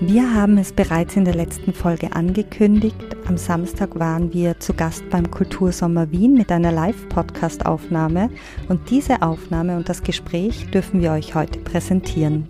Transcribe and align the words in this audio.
Wir 0.00 0.34
haben 0.34 0.58
es 0.58 0.72
bereits 0.72 1.16
in 1.16 1.24
der 1.24 1.34
letzten 1.34 1.72
Folge 1.72 2.12
angekündigt. 2.14 2.96
Am 3.26 3.36
Samstag 3.36 3.98
waren 3.98 4.34
wir 4.34 4.58
zu 4.58 4.74
Gast 4.74 5.08
beim 5.08 5.30
Kultursommer 5.30 6.10
Wien 6.10 6.34
mit 6.34 6.50
einer 6.50 6.72
Live-Podcast-Aufnahme 6.72 8.30
und 8.68 8.90
diese 8.90 9.22
Aufnahme 9.22 9.76
und 9.76 9.88
das 9.88 10.02
Gespräch 10.02 10.68
dürfen 10.70 11.00
wir 11.00 11.12
euch 11.12 11.34
heute 11.34 11.60
präsentieren. 11.60 12.48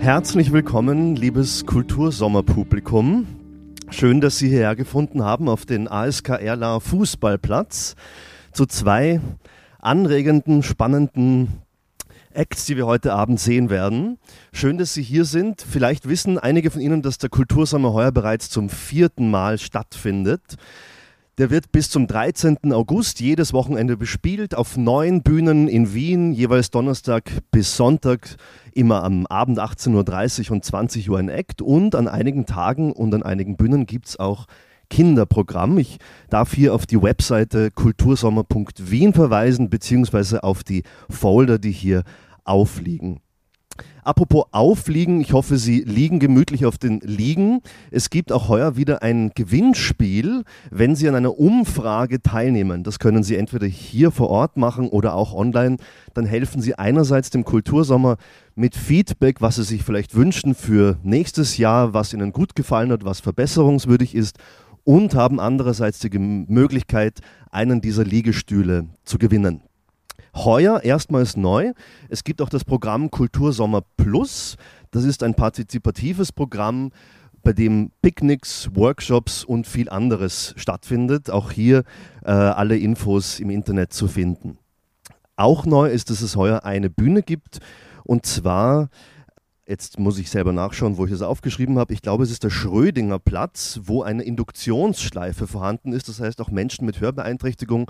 Herzlich 0.00 0.52
willkommen, 0.52 1.14
liebes 1.14 1.64
Kultursommerpublikum. 1.66 3.26
Schön, 3.90 4.20
dass 4.20 4.38
Sie 4.38 4.48
hierher 4.48 4.74
gefunden 4.74 5.22
haben 5.22 5.48
auf 5.48 5.64
den 5.64 5.86
ASK 5.86 6.30
Erla 6.30 6.80
Fußballplatz 6.80 7.94
zu 8.52 8.66
zwei 8.66 9.20
anregenden, 9.78 10.62
spannenden 10.62 11.61
Acts, 12.34 12.66
die 12.66 12.76
wir 12.76 12.86
heute 12.86 13.12
Abend 13.12 13.40
sehen 13.40 13.70
werden. 13.70 14.18
Schön, 14.52 14.78
dass 14.78 14.94
Sie 14.94 15.02
hier 15.02 15.24
sind. 15.24 15.62
Vielleicht 15.62 16.08
wissen 16.08 16.38
einige 16.38 16.70
von 16.70 16.80
Ihnen, 16.80 17.02
dass 17.02 17.18
der 17.18 17.30
Kultursommer 17.30 17.92
heuer 17.92 18.12
bereits 18.12 18.50
zum 18.50 18.68
vierten 18.68 19.30
Mal 19.30 19.58
stattfindet. 19.58 20.56
Der 21.38 21.50
wird 21.50 21.72
bis 21.72 21.88
zum 21.88 22.06
13. 22.06 22.72
August 22.72 23.20
jedes 23.20 23.52
Wochenende 23.52 23.96
bespielt 23.96 24.54
auf 24.54 24.76
neun 24.76 25.22
Bühnen 25.22 25.66
in 25.66 25.94
Wien, 25.94 26.32
jeweils 26.32 26.70
Donnerstag 26.70 27.30
bis 27.50 27.74
Sonntag, 27.76 28.36
immer 28.74 29.02
am 29.02 29.26
Abend 29.26 29.58
18.30 29.58 30.46
Uhr 30.48 30.52
und 30.52 30.64
20 30.64 31.08
Uhr 31.08 31.18
ein 31.18 31.30
Act. 31.30 31.62
Und 31.62 31.94
an 31.94 32.06
einigen 32.06 32.44
Tagen 32.44 32.92
und 32.92 33.14
an 33.14 33.22
einigen 33.22 33.56
Bühnen 33.56 33.86
gibt 33.86 34.08
es 34.08 34.20
auch 34.20 34.46
Kinderprogramm. 34.92 35.78
Ich 35.78 35.96
darf 36.28 36.52
hier 36.52 36.74
auf 36.74 36.84
die 36.84 37.00
Webseite 37.00 37.70
kultursommer.wien 37.70 39.14
verweisen, 39.14 39.70
beziehungsweise 39.70 40.44
auf 40.44 40.62
die 40.64 40.82
Folder, 41.08 41.58
die 41.58 41.72
hier 41.72 42.02
aufliegen. 42.44 43.20
Apropos 44.04 44.44
aufliegen, 44.50 45.22
ich 45.22 45.32
hoffe, 45.32 45.56
Sie 45.56 45.80
liegen 45.80 46.18
gemütlich 46.18 46.66
auf 46.66 46.76
den 46.76 47.00
Liegen. 47.00 47.60
Es 47.90 48.10
gibt 48.10 48.32
auch 48.32 48.48
heuer 48.48 48.76
wieder 48.76 49.02
ein 49.02 49.30
Gewinnspiel, 49.34 50.42
wenn 50.70 50.94
Sie 50.94 51.08
an 51.08 51.14
einer 51.14 51.38
Umfrage 51.38 52.20
teilnehmen. 52.20 52.82
Das 52.82 52.98
können 52.98 53.22
Sie 53.22 53.36
entweder 53.36 53.66
hier 53.66 54.10
vor 54.10 54.28
Ort 54.28 54.58
machen 54.58 54.88
oder 54.88 55.14
auch 55.14 55.32
online. 55.32 55.76
Dann 56.12 56.26
helfen 56.26 56.60
Sie 56.60 56.74
einerseits 56.74 57.30
dem 57.30 57.44
Kultursommer 57.44 58.16
mit 58.56 58.74
Feedback, 58.74 59.40
was 59.40 59.56
Sie 59.56 59.62
sich 59.62 59.84
vielleicht 59.84 60.14
wünschen 60.14 60.54
für 60.54 60.98
nächstes 61.02 61.56
Jahr, 61.56 61.94
was 61.94 62.12
Ihnen 62.12 62.32
gut 62.32 62.56
gefallen 62.56 62.92
hat, 62.92 63.04
was 63.04 63.20
verbesserungswürdig 63.20 64.14
ist 64.14 64.36
und 64.84 65.14
haben 65.14 65.40
andererseits 65.40 65.98
die 66.00 66.18
Möglichkeit, 66.18 67.20
einen 67.50 67.80
dieser 67.80 68.04
Liegestühle 68.04 68.88
zu 69.04 69.18
gewinnen. 69.18 69.62
Heuer 70.34 70.82
erstmals 70.82 71.36
neu. 71.36 71.72
Es 72.08 72.24
gibt 72.24 72.40
auch 72.40 72.48
das 72.48 72.64
Programm 72.64 73.10
Kultursommer 73.10 73.82
Plus. 73.96 74.56
Das 74.90 75.04
ist 75.04 75.22
ein 75.22 75.34
partizipatives 75.34 76.32
Programm, 76.32 76.90
bei 77.42 77.52
dem 77.52 77.90
Picknicks, 78.02 78.70
Workshops 78.74 79.44
und 79.44 79.66
viel 79.66 79.88
anderes 79.88 80.54
stattfindet. 80.56 81.30
Auch 81.30 81.50
hier 81.50 81.84
äh, 82.24 82.30
alle 82.30 82.78
Infos 82.78 83.40
im 83.40 83.50
Internet 83.50 83.92
zu 83.92 84.08
finden. 84.08 84.58
Auch 85.36 85.66
neu 85.66 85.88
ist, 85.90 86.10
dass 86.10 86.22
es 86.22 86.36
heuer 86.36 86.64
eine 86.64 86.88
Bühne 86.88 87.22
gibt 87.22 87.58
und 88.04 88.26
zwar 88.26 88.88
Jetzt 89.66 90.00
muss 90.00 90.18
ich 90.18 90.28
selber 90.28 90.52
nachschauen, 90.52 90.96
wo 90.96 91.04
ich 91.04 91.12
das 91.12 91.22
aufgeschrieben 91.22 91.78
habe. 91.78 91.94
Ich 91.94 92.02
glaube, 92.02 92.24
es 92.24 92.32
ist 92.32 92.42
der 92.42 92.50
Schrödinger 92.50 93.20
Platz, 93.20 93.80
wo 93.84 94.02
eine 94.02 94.24
Induktionsschleife 94.24 95.46
vorhanden 95.46 95.92
ist. 95.92 96.08
Das 96.08 96.20
heißt, 96.20 96.40
auch 96.40 96.50
Menschen 96.50 96.84
mit 96.84 97.00
Hörbeeinträchtigung, 97.00 97.88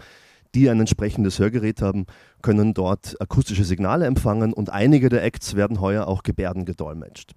die 0.54 0.68
ein 0.68 0.80
entsprechendes 0.80 1.38
Hörgerät 1.38 1.80
haben, 1.80 2.04
können 2.42 2.74
dort 2.74 3.18
akustische 3.22 3.64
Signale 3.64 4.04
empfangen 4.04 4.52
und 4.52 4.68
einige 4.68 5.08
der 5.08 5.24
Acts 5.24 5.56
werden 5.56 5.80
heuer 5.80 6.08
auch 6.08 6.22
Gebärden 6.22 6.66
gedolmetscht. 6.66 7.32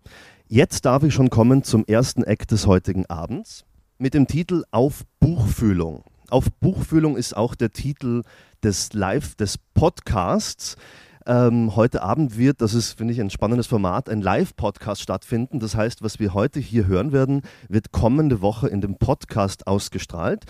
Jetzt 0.47 0.85
darf 0.85 1.03
ich 1.03 1.13
schon 1.13 1.29
kommen 1.29 1.63
zum 1.63 1.85
ersten 1.85 2.23
Act 2.23 2.51
des 2.51 2.67
heutigen 2.67 3.05
Abends 3.05 3.63
mit 3.97 4.13
dem 4.13 4.27
Titel 4.27 4.65
Auf 4.71 5.03
Buchfühlung. 5.21 6.03
Auf 6.29 6.51
Buchfühlung 6.59 7.15
ist 7.15 7.37
auch 7.37 7.55
der 7.55 7.71
Titel 7.71 8.23
des 8.61 8.91
Live 8.91 9.35
des 9.35 9.57
Podcasts. 9.73 10.75
Ähm, 11.27 11.75
heute 11.75 12.03
Abend 12.03 12.37
wird, 12.37 12.61
das 12.61 12.75
ist, 12.75 12.95
finde 12.97 13.13
ich, 13.13 13.19
ein 13.19 13.31
spannendes 13.31 13.65
Format, 13.65 14.09
ein 14.09 14.21
Live-Podcast 14.21 15.01
stattfinden. 15.01 15.59
Das 15.59 15.75
heißt, 15.75 16.03
was 16.03 16.19
wir 16.19 16.35
heute 16.35 16.59
hier 16.59 16.85
hören 16.85 17.11
werden, 17.11 17.41
wird 17.67 17.91
kommende 17.91 18.41
Woche 18.41 18.67
in 18.67 18.81
dem 18.81 18.97
Podcast 18.97 19.65
ausgestrahlt. 19.65 20.45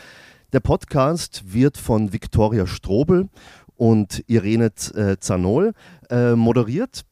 Der 0.51 0.59
Podcast 0.59 1.53
wird 1.53 1.77
von 1.77 2.11
Viktoria 2.11 2.67
Strobel 2.67 3.29
und 3.77 4.21
Irene 4.27 4.73
äh, 4.95 5.15
Zanol 5.17 5.71
äh, 6.09 6.35
moderiert 6.35 7.05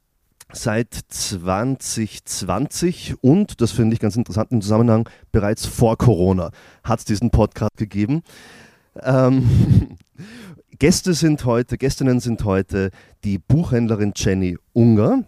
seit 0.52 0.94
2020 0.94 3.16
und, 3.22 3.62
das 3.62 3.72
finde 3.72 3.94
ich 3.94 4.02
ganz 4.02 4.18
interessant 4.18 4.52
im 4.52 4.62
Zusammenhang, 4.62 5.08
bereits 5.32 5.66
vor 5.66 5.98
Corona 5.98 6.52
hat 6.84 7.00
es 7.00 7.06
diesen 7.06 7.32
Podcast 7.32 7.78
gegeben. 7.78 8.24
Ähm, 9.02 9.98
Gäste 10.80 11.14
sind 11.14 11.46
heute, 11.46 11.78
Gästinnen 11.78 12.20
sind 12.20 12.44
heute 12.46 12.90
die 13.24 13.38
Buchhändlerin 13.38 14.14
Jenny 14.16 14.58
Unger. 14.74 15.24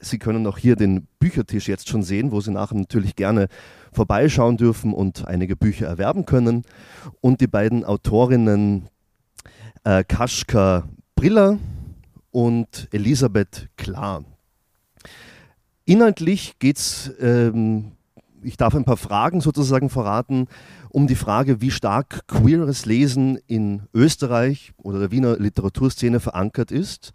Sie 0.00 0.18
können 0.18 0.46
auch 0.46 0.58
hier 0.58 0.76
den 0.76 1.06
Büchertisch 1.18 1.66
jetzt 1.66 1.88
schon 1.88 2.02
sehen, 2.02 2.30
wo 2.30 2.40
Sie 2.40 2.50
nachher 2.50 2.76
natürlich 2.76 3.16
gerne 3.16 3.48
vorbeischauen 3.92 4.58
dürfen 4.58 4.92
und 4.92 5.26
einige 5.26 5.56
Bücher 5.56 5.86
erwerben 5.86 6.26
können. 6.26 6.62
Und 7.22 7.40
die 7.40 7.46
beiden 7.46 7.84
Autorinnen 7.84 8.88
äh, 9.84 10.04
Kaschka 10.04 10.88
Briller 11.14 11.58
und 12.30 12.88
Elisabeth 12.92 13.70
Klar. 13.78 14.24
Inhaltlich 15.86 16.58
geht 16.58 16.76
es, 16.76 17.14
ähm, 17.18 17.92
ich 18.42 18.58
darf 18.58 18.74
ein 18.74 18.84
paar 18.84 18.98
Fragen 18.98 19.40
sozusagen 19.40 19.88
verraten, 19.88 20.48
um 20.96 21.06
die 21.06 21.14
Frage, 21.14 21.60
wie 21.60 21.70
stark 21.70 22.26
queeres 22.26 22.86
Lesen 22.86 23.38
in 23.46 23.82
Österreich 23.92 24.72
oder 24.78 24.98
der 24.98 25.10
Wiener 25.10 25.36
Literaturszene 25.36 26.20
verankert 26.20 26.70
ist. 26.70 27.12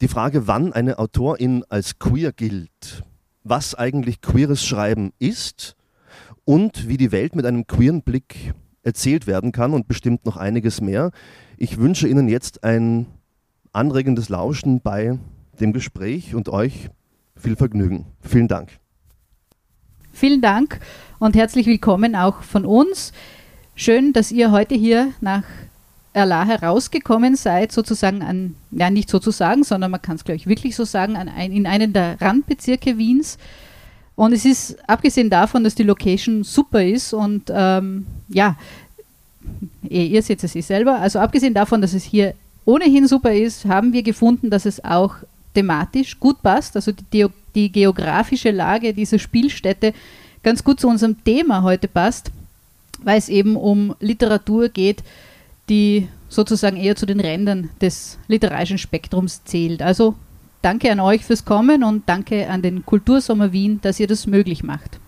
Die 0.00 0.08
Frage, 0.08 0.46
wann 0.46 0.72
eine 0.72 0.98
Autorin 0.98 1.64
als 1.68 1.98
queer 1.98 2.32
gilt, 2.32 3.04
was 3.44 3.74
eigentlich 3.74 4.22
queeres 4.22 4.64
Schreiben 4.64 5.12
ist 5.18 5.76
und 6.46 6.88
wie 6.88 6.96
die 6.96 7.12
Welt 7.12 7.36
mit 7.36 7.44
einem 7.44 7.66
queeren 7.66 8.00
Blick 8.00 8.54
erzählt 8.82 9.26
werden 9.26 9.52
kann 9.52 9.74
und 9.74 9.86
bestimmt 9.86 10.24
noch 10.24 10.38
einiges 10.38 10.80
mehr. 10.80 11.10
Ich 11.58 11.76
wünsche 11.76 12.08
Ihnen 12.08 12.26
jetzt 12.26 12.64
ein 12.64 13.04
anregendes 13.70 14.30
Lauschen 14.30 14.80
bei 14.80 15.18
dem 15.60 15.74
Gespräch 15.74 16.34
und 16.34 16.48
euch 16.48 16.88
viel 17.36 17.54
Vergnügen. 17.54 18.06
Vielen 18.22 18.48
Dank. 18.48 18.80
Vielen 20.18 20.40
Dank 20.40 20.80
und 21.20 21.36
herzlich 21.36 21.66
willkommen 21.66 22.16
auch 22.16 22.42
von 22.42 22.64
uns. 22.64 23.12
Schön, 23.76 24.12
dass 24.12 24.32
ihr 24.32 24.50
heute 24.50 24.74
hier 24.74 25.12
nach 25.20 25.44
Erla 26.12 26.44
herausgekommen 26.44 27.36
seid, 27.36 27.70
sozusagen 27.70 28.22
an, 28.22 28.56
ja 28.72 28.90
nicht 28.90 29.08
sozusagen, 29.10 29.62
sondern 29.62 29.92
man 29.92 30.02
kann 30.02 30.16
es 30.16 30.24
gleich 30.24 30.48
wirklich 30.48 30.74
so 30.74 30.84
sagen, 30.84 31.14
ein, 31.14 31.52
in 31.52 31.68
einen 31.68 31.92
der 31.92 32.20
Randbezirke 32.20 32.98
Wiens. 32.98 33.38
Und 34.16 34.32
es 34.32 34.44
ist, 34.44 34.76
abgesehen 34.88 35.30
davon, 35.30 35.62
dass 35.62 35.76
die 35.76 35.84
Location 35.84 36.42
super 36.42 36.84
ist 36.84 37.12
und 37.12 37.44
ähm, 37.54 38.08
ja, 38.28 38.56
ihr, 39.88 40.04
ihr 40.04 40.22
seht 40.22 40.42
es 40.42 40.50
sich 40.50 40.66
selber, 40.66 40.98
also 40.98 41.20
abgesehen 41.20 41.54
davon, 41.54 41.80
dass 41.80 41.94
es 41.94 42.02
hier 42.02 42.34
ohnehin 42.64 43.06
super 43.06 43.32
ist, 43.32 43.66
haben 43.66 43.92
wir 43.92 44.02
gefunden, 44.02 44.50
dass 44.50 44.66
es 44.66 44.84
auch 44.84 45.14
thematisch 45.54 46.18
gut 46.18 46.42
passt. 46.42 46.74
Also 46.74 46.90
die, 47.12 47.26
die 47.58 47.72
geografische 47.72 48.52
Lage 48.52 48.94
dieser 48.94 49.18
Spielstätte 49.18 49.92
ganz 50.44 50.62
gut 50.62 50.78
zu 50.78 50.86
unserem 50.86 51.24
Thema 51.24 51.64
heute 51.64 51.88
passt, 51.88 52.30
weil 53.02 53.18
es 53.18 53.28
eben 53.28 53.56
um 53.56 53.96
Literatur 53.98 54.68
geht, 54.68 55.02
die 55.68 56.06
sozusagen 56.28 56.76
eher 56.76 56.94
zu 56.94 57.04
den 57.04 57.18
Rändern 57.18 57.70
des 57.80 58.18
literarischen 58.28 58.78
Spektrums 58.78 59.42
zählt. 59.44 59.82
Also 59.82 60.14
danke 60.62 60.92
an 60.92 61.00
euch 61.00 61.24
fürs 61.24 61.44
Kommen 61.44 61.82
und 61.82 62.08
danke 62.08 62.48
an 62.48 62.62
den 62.62 62.86
Kultursommer 62.86 63.52
Wien, 63.52 63.80
dass 63.82 63.98
ihr 63.98 64.06
das 64.06 64.28
möglich 64.28 64.62
macht. 64.62 65.00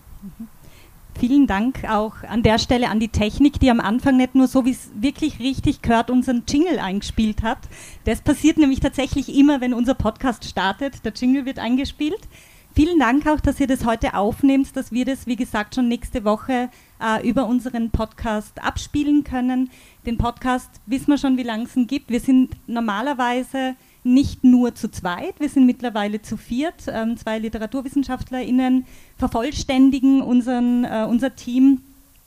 Vielen 1.19 1.45
Dank 1.45 1.83
auch 1.87 2.23
an 2.27 2.41
der 2.41 2.57
Stelle 2.57 2.89
an 2.89 2.99
die 2.99 3.09
Technik, 3.09 3.59
die 3.59 3.69
am 3.69 3.79
Anfang 3.79 4.17
nicht 4.17 4.33
nur 4.33 4.47
so, 4.47 4.65
wie 4.65 4.71
es 4.71 4.89
wirklich 4.95 5.39
richtig 5.39 5.81
gehört, 5.81 6.09
unseren 6.09 6.43
Jingle 6.47 6.79
eingespielt 6.79 7.43
hat. 7.43 7.59
Das 8.05 8.21
passiert 8.21 8.57
nämlich 8.57 8.79
tatsächlich 8.79 9.35
immer, 9.35 9.61
wenn 9.61 9.73
unser 9.73 9.93
Podcast 9.93 10.45
startet. 10.45 11.05
Der 11.05 11.13
Jingle 11.13 11.45
wird 11.45 11.59
eingespielt. 11.59 12.27
Vielen 12.73 12.99
Dank 12.99 13.27
auch, 13.27 13.41
dass 13.41 13.59
ihr 13.59 13.67
das 13.67 13.85
heute 13.85 14.13
aufnehmt, 14.13 14.75
dass 14.77 14.93
wir 14.93 15.03
das, 15.03 15.27
wie 15.27 15.35
gesagt, 15.35 15.75
schon 15.75 15.89
nächste 15.89 16.23
Woche 16.23 16.69
äh, 17.01 17.27
über 17.27 17.45
unseren 17.45 17.91
Podcast 17.91 18.63
abspielen 18.63 19.25
können. 19.25 19.69
Den 20.05 20.17
Podcast 20.17 20.69
wissen 20.85 21.07
wir 21.07 21.17
schon, 21.17 21.37
wie 21.37 21.43
lange 21.43 21.65
es 21.65 21.75
ihn 21.75 21.87
gibt. 21.87 22.09
Wir 22.09 22.21
sind 22.21 22.55
normalerweise 22.67 23.75
nicht 24.03 24.43
nur 24.43 24.73
zu 24.73 24.89
zweit, 24.89 25.39
wir 25.39 25.49
sind 25.49 25.65
mittlerweile 25.65 26.21
zu 26.21 26.37
viert. 26.37 26.85
Ähm, 26.87 27.17
zwei 27.17 27.39
LiteraturwissenschaftlerInnen 27.39 28.85
vervollständigen 29.17 30.21
unseren, 30.21 30.85
äh, 30.85 31.05
unser 31.07 31.35
Team. 31.35 31.81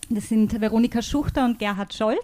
Das 0.09 0.29
sind 0.29 0.61
Veronika 0.61 1.03
Schuchter 1.03 1.45
und 1.45 1.59
Gerhard 1.59 1.95
Scholz. 1.95 2.19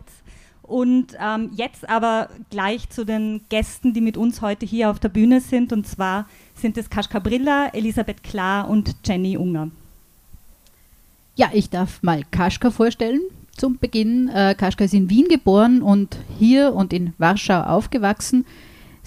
Und 0.62 1.16
ähm, 1.20 1.50
jetzt 1.56 1.88
aber 1.88 2.28
gleich 2.50 2.88
zu 2.90 3.04
den 3.04 3.40
Gästen, 3.48 3.92
die 3.92 4.00
mit 4.00 4.16
uns 4.16 4.40
heute 4.40 4.64
hier 4.66 4.90
auf 4.90 5.00
der 5.00 5.08
Bühne 5.08 5.40
sind. 5.40 5.72
Und 5.72 5.86
zwar 5.88 6.28
sind 6.54 6.78
es 6.78 6.88
Kaschka 6.88 7.18
Brilla, 7.18 7.70
Elisabeth 7.72 8.22
Klar 8.22 8.68
und 8.68 8.94
Jenny 9.04 9.36
Unger. 9.36 9.70
Ja, 11.34 11.50
ich 11.52 11.70
darf 11.70 12.02
mal 12.04 12.22
Kaschka 12.30 12.70
vorstellen 12.70 13.20
zum 13.56 13.78
Beginn. 13.78 14.28
Äh, 14.28 14.54
Kaschka 14.56 14.84
ist 14.84 14.94
in 14.94 15.10
Wien 15.10 15.26
geboren 15.26 15.82
und 15.82 16.16
hier 16.38 16.72
und 16.72 16.92
in 16.92 17.14
Warschau 17.18 17.62
aufgewachsen. 17.62 18.46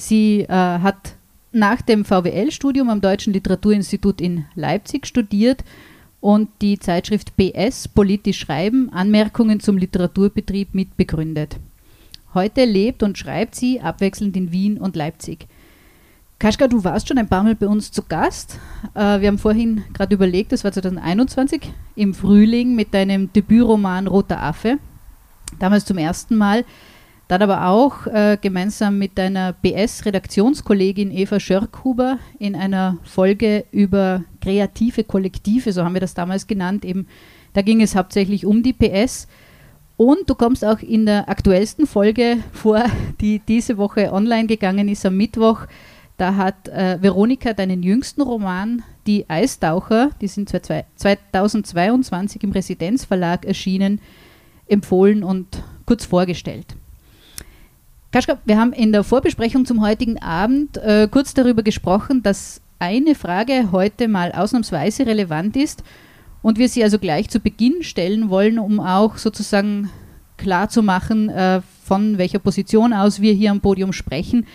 Sie 0.03 0.41
äh, 0.41 0.47
hat 0.49 1.15
nach 1.53 1.81
dem 1.81 2.03
VWL-Studium 2.03 2.89
am 2.89 2.99
Deutschen 2.99 3.31
Literaturinstitut 3.31 4.19
in 4.19 4.45
Leipzig 4.53 5.07
studiert 5.07 5.63
und 6.19 6.49
die 6.61 6.77
Zeitschrift 6.77 7.37
BS 7.37 7.87
Politisch 7.87 8.39
Schreiben 8.39 8.91
Anmerkungen 8.91 9.61
zum 9.61 9.77
Literaturbetrieb 9.77 10.73
mitbegründet. 10.73 11.57
Heute 12.33 12.65
lebt 12.65 13.01
und 13.01 13.17
schreibt 13.17 13.55
sie 13.55 13.79
abwechselnd 13.79 14.35
in 14.35 14.51
Wien 14.51 14.77
und 14.77 14.97
Leipzig. 14.97 15.47
Kaschka, 16.37 16.67
du 16.67 16.83
warst 16.83 17.07
schon 17.07 17.17
ein 17.17 17.29
paar 17.29 17.43
Mal 17.43 17.55
bei 17.55 17.67
uns 17.67 17.89
zu 17.89 18.03
Gast. 18.03 18.59
Äh, 18.95 19.21
wir 19.21 19.29
haben 19.29 19.37
vorhin 19.37 19.85
gerade 19.93 20.15
überlegt, 20.15 20.51
das 20.51 20.65
war 20.65 20.73
2021 20.73 21.71
im 21.95 22.13
Frühling 22.13 22.75
mit 22.75 22.93
deinem 22.93 23.31
Debütroman 23.31 24.07
Roter 24.07 24.43
Affe. 24.43 24.79
Damals 25.59 25.85
zum 25.85 25.97
ersten 25.97 26.35
Mal. 26.35 26.65
Dann 27.33 27.41
aber 27.41 27.65
auch 27.65 28.05
äh, 28.05 28.37
gemeinsam 28.39 28.99
mit 28.99 29.17
deiner 29.17 29.53
BS-Redaktionskollegin 29.53 31.09
Eva 31.09 31.39
Schörkhuber 31.39 32.19
in 32.37 32.55
einer 32.55 32.99
Folge 33.01 33.65
über 33.71 34.23
kreative 34.39 35.03
Kollektive, 35.03 35.73
so 35.73 35.83
haben 35.83 35.95
wir 35.95 35.99
das 35.99 36.13
damals 36.13 36.45
genannt. 36.45 36.85
Eben, 36.85 37.07
da 37.53 37.63
ging 37.63 37.81
es 37.81 37.95
hauptsächlich 37.95 38.45
um 38.45 38.61
die 38.61 38.73
PS. 38.73 39.27
Und 39.97 40.29
du 40.29 40.35
kommst 40.35 40.63
auch 40.63 40.77
in 40.77 41.07
der 41.07 41.27
aktuellsten 41.27 41.87
Folge 41.87 42.37
vor, 42.51 42.83
die 43.19 43.39
diese 43.39 43.79
Woche 43.79 44.13
online 44.13 44.45
gegangen 44.45 44.87
ist 44.87 45.03
am 45.03 45.17
Mittwoch. 45.17 45.61
Da 46.17 46.35
hat 46.35 46.67
äh, 46.67 47.01
Veronika 47.01 47.53
deinen 47.53 47.81
jüngsten 47.81 48.21
Roman, 48.21 48.83
Die 49.07 49.27
Eistaucher, 49.27 50.11
die 50.21 50.27
sind 50.27 50.49
2022 50.49 52.43
im 52.43 52.51
Residenzverlag 52.51 53.43
erschienen, 53.43 54.01
empfohlen 54.67 55.23
und 55.23 55.63
kurz 55.87 56.05
vorgestellt. 56.05 56.75
Kaschka, 58.13 58.37
wir 58.45 58.59
haben 58.59 58.73
in 58.73 58.91
der 58.91 59.03
Vorbesprechung 59.03 59.65
zum 59.65 59.81
heutigen 59.81 60.21
Abend 60.21 60.77
äh, 60.77 61.07
kurz 61.09 61.33
darüber 61.33 61.63
gesprochen, 61.63 62.21
dass 62.21 62.61
eine 62.77 63.15
Frage 63.15 63.71
heute 63.71 64.07
mal 64.07 64.31
ausnahmsweise 64.31 65.07
relevant 65.07 65.55
ist 65.55 65.83
und 66.43 66.59
wir 66.59 66.69
sie 66.69 66.83
also 66.83 66.99
gleich 66.99 67.31
zu 67.31 67.39
Beginn 67.39 67.81
stellen 67.81 68.29
wollen, 68.29 68.59
um 68.59 68.79
auch 68.79 69.17
sozusagen 69.17 69.89
klar 70.37 70.69
zu 70.69 70.83
machen, 70.83 71.29
äh, 71.29 71.61
von 71.83 72.19
welcher 72.19 72.37
Position 72.37 72.93
aus 72.93 73.19
wir 73.19 73.33
hier 73.33 73.49
am 73.49 73.61
Podium 73.61 73.93
sprechen. 73.93 74.45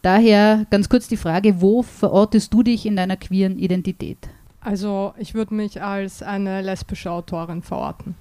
Daher 0.00 0.64
ganz 0.70 0.88
kurz 0.88 1.06
die 1.06 1.18
Frage, 1.18 1.60
wo 1.60 1.82
verortest 1.82 2.54
du 2.54 2.62
dich 2.62 2.86
in 2.86 2.96
deiner 2.96 3.18
queeren 3.18 3.58
Identität? 3.58 4.26
Also 4.62 5.12
ich 5.18 5.34
würde 5.34 5.52
mich 5.52 5.82
als 5.82 6.22
eine 6.22 6.62
lesbische 6.62 7.10
Autorin 7.10 7.60
verorten. 7.60 8.14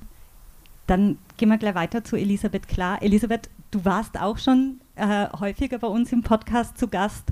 Dann 0.85 1.17
gehen 1.37 1.47
wir 1.47 1.57
gleich 1.57 1.75
weiter 1.75 2.03
zu 2.03 2.17
Elisabeth 2.17 2.67
Klar. 2.67 3.01
Elisabeth, 3.01 3.49
Du 3.75 3.83
warst 3.83 4.17
auch 4.17 4.37
schon 4.37 4.79
äh, 4.95 5.27
häufiger 5.37 5.79
bei 5.79 5.87
uns 5.87 6.13
im 6.13 6.23
Podcast 6.23 6.77
zu 6.77 6.87
Gast. 6.87 7.25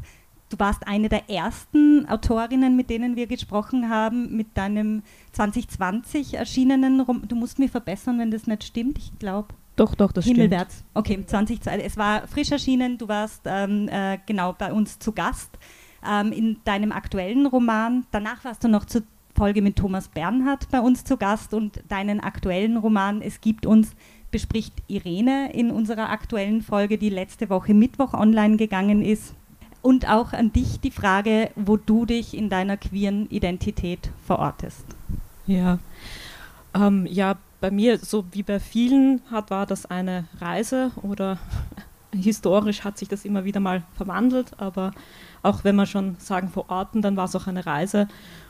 Du 0.49 0.59
warst 0.59 0.85
eine 0.85 1.07
der 1.07 1.29
ersten 1.29 2.05
Autorinnen, 2.09 2.75
mit 2.75 2.89
denen 2.89 3.15
wir 3.15 3.27
gesprochen 3.27 3.89
haben, 3.89 4.35
mit 4.35 4.57
deinem 4.57 5.03
2020 5.31 6.33
erschienenen 6.33 6.99
Roman. 6.99 7.29
Du 7.29 7.37
musst 7.37 7.59
mich 7.59 7.71
verbessern, 7.71 8.19
wenn 8.19 8.29
das 8.29 8.45
nicht 8.45 8.65
stimmt. 8.65 8.97
Ich 8.97 9.17
glaube. 9.19 9.53
Doch, 9.77 9.95
doch, 9.95 10.11
das 10.11 10.25
Himmelwärts. 10.25 10.79
stimmt. 10.79 10.89
Okay, 10.95 11.25
2020. 11.25 11.85
Es 11.85 11.95
war 11.95 12.27
frisch 12.27 12.51
erschienen. 12.51 12.97
Du 12.97 13.07
warst 13.07 13.43
ähm, 13.45 13.87
äh, 13.87 14.17
genau 14.25 14.51
bei 14.51 14.73
uns 14.73 14.99
zu 14.99 15.13
Gast 15.13 15.57
ähm, 16.05 16.33
in 16.33 16.57
deinem 16.65 16.91
aktuellen 16.91 17.45
Roman. 17.45 18.05
Danach 18.11 18.43
warst 18.43 18.65
du 18.65 18.67
noch 18.67 18.83
zur 18.83 19.03
Folge 19.33 19.61
mit 19.61 19.77
Thomas 19.77 20.09
Bernhard 20.09 20.69
bei 20.69 20.79
uns 20.79 21.05
zu 21.05 21.17
Gast 21.17 21.53
und 21.53 21.81
deinen 21.87 22.19
aktuellen 22.19 22.77
Roman 22.77 23.21
Es 23.21 23.41
gibt 23.41 23.65
uns 23.65 23.95
bespricht 24.33 24.73
Irene 24.87 25.53
in 25.53 25.71
unserer 25.71 26.09
aktuellen 26.09 26.61
Folge, 26.61 26.97
die 26.97 27.09
letzte 27.09 27.49
Woche 27.49 27.73
Mittwoch 27.73 28.13
online 28.13 28.57
gegangen 28.57 29.01
ist. 29.01 29.33
Und 29.81 30.09
auch 30.09 30.33
an 30.33 30.51
dich 30.51 30.79
die 30.79 30.91
Frage, 30.91 31.51
wo 31.55 31.77
du 31.77 32.05
dich 32.05 32.35
in 32.35 32.49
deiner 32.49 32.75
queeren 32.75 33.29
Identität 33.29 34.09
verortest. 34.25 34.85
Ja, 35.45 35.79
ähm, 36.73 37.05
ja, 37.05 37.35
bei 37.61 37.69
mir, 37.69 37.99
so 37.99 38.25
wie 38.31 38.43
bei 38.43 38.59
vielen, 38.59 39.21
hat, 39.29 39.51
war 39.51 39.65
das 39.65 39.85
eine 39.85 40.25
Reise 40.39 40.91
oder 41.01 41.37
historisch 42.13 42.83
hat 42.83 42.97
sich 42.97 43.07
das 43.07 43.25
immer 43.25 43.45
wieder 43.45 43.59
mal 43.59 43.83
verwandelt, 43.95 44.51
aber 44.57 44.91
auch 45.43 45.63
wenn 45.63 45.75
wir 45.75 45.85
schon 45.85 46.15
sagen 46.19 46.49
verorten, 46.49 47.01
dann 47.01 47.15
war 47.15 47.25
es 47.25 47.35
auch 47.35 47.47
eine 47.47 47.65
Reise 47.65 48.07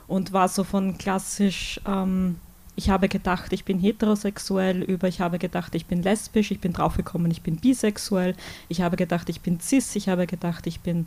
und 0.08 0.34
war 0.34 0.48
so 0.48 0.64
von 0.64 0.98
klassisch 0.98 1.80
ähm, 1.86 2.38
ich 2.76 2.90
habe 2.90 3.08
gedacht, 3.08 3.54
ich 3.54 3.66
bin 3.66 3.80
heterosexuell, 3.80 4.82
über 4.82 5.08
ich 5.08 5.22
habe 5.22 5.38
gedacht, 5.40 5.76
ich 5.76 5.86
bin 5.86 6.02
lesbisch, 6.02 6.52
ich 6.52 6.60
bin 6.60 6.74
draufgekommen, 6.74 7.30
ich 7.32 7.42
bin 7.42 7.58
bisexuell, 7.58 8.36
ich 8.68 8.82
habe 8.82 8.98
gedacht, 8.98 9.30
ich 9.30 9.42
bin 9.42 9.60
cis, 9.60 9.96
ich 9.96 10.10
habe 10.10 10.26
gedacht, 10.26 10.66
ich 10.66 10.80
bin 10.80 11.06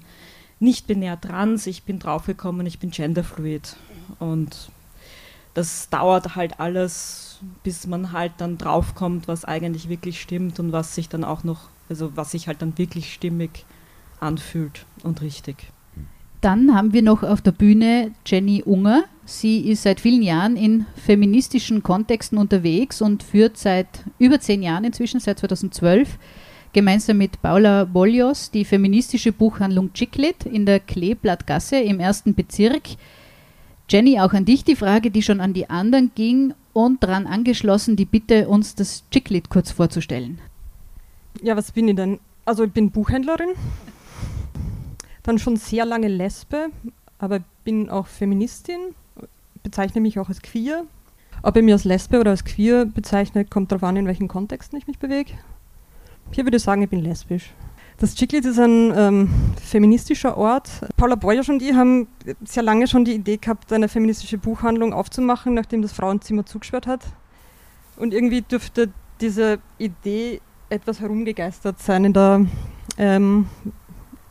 nicht 0.61 0.87
binär 0.87 1.21
trans, 1.21 1.67
ich 1.67 1.83
bin 1.83 1.99
draufgekommen, 1.99 2.67
ich 2.67 2.79
bin 2.79 2.91
genderfluid. 2.91 3.77
Und 4.19 4.71
das 5.55 5.89
dauert 5.89 6.37
halt 6.37 6.61
alles, 6.61 7.41
bis 7.63 7.87
man 7.87 8.13
halt 8.13 8.33
dann 8.39 8.59
draufkommt, 8.59 9.27
was 9.27 9.45
eigentlich 9.45 9.89
wirklich 9.89 10.21
stimmt 10.21 10.61
und 10.61 10.73
was 10.73 10.95
sich 10.95 11.09
dann 11.09 11.25
auch 11.25 11.45
noch, 11.45 11.69
also 11.89 12.17
was 12.17 12.31
sich 12.31 12.47
halt 12.47 12.63
dann 12.63 12.79
wirklich 12.79 13.13
stimmig 13.13 13.65
anfühlt 14.21 14.87
und 15.03 15.21
richtig. 15.21 15.73
Dann 16.41 16.75
haben 16.75 16.93
wir 16.93 17.03
noch 17.03 17.23
auf 17.23 17.41
der 17.41 17.53
Bühne 17.53 18.13
Jenny 18.25 18.63
Unger. 18.65 19.05
Sie 19.25 19.69
ist 19.69 19.83
seit 19.83 20.01
vielen 20.01 20.23
Jahren 20.23 20.57
in 20.57 20.87
feministischen 20.95 21.83
Kontexten 21.83 22.39
unterwegs 22.39 23.03
und 23.03 23.23
führt 23.23 23.57
seit 23.57 23.89
über 24.19 24.39
zehn 24.39 24.63
Jahren 24.63 24.85
inzwischen, 24.85 25.19
seit 25.19 25.39
2012, 25.39 26.19
gemeinsam 26.73 27.19
mit 27.19 27.43
Paula 27.43 27.85
Boljos 27.85 28.51
die 28.51 28.65
feministische 28.65 29.33
Buchhandlung 29.33 29.93
Chiclet 29.95 30.45
in 30.45 30.67
der 30.67 30.79
Kleeblattgasse 30.79 31.77
im 31.77 31.99
ersten 31.99 32.35
Bezirk. 32.35 32.83
Jenny, 33.89 34.21
auch 34.21 34.33
an 34.33 34.45
dich 34.45 34.63
die 34.63 34.77
Frage, 34.77 35.11
die 35.11 35.23
schon 35.23 35.41
an 35.41 35.55
die 35.55 35.71
anderen 35.71 36.11
ging 36.15 36.55
und 36.73 37.03
daran 37.03 37.27
angeschlossen 37.27 37.97
die 37.97 38.05
Bitte, 38.05 38.49
uns 38.49 38.75
das 38.75 39.05
Chiclet 39.11 39.49
kurz 39.49 39.71
vorzustellen. 39.71 40.39
Ja, 41.43 41.57
was 41.57 41.73
bin 41.73 41.89
ich 41.89 41.97
denn? 41.97 42.19
Also 42.45 42.65
ich 42.65 42.73
bin 42.73 42.91
Buchhändlerin, 42.91 43.49
dann 45.27 45.39
schon 45.39 45.57
sehr 45.57 45.85
lange 45.85 46.09
Lesbe, 46.09 46.69
aber 47.19 47.41
bin 47.65 47.89
auch 47.89 48.07
Feministin, 48.07 48.95
bezeichne 49.63 50.01
mich 50.01 50.19
auch 50.19 50.29
als 50.29 50.43
queer. 50.43 50.85
Ob 51.43 51.57
ich 51.57 51.63
mich 51.63 51.73
als 51.73 51.85
Lesbe 51.85 52.21
oder 52.21 52.31
als 52.31 52.45
queer 52.45 52.87
bezeichne, 52.87 53.45
kommt 53.45 53.71
darauf 53.71 53.85
an, 53.85 53.97
in 53.97 54.07
welchen 54.07 54.29
Kontexten 54.29 54.79
ich 54.79 54.87
mich 54.87 54.99
bewege. 54.99 55.33
Hier 56.31 56.45
würde 56.45 56.57
ich 56.57 56.63
sagen, 56.63 56.83
ich 56.83 56.91
bin 56.91 57.01
lesbisch. 57.01 57.53
Das 57.99 58.15
Chiclet 58.15 58.45
ist 58.45 58.59
ein 58.59 58.93
ähm, 58.95 59.31
feministischer 59.63 60.37
Ort. 60.37 60.71
Paula 60.97 61.15
Boyasch 61.15 61.49
und 61.49 61.63
ich 61.63 61.73
haben 61.73 62.09
sehr 62.45 62.63
lange 62.63 62.87
schon 62.87 63.07
die 63.07 63.15
Idee 63.15 63.39
gehabt, 63.39 63.73
eine 63.73 63.89
feministische 63.89 64.37
Buchhandlung 64.37 64.93
aufzumachen, 64.93 65.55
nachdem 65.55 65.81
das 65.81 65.93
Frauenzimmer 65.93 66.45
zugesperrt 66.45 66.87
hat. 66.87 67.01
Und 67.97 68.13
irgendwie 68.13 68.43
dürfte 68.43 68.91
diese 69.21 69.61
Idee 69.79 70.43
etwas 70.69 71.01
herumgegeistert 71.01 71.81
sein 71.81 72.05
in 72.05 72.13
der 72.13 72.45
ähm, 72.99 73.47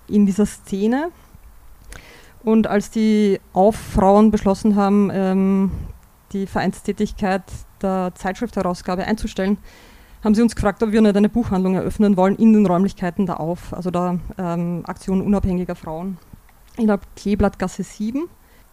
in 0.07 0.25
dieser 0.25 0.45
Szene. 0.45 1.11
Und 2.43 2.67
als 2.67 2.91
die 2.91 3.39
Auffrauen 3.53 4.31
beschlossen 4.31 4.75
haben, 4.75 5.09
ähm, 5.11 5.71
die 6.31 6.45
Vereinstätigkeit 6.45 7.43
der 7.81 8.11
Zeitschriftherausgabe 8.15 9.03
einzustellen, 9.03 9.57
haben 10.23 10.35
sie 10.35 10.41
uns 10.41 10.55
gefragt, 10.55 10.81
ob 10.81 10.91
wir 10.91 11.01
nicht 11.01 11.15
eine 11.15 11.29
Buchhandlung 11.29 11.75
eröffnen 11.75 12.17
wollen 12.17 12.35
in 12.35 12.53
den 12.53 12.65
Räumlichkeiten 12.65 13.25
der 13.25 13.39
Auf, 13.39 13.73
also 13.73 13.91
der 13.91 14.19
ähm, 14.37 14.83
Aktion 14.85 15.21
unabhängiger 15.21 15.75
Frauen 15.75 16.17
in 16.77 16.87
der 16.87 16.99
Kleeblattgasse 17.15 17.83
7. 17.83 18.27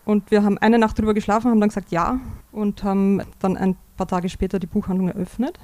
Und 0.04 0.30
wir 0.30 0.42
haben 0.42 0.58
eine 0.58 0.78
Nacht 0.78 0.98
darüber 0.98 1.14
geschlafen, 1.14 1.50
haben 1.50 1.60
dann 1.60 1.68
gesagt 1.68 1.92
ja 1.92 2.20
und 2.50 2.82
haben 2.82 3.22
dann 3.38 3.56
ein 3.56 3.76
paar 3.96 4.08
Tage 4.08 4.28
später 4.28 4.58
die 4.58 4.66
Buchhandlung 4.66 5.08
eröffnet. 5.08 5.58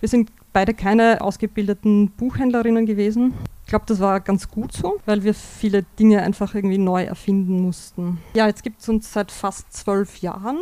Wir 0.00 0.08
sind 0.08 0.30
beide 0.52 0.72
keine 0.72 1.20
ausgebildeten 1.20 2.10
Buchhändlerinnen 2.12 2.86
gewesen. 2.86 3.34
Ich 3.68 3.70
glaube, 3.70 3.84
das 3.86 4.00
war 4.00 4.18
ganz 4.20 4.48
gut 4.48 4.72
so, 4.72 4.96
weil 5.04 5.24
wir 5.24 5.34
viele 5.34 5.84
Dinge 5.98 6.22
einfach 6.22 6.54
irgendwie 6.54 6.78
neu 6.78 7.02
erfinden 7.02 7.60
mussten. 7.60 8.16
Ja, 8.32 8.46
jetzt 8.46 8.62
gibt 8.62 8.80
es 8.80 8.88
uns 8.88 9.12
seit 9.12 9.30
fast 9.30 9.70
zwölf 9.74 10.22
Jahren. 10.22 10.56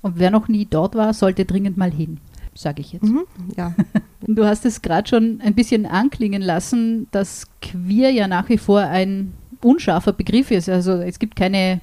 Und 0.00 0.18
wer 0.18 0.30
noch 0.30 0.48
nie 0.48 0.64
dort 0.64 0.94
war, 0.94 1.12
sollte 1.12 1.44
dringend 1.44 1.76
mal 1.76 1.90
hin, 1.90 2.16
sage 2.54 2.80
ich 2.80 2.94
jetzt. 2.94 3.02
Mhm, 3.02 3.26
ja. 3.58 3.74
du 4.26 4.46
hast 4.46 4.64
es 4.64 4.80
gerade 4.80 5.06
schon 5.06 5.42
ein 5.42 5.52
bisschen 5.52 5.84
anklingen 5.84 6.40
lassen, 6.40 7.08
dass 7.10 7.46
queer 7.60 8.08
ja 8.08 8.26
nach 8.26 8.48
wie 8.48 8.56
vor 8.56 8.80
ein 8.80 9.34
unscharfer 9.60 10.14
Begriff 10.14 10.50
ist. 10.50 10.70
Also 10.70 10.92
es 10.92 11.18
gibt 11.18 11.36
keine 11.36 11.82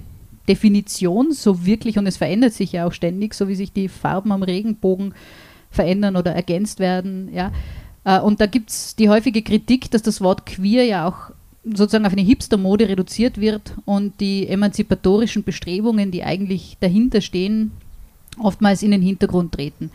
Definition 0.49 1.33
so 1.33 1.67
wirklich 1.67 1.99
und 1.99 2.07
es 2.07 2.17
verändert 2.17 2.53
sich 2.53 2.71
ja 2.71 2.87
auch 2.87 2.93
ständig, 2.93 3.35
so 3.35 3.47
wie 3.47 3.53
sich 3.53 3.73
die 3.73 3.89
Farben 3.89 4.31
am 4.31 4.41
Regenbogen 4.41 5.13
verändern 5.69 6.15
oder 6.15 6.33
ergänzt 6.33 6.79
werden. 6.79 7.29
Ja. 7.31 7.51
Äh, 8.05 8.19
und 8.19 8.41
da 8.41 8.45
gibt 8.45 8.69
es 8.69 8.95
die 8.95 9.09
häufige 9.09 9.41
Kritik, 9.41 9.91
dass 9.91 10.01
das 10.01 10.21
Wort 10.21 10.45
queer 10.45 10.85
ja 10.85 11.07
auch 11.07 11.31
sozusagen 11.63 12.05
auf 12.05 12.13
eine 12.13 12.21
Hipster-Mode 12.21 12.89
reduziert 12.89 13.39
wird 13.39 13.73
und 13.85 14.19
die 14.19 14.47
emanzipatorischen 14.47 15.43
Bestrebungen, 15.43 16.11
die 16.11 16.23
eigentlich 16.23 16.77
dahinter 16.81 17.21
stehen, 17.21 17.71
oftmals 18.37 18.83
in 18.83 18.91
den 18.91 19.01
Hintergrund 19.01 19.53
treten. 19.53 19.89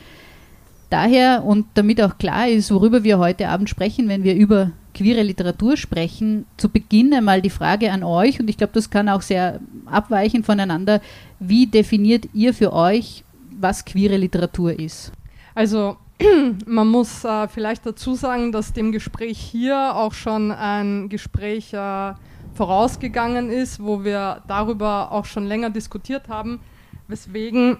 Daher 0.90 1.44
und 1.44 1.66
damit 1.74 2.00
auch 2.00 2.16
klar 2.16 2.48
ist, 2.48 2.70
worüber 2.70 3.04
wir 3.04 3.18
heute 3.18 3.48
Abend 3.48 3.68
sprechen, 3.68 4.08
wenn 4.08 4.24
wir 4.24 4.34
über 4.34 4.70
queere 4.94 5.22
Literatur 5.22 5.76
sprechen, 5.76 6.46
zu 6.56 6.70
Beginn 6.70 7.12
einmal 7.12 7.42
die 7.42 7.50
Frage 7.50 7.92
an 7.92 8.02
euch, 8.02 8.40
und 8.40 8.48
ich 8.48 8.56
glaube, 8.56 8.72
das 8.72 8.88
kann 8.88 9.10
auch 9.10 9.20
sehr 9.20 9.60
abweichen 9.84 10.44
voneinander, 10.44 11.02
wie 11.38 11.66
definiert 11.66 12.28
ihr 12.32 12.54
für 12.54 12.72
euch, 12.72 13.22
was 13.60 13.84
queere 13.84 14.16
Literatur 14.16 14.78
ist? 14.78 15.12
Also 15.54 15.98
man 16.66 16.88
muss 16.88 17.24
äh, 17.24 17.48
vielleicht 17.48 17.86
dazu 17.86 18.14
sagen, 18.14 18.50
dass 18.52 18.72
dem 18.72 18.92
Gespräch 18.92 19.38
hier 19.38 19.94
auch 19.94 20.12
schon 20.12 20.50
ein 20.50 21.08
Gespräch 21.08 21.72
äh, 21.72 22.14
vorausgegangen 22.54 23.50
ist, 23.50 23.82
wo 23.82 24.02
wir 24.02 24.42
darüber 24.48 25.12
auch 25.12 25.24
schon 25.24 25.46
länger 25.46 25.70
diskutiert 25.70 26.28
haben, 26.28 26.60
weswegen 27.06 27.76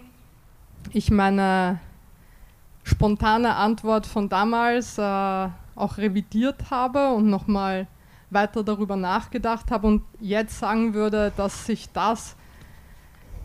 ich 0.92 1.11
meine 1.11 1.80
spontane 2.85 3.57
Antwort 3.57 4.07
von 4.07 4.28
damals 4.28 4.99
äh, 4.99 5.02
auch 5.02 5.99
revidiert 5.99 6.71
habe 6.71 7.11
und 7.11 7.28
nochmal 7.28 7.87
weiter 8.30 8.62
darüber 8.62 8.97
nachgedacht 8.97 9.71
habe 9.71 9.87
und 9.87 10.02
jetzt 10.21 10.59
sagen 10.59 10.95
würde, 10.95 11.33
dass 11.37 11.66
sich 11.66 11.90
das 11.92 12.37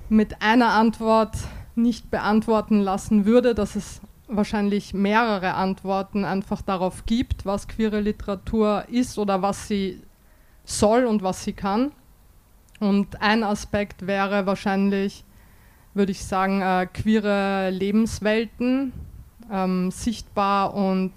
mit 0.09 0.41
einer 0.41 0.73
Antwort 0.73 1.35
nicht 1.75 2.11
beantworten 2.11 2.81
lassen 2.81 3.25
würde, 3.25 3.55
dass 3.55 3.75
es 3.75 4.01
wahrscheinlich 4.35 4.93
mehrere 4.93 5.53
Antworten 5.53 6.25
einfach 6.25 6.61
darauf 6.61 7.05
gibt, 7.05 7.45
was 7.45 7.67
queere 7.67 7.99
Literatur 7.99 8.85
ist 8.89 9.17
oder 9.17 9.41
was 9.41 9.67
sie 9.67 10.01
soll 10.65 11.05
und 11.05 11.23
was 11.23 11.43
sie 11.43 11.53
kann. 11.53 11.91
Und 12.79 13.21
ein 13.21 13.43
Aspekt 13.43 14.07
wäre 14.07 14.45
wahrscheinlich, 14.45 15.23
würde 15.93 16.11
ich 16.11 16.25
sagen, 16.25 16.61
äh, 16.61 16.87
queere 16.91 17.69
Lebenswelten 17.69 18.93
ähm, 19.51 19.91
sichtbar 19.91 20.73
und 20.73 21.11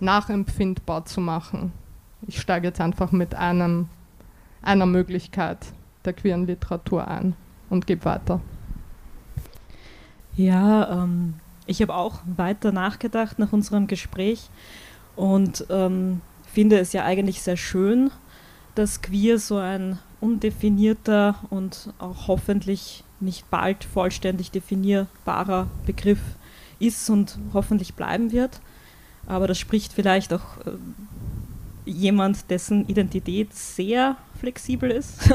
nachempfindbar 0.00 1.04
zu 1.06 1.20
machen. 1.20 1.72
Ich 2.26 2.40
steige 2.40 2.68
jetzt 2.68 2.80
einfach 2.80 3.12
mit 3.12 3.34
einem, 3.34 3.88
einer 4.62 4.86
Möglichkeit 4.86 5.58
der 6.04 6.12
queeren 6.12 6.46
Literatur 6.46 7.08
ein 7.08 7.34
und 7.70 7.86
gebe 7.86 8.04
weiter. 8.04 8.40
Ja, 10.36 11.02
ähm, 11.02 11.34
ich 11.68 11.82
habe 11.82 11.94
auch 11.94 12.20
weiter 12.36 12.72
nachgedacht 12.72 13.38
nach 13.38 13.52
unserem 13.52 13.86
Gespräch 13.86 14.48
und 15.16 15.66
ähm, 15.68 16.22
finde 16.50 16.78
es 16.78 16.92
ja 16.92 17.04
eigentlich 17.04 17.42
sehr 17.42 17.58
schön, 17.58 18.10
dass 18.74 19.02
queer 19.02 19.38
so 19.38 19.56
ein 19.56 19.98
undefinierter 20.20 21.36
und 21.50 21.92
auch 21.98 22.26
hoffentlich 22.26 23.04
nicht 23.20 23.50
bald 23.50 23.84
vollständig 23.84 24.50
definierbarer 24.50 25.68
Begriff 25.84 26.20
ist 26.78 27.10
und 27.10 27.38
hoffentlich 27.52 27.94
bleiben 27.94 28.32
wird. 28.32 28.60
Aber 29.26 29.46
das 29.46 29.58
spricht 29.58 29.92
vielleicht 29.92 30.32
auch 30.32 30.58
äh, 30.64 30.70
jemand, 31.84 32.50
dessen 32.50 32.88
Identität 32.88 33.54
sehr 33.54 34.16
flexibel 34.40 34.90
ist. 34.90 35.30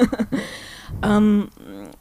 ähm, 1.04 1.50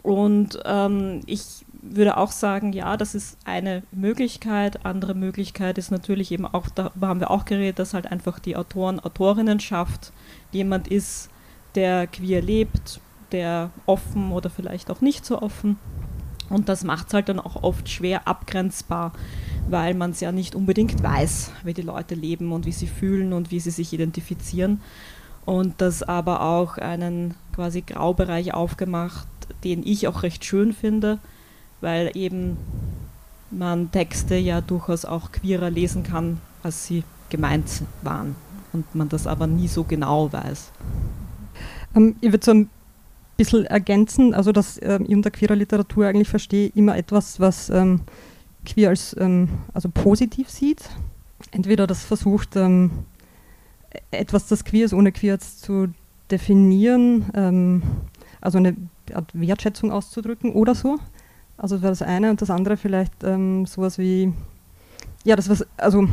und 0.03 0.59
ähm, 0.65 1.21
ich 1.27 1.65
würde 1.83 2.17
auch 2.17 2.31
sagen, 2.31 2.73
ja, 2.73 2.97
das 2.97 3.15
ist 3.15 3.37
eine 3.45 3.83
Möglichkeit. 3.91 4.87
Andere 4.87 5.15
Möglichkeit 5.15 5.79
ist 5.79 5.91
natürlich 5.91 6.31
eben 6.31 6.47
auch, 6.47 6.69
da 6.71 6.93
haben 7.01 7.21
wir 7.21 7.31
auch 7.31 7.45
geredet, 7.45 7.81
dass 7.81 7.93
halt 7.93 8.11
einfach 8.11 8.39
die 8.39 8.57
Autoren, 8.57 9.01
Autorinnen 9.01 9.61
schafft, 9.61 10.13
jemand 10.53 10.89
ist, 10.89 11.29
der 11.75 12.07
queer 12.07 12.41
lebt, 12.41 13.01
der 13.33 13.71
offen 13.87 14.31
oder 14.31 14.49
vielleicht 14.49 14.91
auch 14.91 15.01
nicht 15.01 15.27
so 15.27 15.43
offen. 15.43 15.77
Und 16.49 16.69
das 16.69 16.85
macht 16.85 17.09
es 17.09 17.15
halt 17.15 17.29
dann 17.29 17.41
auch 17.41 17.63
oft 17.63 17.89
schwer 17.89 18.29
abgrenzbar, 18.29 19.13
weil 19.69 19.95
man 19.95 20.11
es 20.11 20.21
ja 20.21 20.33
nicht 20.33 20.55
unbedingt 20.55 21.03
weiß, 21.03 21.51
wie 21.65 21.75
die 21.75 21.83
Leute 21.83 22.15
leben 22.15 22.53
und 22.53 22.67
wie 22.67 22.73
sie 22.73 22.87
fühlen 22.87 23.33
und 23.33 23.51
wie 23.51 23.61
sie 23.61 23.71
sich 23.71 23.93
identifizieren. 23.93 24.81
Und 25.45 25.81
das 25.81 26.03
aber 26.03 26.43
auch 26.43 26.79
einen 26.79 27.35
quasi 27.55 27.81
Graubereich 27.81 28.55
aufgemacht, 28.55 29.27
den 29.65 29.85
ich 29.85 30.07
auch 30.07 30.23
recht 30.23 30.45
schön 30.45 30.73
finde, 30.73 31.19
weil 31.83 32.11
eben 32.15 32.57
man 33.51 33.91
Texte 33.91 34.37
ja 34.37 34.61
durchaus 34.63 35.05
auch 35.05 35.31
queerer 35.31 35.69
lesen 35.69 36.03
kann, 36.03 36.41
als 36.63 36.87
sie 36.87 37.05
gemeint 37.29 37.83
waren 38.03 38.35
und 38.73 38.95
man 38.95 39.09
das 39.09 39.27
aber 39.27 39.47
nie 39.47 39.69
so 39.69 39.85
genau 39.85 40.33
weiß. 40.33 40.73
Ähm, 41.95 42.17
ich 42.21 42.33
würde 42.33 42.45
so 42.45 42.53
ein 42.53 42.71
bisschen 43.37 43.67
ergänzen, 43.67 44.35
also 44.35 44.53
dass 44.53 44.81
ähm, 44.83 45.05
ich 45.07 45.15
unter 45.15 45.31
queerer 45.31 45.57
Literatur 45.57 46.07
eigentlich 46.07 46.29
verstehe 46.29 46.71
immer 46.75 46.97
etwas, 46.97 47.41
was 47.41 47.69
ähm, 47.71 48.03
queer 48.65 48.91
als 48.91 49.15
ähm, 49.19 49.49
also 49.75 49.89
positiv 49.89 50.49
sieht. 50.49 50.89
Entweder 51.51 51.87
das 51.87 52.05
versucht, 52.05 52.57
ähm, 52.57 52.91
etwas, 54.11 54.47
das 54.47 54.65
queer 54.65 54.87
ist, 54.87 54.95
ohne 54.95 55.13
queer 55.13 55.39
zu 55.39 55.89
definieren, 56.31 57.27
ähm, 57.35 57.83
also 58.41 58.59
eine 58.59 58.77
Art 59.13 59.31
Wertschätzung 59.35 59.91
auszudrücken 59.91 60.53
oder 60.53 60.75
so. 60.75 60.99
Also 61.63 61.77
das 61.77 61.83
wäre 61.83 61.93
das 61.93 62.03
eine 62.03 62.29
und 62.29 62.43
das 62.43 62.51
andere 62.51 62.77
vielleicht 62.77 63.23
ähm, 63.23 63.67
sowas 63.67 63.97
wie, 63.97 64.33
ja, 65.23 65.37
das 65.37 65.49
was, 65.49 65.65
also 65.77 66.09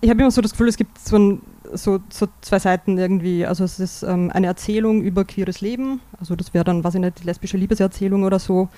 ich 0.00 0.10
habe 0.10 0.20
immer 0.20 0.32
so 0.32 0.40
das 0.40 0.50
Gefühl, 0.50 0.66
es 0.66 0.76
gibt 0.76 0.98
so, 0.98 1.16
ein, 1.16 1.42
so, 1.72 2.00
so 2.10 2.26
zwei 2.40 2.58
Seiten 2.58 2.98
irgendwie. 2.98 3.46
Also 3.46 3.62
es 3.62 3.78
ist 3.78 4.02
ähm, 4.02 4.32
eine 4.34 4.48
Erzählung 4.48 5.00
über 5.00 5.24
queeres 5.24 5.60
Leben, 5.60 6.00
also 6.18 6.34
das 6.34 6.54
wäre 6.54 6.64
dann, 6.64 6.84
ich 6.84 6.94
nicht, 6.94 7.20
die 7.20 7.24
lesbische 7.24 7.56
Liebeserzählung 7.56 8.24
oder 8.24 8.40
so. 8.40 8.68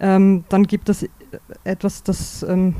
Ähm, 0.00 0.42
dann 0.48 0.64
gibt 0.64 0.88
es 0.88 1.08
etwas, 1.62 2.02
das 2.02 2.42
ähm, 2.42 2.74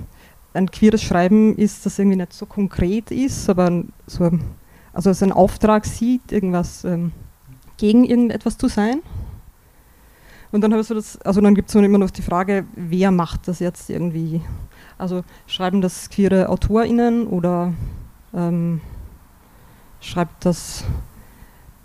ein 0.53 0.69
queeres 0.69 1.01
Schreiben 1.01 1.55
ist, 1.57 1.87
das 1.87 1.97
irgendwie 2.01 2.17
nicht 2.17 2.33
so 2.33 2.45
konkret 2.45 3.13
ist, 3.13 3.49
aber 3.49 3.85
so, 4.09 4.29
also 4.93 5.11
es 5.11 5.23
einen 5.23 5.31
Auftrag 5.31 5.87
sieht, 5.87 6.33
irgendwas 6.33 6.83
ähm, 6.85 7.13
gegen 7.77 8.05
irgendetwas 8.05 8.59
zu 8.59 8.67
sein. 8.67 9.01
Und 10.53 10.63
dann 10.63 10.73
also 10.73 11.41
dann 11.41 11.55
gibt 11.55 11.69
es 11.69 11.75
immer 11.75 11.99
noch 11.99 12.11
die 12.11 12.23
Frage, 12.23 12.65
wer 12.75 13.11
macht 13.11 13.47
das 13.47 13.61
jetzt 13.61 13.89
irgendwie? 13.89 14.41
Also 14.99 15.23
schreiben 15.47 15.81
das 15.81 16.11
queere 16.11 16.49
AutorInnen 16.49 17.27
oder 17.27 17.73
ähm, 18.35 18.81
schreibt 20.01 20.45
das 20.45 20.85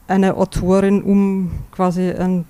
eine 0.08 0.36
Autorin, 0.36 1.04
um 1.04 1.52
quasi 1.72 2.12
ein 2.12 2.46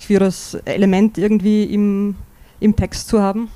queeres 0.00 0.54
Element 0.64 1.16
irgendwie 1.16 1.64
im, 1.64 2.16
im 2.60 2.76
Text 2.76 3.08
zu 3.08 3.20
haben? 3.22 3.48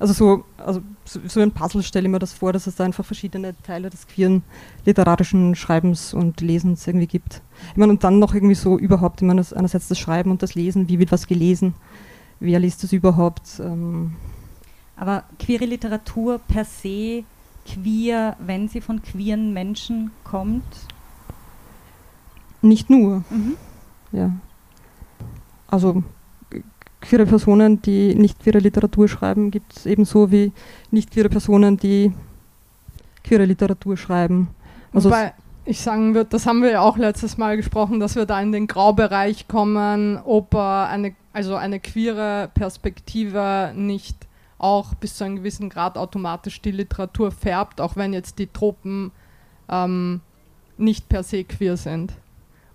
Also 0.00 0.12
so, 0.12 0.44
also 0.58 0.80
so 1.04 1.40
ein 1.40 1.50
Puzzle 1.50 1.82
stelle 1.82 2.06
ich 2.06 2.12
mir 2.12 2.20
das 2.20 2.32
vor, 2.32 2.52
dass 2.52 2.68
es 2.68 2.76
da 2.76 2.84
einfach 2.84 3.04
verschiedene 3.04 3.60
Teile 3.62 3.90
des 3.90 4.06
queeren 4.06 4.42
literarischen 4.84 5.56
Schreibens 5.56 6.14
und 6.14 6.40
Lesens 6.40 6.86
irgendwie 6.86 7.08
gibt. 7.08 7.42
Ich 7.72 7.76
meine, 7.76 7.92
und 7.92 8.04
dann 8.04 8.20
noch 8.20 8.32
irgendwie 8.32 8.54
so 8.54 8.78
überhaupt, 8.78 9.22
ich 9.22 9.26
meine, 9.26 9.44
einerseits 9.54 9.88
das 9.88 9.98
Schreiben 9.98 10.30
und 10.30 10.42
das 10.42 10.54
Lesen, 10.54 10.88
wie 10.88 11.00
wird 11.00 11.10
was 11.10 11.26
gelesen, 11.26 11.74
wer 12.38 12.60
liest 12.60 12.84
das 12.84 12.92
überhaupt? 12.92 13.58
Ähm. 13.58 14.14
Aber 14.94 15.24
queere 15.40 15.64
Literatur 15.64 16.38
per 16.38 16.64
se 16.64 17.24
queer, 17.66 18.36
wenn 18.38 18.68
sie 18.68 18.80
von 18.80 19.02
queeren 19.02 19.52
Menschen 19.52 20.12
kommt? 20.22 20.64
Nicht 22.62 22.88
nur. 22.88 23.24
Mhm. 23.30 23.56
Ja. 24.12 24.32
Also 25.66 26.02
queere 27.00 27.26
Personen, 27.26 27.80
die 27.82 28.14
nicht 28.14 28.40
queere 28.40 28.58
Literatur 28.58 29.08
schreiben, 29.08 29.50
gibt 29.50 29.76
es 29.76 29.86
ebenso 29.86 30.30
wie 30.30 30.52
nicht 30.90 31.10
queere 31.10 31.28
Personen, 31.28 31.76
die 31.76 32.12
queere 33.24 33.44
Literatur 33.44 33.96
schreiben. 33.96 34.48
Also 34.92 35.10
Wobei 35.10 35.32
ich 35.64 35.80
sagen 35.80 36.14
würde, 36.14 36.30
das 36.30 36.46
haben 36.46 36.62
wir 36.62 36.70
ja 36.70 36.80
auch 36.80 36.96
letztes 36.96 37.36
Mal 37.36 37.56
gesprochen, 37.56 38.00
dass 38.00 38.16
wir 38.16 38.24
da 38.24 38.40
in 38.40 38.52
den 38.52 38.66
Graubereich 38.66 39.48
kommen, 39.48 40.18
ob 40.24 40.54
eine, 40.54 41.14
also 41.32 41.56
eine 41.56 41.78
queere 41.78 42.50
Perspektive 42.54 43.72
nicht 43.76 44.16
auch 44.56 44.94
bis 44.94 45.16
zu 45.16 45.24
einem 45.24 45.36
gewissen 45.36 45.68
Grad 45.68 45.96
automatisch 45.96 46.60
die 46.62 46.70
Literatur 46.70 47.30
färbt, 47.30 47.80
auch 47.80 47.96
wenn 47.96 48.12
jetzt 48.12 48.38
die 48.38 48.48
Tropen 48.48 49.12
ähm, 49.68 50.20
nicht 50.78 51.08
per 51.08 51.22
se 51.22 51.44
queer 51.44 51.76
sind. 51.76 52.14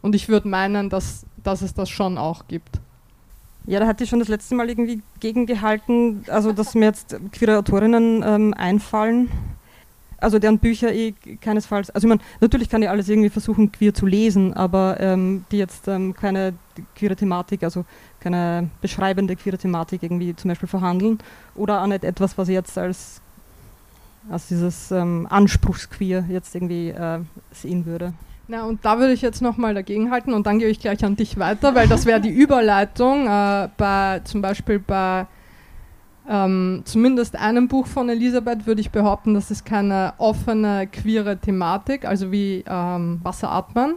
Und 0.02 0.16
ich 0.16 0.30
würde 0.30 0.48
meinen, 0.48 0.90
dass, 0.90 1.26
dass 1.44 1.62
es 1.62 1.74
das 1.74 1.90
schon 1.90 2.18
auch 2.18 2.48
gibt. 2.48 2.80
Ja, 3.66 3.80
da 3.80 3.88
hatte 3.88 4.04
ich 4.04 4.10
schon 4.10 4.20
das 4.20 4.28
letzte 4.28 4.56
Mal 4.56 4.70
irgendwie 4.70 5.02
gegengehalten, 5.22 6.26
also 6.28 6.52
dass 6.52 6.76
mir 6.76 6.86
jetzt 6.86 7.16
queere 7.32 7.58
Autorinnen 7.58 8.22
ähm, 8.26 8.54
einfallen, 8.58 9.30
also 10.18 10.38
deren 10.38 10.60
Bücher 10.60 10.94
eh 10.94 11.14
keinesfalls, 11.40 11.90
also 11.90 12.06
ich 12.06 12.10
meine, 12.10 12.22
natürlich 12.42 12.70
kann 12.70 12.82
ich 12.82 12.90
alles 12.90 13.08
irgendwie 13.08 13.30
versuchen 13.30 13.72
queer 13.72 13.94
zu 13.94 14.06
lesen, 14.06 14.54
aber 14.54 15.00
ähm, 15.00 15.46
die 15.52 15.58
jetzt 15.58 15.88
ähm, 15.88 16.14
keine 16.14 16.54
queere 16.96 17.16
Thematik, 17.16 17.64
also 17.64 17.86
keine 18.20 18.70
beschreibende 18.82 19.36
queere 19.38 19.58
Thematik 19.58 20.04
irgendwie 20.04 20.36
zum 20.36 20.50
Beispiel 20.50 20.68
verhandeln 20.68 21.20
oder 21.56 21.82
auch 21.82 21.88
nicht 21.88 22.04
etwas, 22.04 22.38
was 22.38 22.50
ich 22.50 22.56
jetzt 22.56 22.78
als, 22.78 23.22
als 24.30 24.48
dieses 24.48 24.92
ähm, 24.92 25.26
Anspruchsqueer 25.30 26.26
jetzt 26.28 26.54
irgendwie 26.54 26.90
äh, 26.90 27.20
sehen 27.52 27.86
würde. 27.86 28.14
Na, 28.54 28.66
und 28.66 28.86
da 28.86 29.00
würde 29.00 29.14
ich 29.14 29.24
jetzt 29.24 29.42
nochmal 29.42 29.74
dagegenhalten 29.74 30.32
und 30.32 30.46
dann 30.46 30.60
gebe 30.60 30.70
ich 30.70 30.80
gleich 30.80 31.04
an 31.04 31.16
dich 31.16 31.40
weiter, 31.40 31.74
weil 31.74 31.88
das 31.88 32.06
wäre 32.06 32.22
die 32.22 32.30
Überleitung 32.44 33.26
äh, 33.26 33.68
bei 33.78 34.22
zum 34.26 34.44
Beispiel 34.44 34.78
bei 34.78 35.26
ähm, 36.30 36.84
zumindest 36.86 37.36
einem 37.36 37.68
Buch 37.68 37.88
von 37.88 38.10
Elisabeth 38.10 38.68
würde 38.68 38.80
ich 38.80 38.92
behaupten, 38.92 39.34
das 39.34 39.50
ist 39.50 39.66
keine 39.66 40.14
offene, 40.20 40.86
queere 40.86 41.38
Thematik, 41.38 42.06
also 42.06 42.32
wie 42.32 42.64
ähm, 42.68 43.22
Wasseratmen. 43.24 43.96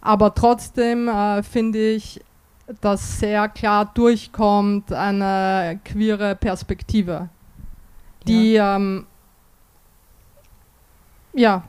Aber 0.00 0.34
trotzdem 0.34 1.06
äh, 1.06 1.44
finde 1.44 1.92
ich, 1.92 2.20
dass 2.80 3.20
sehr 3.20 3.48
klar 3.48 3.88
durchkommt 3.94 4.92
eine 4.92 5.78
queere 5.84 6.34
Perspektive, 6.34 7.28
die 8.26 8.54
ja, 8.54 8.74
ähm, 8.74 9.06
ja 11.34 11.62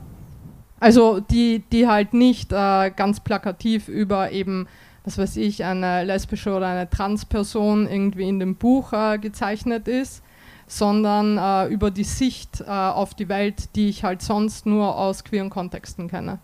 also 0.82 1.20
die, 1.20 1.62
die 1.72 1.86
halt 1.86 2.12
nicht 2.12 2.52
äh, 2.52 2.90
ganz 2.90 3.20
plakativ 3.20 3.88
über 3.88 4.32
eben 4.32 4.66
was 5.04 5.18
weiß 5.18 5.36
ich, 5.38 5.64
eine 5.64 6.04
lesbische 6.04 6.54
oder 6.54 6.68
eine 6.68 6.88
Transperson 6.88 7.88
irgendwie 7.88 8.28
in 8.28 8.38
dem 8.38 8.54
Buch 8.54 8.92
äh, 8.92 9.18
gezeichnet 9.18 9.88
ist, 9.88 10.22
sondern 10.66 11.38
äh, 11.38 11.72
über 11.72 11.90
die 11.90 12.04
Sicht 12.04 12.60
äh, 12.60 12.70
auf 12.70 13.14
die 13.14 13.28
Welt, 13.28 13.74
die 13.74 13.88
ich 13.88 14.04
halt 14.04 14.22
sonst 14.22 14.64
nur 14.64 14.96
aus 14.96 15.24
queeren 15.24 15.50
Kontexten 15.50 16.08
kenne. 16.08 16.38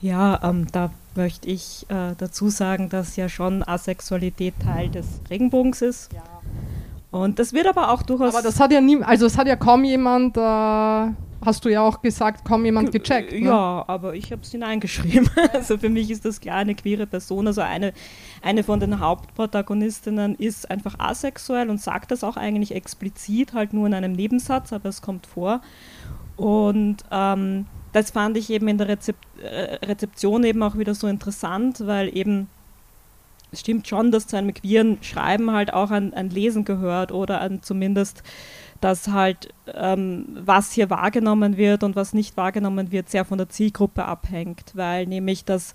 Ja, 0.00 0.40
ähm, 0.42 0.66
da 0.70 0.90
möchte 1.14 1.48
ich 1.48 1.86
äh, 1.88 2.14
dazu 2.16 2.50
sagen, 2.50 2.88
dass 2.88 3.16
ja 3.16 3.28
schon 3.28 3.66
Asexualität 3.66 4.54
Teil 4.62 4.90
des 4.90 5.20
Regenbogens 5.30 5.82
ist. 5.82 6.12
Ja. 6.12 6.22
Und 7.10 7.38
das 7.38 7.52
wird 7.52 7.66
aber 7.66 7.90
auch 7.90 8.02
durchaus. 8.02 8.34
Aber 8.34 8.42
das 8.42 8.60
hat 8.60 8.72
ja 8.72 8.80
nie, 8.80 9.02
also 9.02 9.26
es 9.26 9.38
hat 9.38 9.46
ja 9.46 9.56
kaum 9.56 9.84
jemand 9.84 10.36
äh, 10.36 10.40
hast 11.46 11.64
du 11.64 11.70
ja 11.70 11.80
auch 11.80 12.02
gesagt, 12.02 12.44
kaum 12.44 12.64
jemand 12.64 12.92
gecheckt. 12.92 13.32
Ne? 13.32 13.46
Ja, 13.46 13.84
aber 13.86 14.14
ich 14.14 14.32
habe 14.32 14.42
es 14.42 14.50
hineingeschrieben. 14.50 15.30
also 15.52 15.78
für 15.78 15.88
mich 15.88 16.10
ist 16.10 16.24
das 16.24 16.40
klar 16.40 16.56
eine 16.56 16.74
queere 16.74 17.06
Person. 17.06 17.46
Also 17.46 17.62
eine, 17.62 17.92
eine 18.42 18.64
von 18.64 18.80
den 18.80 19.00
Hauptprotagonistinnen 19.00 20.34
ist 20.34 20.70
einfach 20.70 20.98
asexuell 20.98 21.70
und 21.70 21.80
sagt 21.80 22.10
das 22.10 22.24
auch 22.24 22.36
eigentlich 22.36 22.74
explizit, 22.74 23.54
halt 23.54 23.72
nur 23.72 23.86
in 23.86 23.94
einem 23.94 24.12
Nebensatz, 24.12 24.72
aber 24.72 24.88
es 24.88 25.00
kommt 25.00 25.26
vor. 25.26 25.62
Und 26.36 26.98
ähm, 27.10 27.66
das 27.92 28.10
fand 28.10 28.36
ich 28.36 28.50
eben 28.50 28.68
in 28.68 28.76
der 28.76 28.88
Rezep 28.88 29.16
äh, 29.40 29.86
Rezeption 29.86 30.44
eben 30.44 30.62
auch 30.62 30.76
wieder 30.76 30.94
so 30.94 31.06
interessant, 31.06 31.86
weil 31.86 32.14
eben 32.14 32.48
es 33.52 33.60
stimmt 33.60 33.86
schon, 33.86 34.10
dass 34.10 34.26
zu 34.26 34.36
einem 34.36 34.52
queeren 34.52 34.98
Schreiben 35.02 35.52
halt 35.52 35.72
auch 35.72 35.90
ein, 35.90 36.12
ein 36.12 36.30
Lesen 36.30 36.64
gehört 36.64 37.12
oder 37.12 37.40
ein 37.40 37.62
zumindest 37.62 38.22
dass 38.80 39.08
halt 39.08 39.48
ähm, 39.74 40.26
was 40.30 40.72
hier 40.72 40.90
wahrgenommen 40.90 41.56
wird 41.56 41.82
und 41.82 41.96
was 41.96 42.12
nicht 42.12 42.36
wahrgenommen 42.36 42.92
wird, 42.92 43.08
sehr 43.08 43.24
von 43.24 43.38
der 43.38 43.48
Zielgruppe 43.48 44.04
abhängt, 44.04 44.72
weil 44.74 45.06
nämlich 45.06 45.44
das 45.44 45.74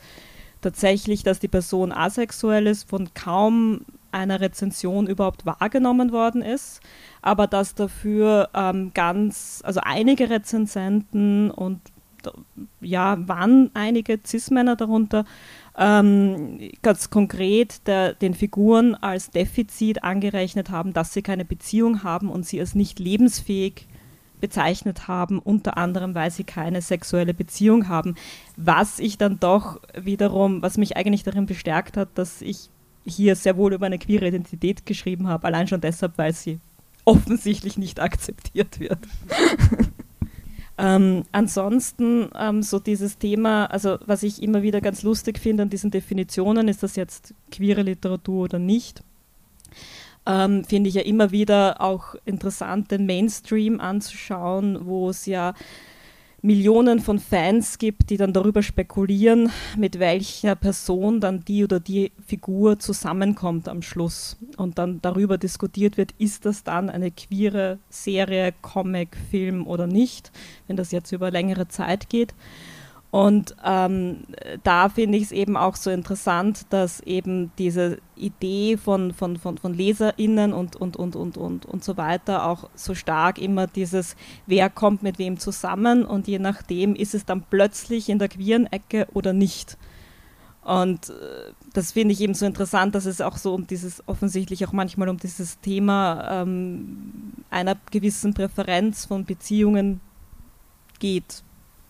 tatsächlich, 0.61 1.23
dass 1.23 1.39
die 1.39 1.47
Person 1.47 1.91
asexuell 1.91 2.67
ist, 2.67 2.89
von 2.89 3.13
kaum 3.13 3.81
einer 4.11 4.41
Rezension 4.41 5.07
überhaupt 5.07 5.45
wahrgenommen 5.45 6.11
worden 6.11 6.41
ist, 6.41 6.81
aber 7.21 7.47
dass 7.47 7.75
dafür 7.75 8.49
ähm, 8.53 8.91
ganz, 8.93 9.61
also 9.65 9.79
einige 9.83 10.29
Rezensenten 10.29 11.49
und 11.49 11.79
ja, 12.81 13.17
waren 13.27 13.71
einige 13.73 14.19
Cis-Männer 14.23 14.75
darunter, 14.75 15.25
ähm, 15.77 16.59
ganz 16.81 17.09
konkret 17.09 17.87
der, 17.87 18.13
den 18.13 18.33
Figuren 18.33 18.95
als 18.95 19.31
Defizit 19.31 20.03
angerechnet 20.03 20.69
haben, 20.69 20.93
dass 20.93 21.13
sie 21.13 21.21
keine 21.21 21.45
Beziehung 21.45 22.03
haben 22.03 22.29
und 22.29 22.45
sie 22.45 22.59
als 22.59 22.75
nicht 22.75 22.99
lebensfähig 22.99 23.87
bezeichnet 24.41 25.07
haben, 25.07 25.39
unter 25.39 25.77
anderem, 25.77 26.15
weil 26.15 26.31
sie 26.31 26.43
keine 26.43 26.81
sexuelle 26.81 27.33
Beziehung 27.33 27.87
haben. 27.87 28.15
Was 28.57 28.99
ich 28.99 29.17
dann 29.17 29.39
doch 29.39 29.79
wiederum, 29.95 30.61
was 30.61 30.77
mich 30.77 30.97
eigentlich 30.97 31.23
darin 31.23 31.45
bestärkt 31.45 31.95
hat, 31.95 32.09
dass 32.15 32.41
ich 32.41 32.69
hier 33.05 33.35
sehr 33.35 33.55
wohl 33.55 33.73
über 33.73 33.85
eine 33.85 33.99
queere 33.99 34.27
Identität 34.27 34.85
geschrieben 34.85 35.27
habe, 35.27 35.47
allein 35.47 35.67
schon 35.67 35.81
deshalb, 35.81 36.17
weil 36.17 36.33
sie 36.33 36.59
offensichtlich 37.05 37.77
nicht 37.77 37.99
akzeptiert 38.01 38.79
wird. 38.79 38.99
Ähm, 40.81 41.25
ansonsten 41.31 42.29
ähm, 42.35 42.63
so 42.63 42.79
dieses 42.79 43.19
Thema, 43.19 43.65
also 43.67 43.99
was 44.07 44.23
ich 44.23 44.41
immer 44.41 44.63
wieder 44.63 44.81
ganz 44.81 45.03
lustig 45.03 45.37
finde 45.37 45.61
an 45.63 45.69
diesen 45.69 45.91
Definitionen, 45.91 46.67
ist 46.67 46.81
das 46.81 46.95
jetzt 46.95 47.35
queere 47.51 47.83
Literatur 47.83 48.45
oder 48.45 48.57
nicht, 48.57 49.03
ähm, 50.25 50.63
finde 50.65 50.89
ich 50.89 50.95
ja 50.95 51.03
immer 51.03 51.31
wieder 51.31 51.81
auch 51.81 52.15
interessant, 52.25 52.89
den 52.89 53.05
Mainstream 53.05 53.79
anzuschauen, 53.79 54.87
wo 54.87 55.09
es 55.09 55.27
ja 55.27 55.53
Millionen 56.43 56.99
von 56.99 57.19
Fans 57.19 57.77
gibt, 57.77 58.09
die 58.09 58.17
dann 58.17 58.33
darüber 58.33 58.63
spekulieren, 58.63 59.51
mit 59.77 59.99
welcher 59.99 60.55
Person 60.55 61.19
dann 61.21 61.45
die 61.45 61.63
oder 61.63 61.79
die 61.79 62.11
Figur 62.25 62.79
zusammenkommt 62.79 63.67
am 63.69 63.83
Schluss. 63.83 64.37
Und 64.57 64.79
dann 64.79 65.01
darüber 65.01 65.37
diskutiert 65.37 65.97
wird, 65.97 66.13
ist 66.17 66.45
das 66.45 66.63
dann 66.63 66.89
eine 66.89 67.11
queere 67.11 67.77
Serie, 67.89 68.53
Comic, 68.61 69.15
Film 69.29 69.67
oder 69.67 69.85
nicht, 69.85 70.31
wenn 70.65 70.77
das 70.77 70.91
jetzt 70.91 71.11
über 71.11 71.29
längere 71.29 71.67
Zeit 71.67 72.09
geht. 72.09 72.33
Und 73.11 73.57
ähm, 73.65 74.19
da 74.63 74.87
finde 74.87 75.17
ich 75.17 75.25
es 75.25 75.31
eben 75.33 75.57
auch 75.57 75.75
so 75.75 75.91
interessant, 75.91 76.65
dass 76.69 77.01
eben 77.01 77.51
diese 77.57 77.97
Idee 78.15 78.77
von, 78.77 79.13
von, 79.13 79.35
von, 79.35 79.57
von 79.57 79.73
LeserInnen 79.73 80.53
und, 80.53 80.77
und, 80.77 80.95
und, 80.95 81.17
und, 81.17 81.35
und, 81.35 81.65
und 81.65 81.83
so 81.83 81.97
weiter 81.97 82.45
auch 82.45 82.69
so 82.73 82.95
stark 82.95 83.37
immer 83.37 83.67
dieses, 83.67 84.15
wer 84.47 84.69
kommt 84.69 85.03
mit 85.03 85.19
wem 85.19 85.39
zusammen 85.39 86.05
und 86.05 86.29
je 86.29 86.39
nachdem 86.39 86.95
ist 86.95 87.13
es 87.13 87.25
dann 87.25 87.43
plötzlich 87.49 88.07
in 88.07 88.17
der 88.17 88.29
queeren 88.29 88.67
Ecke 88.67 89.05
oder 89.13 89.33
nicht. 89.33 89.77
Und 90.63 91.09
äh, 91.09 91.51
das 91.73 91.91
finde 91.91 92.13
ich 92.13 92.21
eben 92.21 92.33
so 92.33 92.45
interessant, 92.45 92.95
dass 92.95 93.05
es 93.05 93.19
auch 93.19 93.35
so 93.35 93.53
um 93.53 93.67
dieses, 93.67 94.07
offensichtlich 94.07 94.65
auch 94.65 94.71
manchmal 94.71 95.09
um 95.09 95.17
dieses 95.17 95.59
Thema 95.59 96.43
ähm, 96.43 97.33
einer 97.49 97.75
gewissen 97.91 98.33
Präferenz 98.33 99.05
von 99.05 99.25
Beziehungen 99.25 99.99
geht 100.99 101.43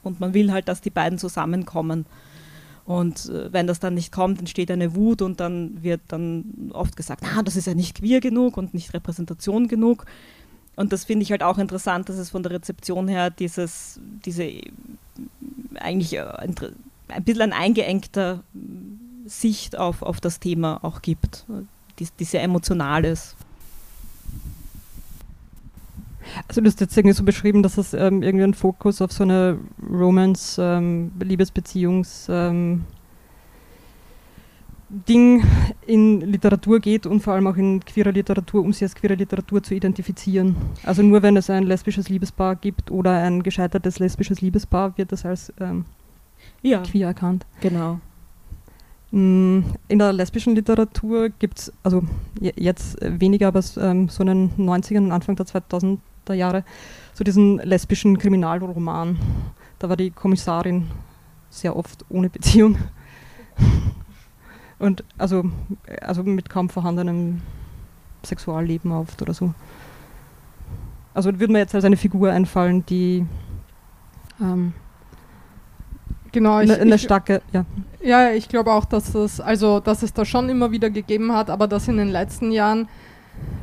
und 0.03 0.19
man 0.19 0.33
will 0.33 0.51
halt, 0.51 0.67
dass 0.67 0.81
die 0.81 0.89
beiden 0.89 1.17
zusammenkommen. 1.17 2.05
Und 2.85 3.29
äh, 3.29 3.53
wenn 3.53 3.67
das 3.67 3.79
dann 3.79 3.93
nicht 3.93 4.11
kommt, 4.11 4.39
entsteht 4.39 4.71
eine 4.71 4.95
Wut 4.95 5.21
und 5.21 5.39
dann 5.39 5.83
wird 5.83 6.01
dann 6.07 6.71
oft 6.73 6.95
gesagt, 6.95 7.23
ah, 7.23 7.43
das 7.43 7.55
ist 7.55 7.67
ja 7.67 7.73
nicht 7.73 7.99
queer 7.99 8.19
genug 8.19 8.57
und 8.57 8.73
nicht 8.73 8.93
Repräsentation 8.93 9.67
genug. 9.67 10.05
Und 10.75 10.93
das 10.93 11.05
finde 11.05 11.23
ich 11.23 11.31
halt 11.31 11.43
auch 11.43 11.57
interessant, 11.57 12.09
dass 12.09 12.17
es 12.17 12.29
von 12.29 12.43
der 12.43 12.53
Rezeption 12.53 13.07
her 13.07 13.29
dieses, 13.29 13.99
diese 14.25 14.49
eigentlich 15.75 16.13
äh, 16.13 16.21
ein 16.21 17.23
bisschen 17.23 17.41
ein 17.41 17.53
eingeengter 17.53 18.43
Sicht 19.25 19.77
auf, 19.77 20.01
auf 20.01 20.19
das 20.19 20.39
Thema 20.39 20.79
auch 20.83 21.01
gibt, 21.01 21.45
die, 21.99 22.07
die 22.19 22.23
sehr 22.23 22.43
emotional 22.43 23.05
ist. 23.05 23.35
Also 26.47 26.61
du 26.61 26.67
hast 26.67 26.79
jetzt 26.81 26.95
irgendwie 26.97 27.15
so 27.15 27.23
beschrieben, 27.23 27.63
dass 27.63 27.77
es 27.77 27.93
ähm, 27.93 28.23
irgendwie 28.23 28.43
ein 28.43 28.53
Fokus 28.53 29.01
auf 29.01 29.11
so 29.11 29.23
eine 29.23 29.57
Romance, 29.89 30.61
ähm, 30.61 31.11
Liebesbeziehungs 31.19 32.27
ähm, 32.29 32.85
Ding 35.07 35.43
in 35.87 36.19
Literatur 36.19 36.79
geht 36.79 37.05
und 37.05 37.21
vor 37.21 37.33
allem 37.33 37.47
auch 37.47 37.55
in 37.55 37.79
queerer 37.79 38.11
Literatur, 38.11 38.61
um 38.61 38.73
sie 38.73 38.83
als 38.83 38.93
queere 38.93 39.15
Literatur 39.15 39.63
zu 39.63 39.73
identifizieren. 39.73 40.55
Also 40.83 41.01
nur 41.01 41.21
wenn 41.21 41.37
es 41.37 41.49
ein 41.49 41.63
lesbisches 41.63 42.09
Liebespaar 42.09 42.57
gibt 42.57 42.91
oder 42.91 43.11
ein 43.13 43.41
gescheitertes 43.41 43.99
lesbisches 43.99 44.41
Liebespaar, 44.41 44.97
wird 44.97 45.13
das 45.13 45.25
als 45.25 45.53
ähm, 45.61 45.85
ja. 46.61 46.83
queer 46.83 47.07
erkannt. 47.07 47.45
Genau. 47.61 48.01
Mm, 49.11 49.61
in 49.87 49.99
der 49.99 50.11
lesbischen 50.11 50.55
Literatur 50.55 51.29
gibt 51.29 51.59
es, 51.59 51.73
also 51.83 52.03
jetzt 52.41 52.97
weniger, 53.01 53.47
aber 53.47 53.63
ähm, 53.77 54.09
so 54.09 54.23
in 54.23 54.27
den 54.27 54.49
90ern 54.57 55.05
und 55.05 55.11
Anfang 55.13 55.37
der 55.37 55.45
2000 55.45 56.01
der 56.27 56.35
Jahre, 56.35 56.63
so 57.13 57.23
diesen 57.23 57.57
lesbischen 57.57 58.17
Kriminalroman. 58.17 59.17
Da 59.79 59.89
war 59.89 59.97
die 59.97 60.11
Kommissarin 60.11 60.87
sehr 61.49 61.75
oft 61.75 62.05
ohne 62.09 62.29
Beziehung. 62.29 62.77
Und 64.79 65.03
also, 65.17 65.43
also 66.01 66.23
mit 66.23 66.49
kaum 66.49 66.69
vorhandenem 66.69 67.41
Sexualleben 68.25 68.91
oft 68.91 69.21
oder 69.21 69.33
so. 69.33 69.53
Also 71.13 71.31
würde 71.39 71.53
mir 71.53 71.59
jetzt 71.59 71.75
als 71.75 71.85
eine 71.85 71.97
Figur 71.97 72.31
einfallen, 72.31 72.85
die 72.85 73.25
ähm, 74.39 74.73
genau 76.31 76.61
ich, 76.61 76.71
eine, 76.71 76.97
starke, 76.97 77.41
ja. 77.51 77.65
Ja, 78.01 78.31
ich 78.31 78.47
glaube 78.47 78.71
auch, 78.71 78.85
dass 78.85 79.13
es 79.13 79.41
also 79.41 79.79
dass 79.79 80.03
es 80.03 80.13
da 80.13 80.25
schon 80.25 80.49
immer 80.49 80.71
wieder 80.71 80.89
gegeben 80.89 81.33
hat, 81.33 81.49
aber 81.49 81.67
dass 81.67 81.87
in 81.87 81.97
den 81.97 82.09
letzten 82.09 82.51
Jahren 82.51 82.87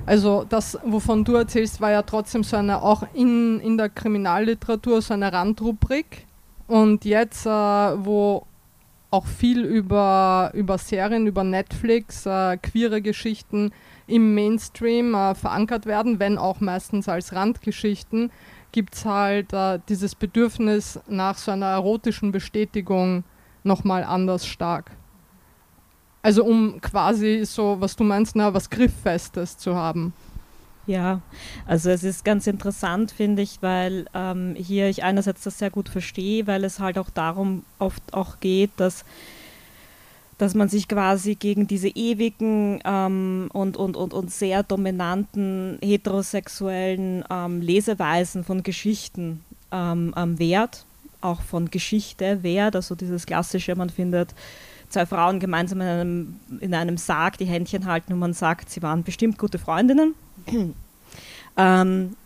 also 0.07 0.45
das, 0.49 0.79
wovon 0.85 1.25
du 1.25 1.35
erzählst, 1.35 1.81
war 1.81 1.91
ja 1.91 2.03
trotzdem 2.03 2.43
so 2.43 2.57
eine, 2.57 2.83
auch 2.83 3.03
in, 3.13 3.61
in 3.61 3.77
der 3.77 3.91
Kriminalliteratur 3.91 5.03
so 5.03 5.15
eine 5.15 5.33
Randrubrik. 5.33 6.27
Und 6.67 7.05
jetzt, 7.05 7.45
äh, 7.45 7.51
wo 7.51 8.47
auch 9.11 9.27
viel 9.27 9.65
über, 9.65 10.51
über 10.55 10.79
Serien, 10.79 11.27
über 11.27 11.45
Netflix, 11.45 12.27
äh, 12.27 12.57
queere 12.59 13.01
Geschichten 13.01 13.73
im 14.07 14.35
Mainstream 14.35 15.15
äh, 15.15 15.35
verankert 15.35 15.87
werden, 15.87 16.19
wenn 16.19 16.39
auch 16.39 16.61
meistens 16.61 17.09
als 17.09 17.35
Randgeschichten, 17.35 18.31
gibt 18.73 18.95
es 18.95 19.05
halt 19.05 19.53
äh, 19.53 19.79
dieses 19.89 20.15
Bedürfnis 20.15 21.01
nach 21.09 21.39
so 21.39 21.53
einer 21.53 21.67
erotischen 21.67 22.33
Bestätigung 22.33 23.25
nochmal 23.65 24.05
anders 24.05 24.47
stark. 24.47 24.91
Also 26.23 26.45
um 26.45 26.81
quasi 26.81 27.45
so, 27.45 27.77
was 27.81 27.97
du 27.97 28.05
meinst, 28.05 28.37
na, 28.37 28.53
was 28.53 28.71
Grifffestes 28.71 29.57
zu 29.57 29.75
haben. 29.75 30.13
Ja, 30.87 31.21
also 31.67 31.91
es 31.91 32.03
ist 32.03 32.25
ganz 32.25 32.47
interessant, 32.47 33.11
finde 33.13 33.43
ich, 33.43 33.59
weil 33.61 34.07
ähm, 34.15 34.55
hier 34.57 34.89
ich 34.89 35.05
einerseits 35.05 35.45
das 35.45 35.59
sehr 35.59 35.71
gut 35.71 35.91
verstehe, 35.91 36.47
weil 36.47 36.65
es 36.65 36.81
halt 36.81 36.99
auch 36.99 37.11
darum 37.11 37.63
oft 37.79 38.03
auch 38.15 38.41
geht, 38.41 38.71
dass 38.79 39.05
dass 40.39 40.55
man 40.55 40.69
sich 40.69 40.87
quasi 40.87 41.35
gegen 41.35 41.67
diese 41.67 41.89
ewigen 41.89 42.81
ähm, 42.85 43.51
und, 43.53 43.77
und, 43.77 43.97
und, 43.97 44.15
und 44.15 44.31
sehr 44.31 44.63
dominanten 44.63 45.79
heterosexuellen 45.83 47.25
ähm, 47.29 47.61
Leseweisen 47.61 48.45
von 48.45 48.63
Geschichten 48.63 49.45
ähm, 49.73 50.15
wehrt, 50.39 50.85
auch 51.21 51.43
von 51.43 51.71
Geschichte 51.71 52.45
wehrt, 52.45 52.77
also 52.77 52.95
dieses 52.95 53.27
klassische, 53.27 53.75
man 53.75 53.91
findet 53.91 54.33
zwei 54.89 55.07
Frauen 55.07 55.41
gemeinsam 55.41 55.81
in 55.81 55.87
einem, 55.87 56.41
in 56.61 56.75
einem 56.75 56.97
Sarg 56.97 57.39
die 57.39 57.45
Händchen 57.45 57.87
halten 57.87 58.13
und 58.13 58.19
man 58.19 58.33
sagt, 58.33 58.71
sie 58.71 58.83
waren 58.83 59.03
bestimmt 59.03 59.39
gute 59.39 59.59
Freundinnen. 59.59 60.15
ähm, 61.57 62.17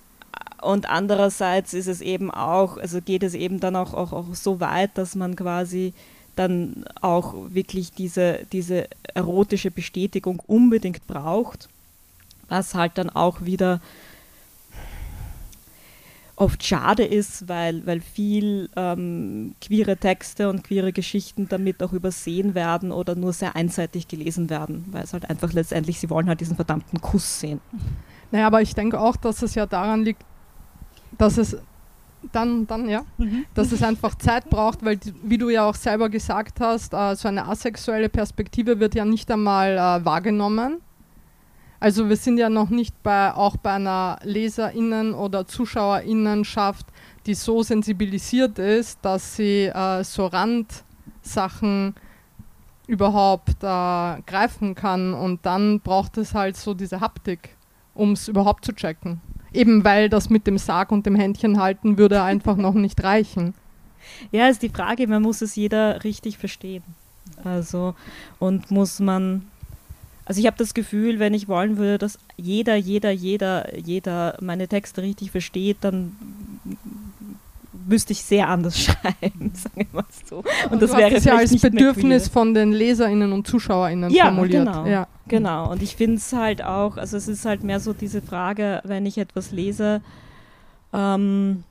und 0.63 0.89
andererseits 0.89 1.75
ist 1.75 1.89
es 1.89 2.01
eben 2.01 2.31
auch, 2.31 2.77
also 2.77 3.01
geht 3.01 3.25
es 3.25 3.35
eben 3.35 3.59
dann 3.59 3.75
auch, 3.75 3.95
auch, 3.95 4.13
auch 4.13 4.35
so 4.35 4.61
weit, 4.61 4.97
dass 4.97 5.17
man 5.17 5.35
quasi 5.35 5.93
dann 6.37 6.85
auch 7.01 7.35
wirklich 7.49 7.93
diese, 7.93 8.41
diese 8.53 8.89
erotische 9.15 9.71
Bestätigung 9.71 10.41
unbedingt 10.47 11.07
braucht, 11.07 11.69
was 12.49 12.75
halt 12.75 12.93
dann 12.97 13.11
auch 13.11 13.43
wieder 13.43 13.81
oft 16.37 16.65
schade 16.65 17.05
ist, 17.05 17.49
weil, 17.49 17.87
weil 17.87 18.01
viel 18.01 18.71
ähm, 18.77 19.55
queere 19.61 19.97
Texte 19.97 20.49
und 20.49 20.65
queere 20.65 20.93
Geschichten 20.93 21.49
damit 21.49 21.83
auch 21.83 21.93
übersehen 21.93 22.55
werden 22.55 22.91
oder 22.91 23.15
nur 23.15 23.33
sehr 23.33 23.55
einseitig 23.55 24.09
gelesen 24.09 24.51
werden, 24.51 24.87
weil 24.91 25.05
es 25.05 25.13
halt 25.13 25.29
einfach 25.29 25.53
letztendlich, 25.53 26.01
sie 26.01 26.11
wollen 26.11 26.29
halt 26.29 26.41
diesen 26.41 26.57
verdammten 26.57 27.01
Kuss 27.01 27.41
sehen. 27.41 27.61
Naja, 28.31 28.47
aber 28.47 28.63
ich 28.63 28.75
denke 28.75 28.99
auch, 28.99 29.17
dass 29.17 29.43
es 29.43 29.55
ja 29.55 29.67
daran 29.67 30.05
liegt, 30.05 30.25
dass 31.19 31.37
es 31.37 31.57
dann, 32.31 32.67
dann 32.67 32.89
ja, 32.89 33.05
mhm. 33.19 33.45
dass 33.55 33.73
es 33.73 33.83
einfach 33.83 34.15
Zeit 34.15 34.49
braucht, 34.49 34.85
weil, 34.85 34.99
wie 35.23 35.39
du 35.39 35.51
ja 35.51 35.69
auch 35.69 35.75
selber 35.75 36.09
gesagt 36.09 36.61
hast, 36.61 36.95
äh, 36.95 37.17
so 37.17 37.29
eine 37.29 37.49
asexuelle 37.49 38.09
Perspektive 38.09 38.79
wird 38.81 38.95
ja 38.95 39.05
nicht 39.05 39.31
einmal 39.31 39.73
äh, 39.73 40.05
wahrgenommen. 40.05 40.81
Also 41.83 42.09
wir 42.09 42.15
sind 42.15 42.39
ja 42.39 42.49
noch 42.49 42.71
nicht 42.71 43.03
bei, 43.03 43.35
auch 43.35 43.57
bei 43.57 43.73
einer 43.73 44.21
LeserInnen- 44.23 45.15
oder 45.15 45.49
ZuschauerInnenschaft, 45.49 46.87
die 47.27 47.35
so 47.35 47.65
sensibilisiert 47.65 48.61
ist, 48.61 49.01
dass 49.03 49.35
sie 49.35 49.65
äh, 49.65 50.05
so 50.05 50.27
Randsachen 50.27 51.97
überhaupt 52.87 53.65
äh, 53.65 54.23
greifen 54.23 54.77
kann 54.77 55.13
und 55.13 55.45
dann 55.45 55.81
braucht 55.81 56.19
es 56.19 56.35
halt 56.35 56.57
so 56.57 56.73
diese 56.73 57.01
Haptik, 57.01 57.57
um 57.95 58.13
es 58.13 58.29
überhaupt 58.29 58.65
zu 58.65 58.73
checken. 58.73 59.21
Eben 59.53 59.83
weil 59.83 60.09
das 60.09 60.31
mit 60.31 60.47
dem 60.47 60.59
Sarg 60.59 60.93
und 60.93 61.05
dem 61.05 61.17
Händchen 61.17 61.61
halten 61.61 61.99
würde 61.99 62.23
einfach 62.23 62.55
noch 62.55 62.75
nicht 62.75 63.03
reichen. 63.03 63.55
Ja, 64.31 64.49
ist 64.49 64.63
die 64.63 64.69
Frage, 64.69 65.07
man 65.07 65.23
muss 65.23 65.43
es 65.43 65.57
jeder 65.57 66.03
richtig 66.03 66.37
verstehen. 66.37 66.83
Also, 67.45 67.95
und 68.41 68.71
muss 68.71 68.99
man, 68.99 69.49
also 70.25 70.41
ich 70.41 70.47
habe 70.47 70.57
das 70.57 70.75
Gefühl, 70.75 71.19
wenn 71.19 71.35
ich 71.35 71.49
wollen 71.49 71.77
würde, 71.77 71.99
dass 71.99 72.19
jeder, 72.37 72.77
jeder, 72.77 73.11
jeder, 73.11 73.77
jeder 73.77 74.37
meine 74.41 74.69
Texte 74.69 75.03
richtig 75.03 75.31
versteht, 75.31 75.79
dann 75.81 76.17
müsste 77.87 78.13
ich 78.13 78.23
sehr 78.23 78.49
anders 78.49 78.79
schreiben, 78.83 79.53
sagen 79.55 79.75
wir 79.75 79.87
mal 79.93 80.05
so. 80.25 80.39
Und, 80.39 80.73
und 80.73 80.83
das 80.83 80.97
wäre 80.97 81.19
ja 81.19 81.37
als 81.37 81.61
Bedürfnis 81.61 82.29
von 82.29 82.55
den 82.55 82.73
LeserInnen 82.73 83.33
und 83.33 83.47
ZuschauerInnen 83.47 84.11
ja, 84.11 84.27
formuliert. 84.27 84.67
Genau, 84.67 84.87
ja, 84.87 85.09
genau. 85.27 85.71
Und 85.71 85.83
ich 85.83 85.97
finde 85.97 86.17
es 86.17 86.33
halt 86.33 86.63
auch, 86.63 86.97
also 86.97 87.17
es 87.17 87.29
ist 87.29 87.45
halt 87.45 87.65
mehr 87.65 87.81
so 87.81 87.93
diese 87.93 88.23
Frage, 88.23 88.81
wenn 88.85 89.07
ich 89.07 89.19
etwas 89.19 89.51
lese, 89.51 90.01
ähm, 90.93 91.65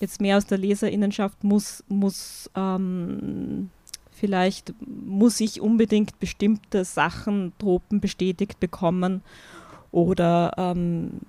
jetzt 0.00 0.20
mehr 0.20 0.36
aus 0.36 0.46
der 0.46 0.58
LeserInnenschaft 0.58 1.42
muss, 1.42 1.82
muss 1.88 2.50
ähm, 2.54 3.70
vielleicht 4.16 4.72
muss 4.80 5.40
ich 5.40 5.60
unbedingt 5.60 6.18
bestimmte 6.18 6.84
Sachen, 6.84 7.52
Tropen 7.58 8.00
bestätigt 8.00 8.58
bekommen 8.58 9.22
oder 9.92 10.52
ähm, 10.56 11.20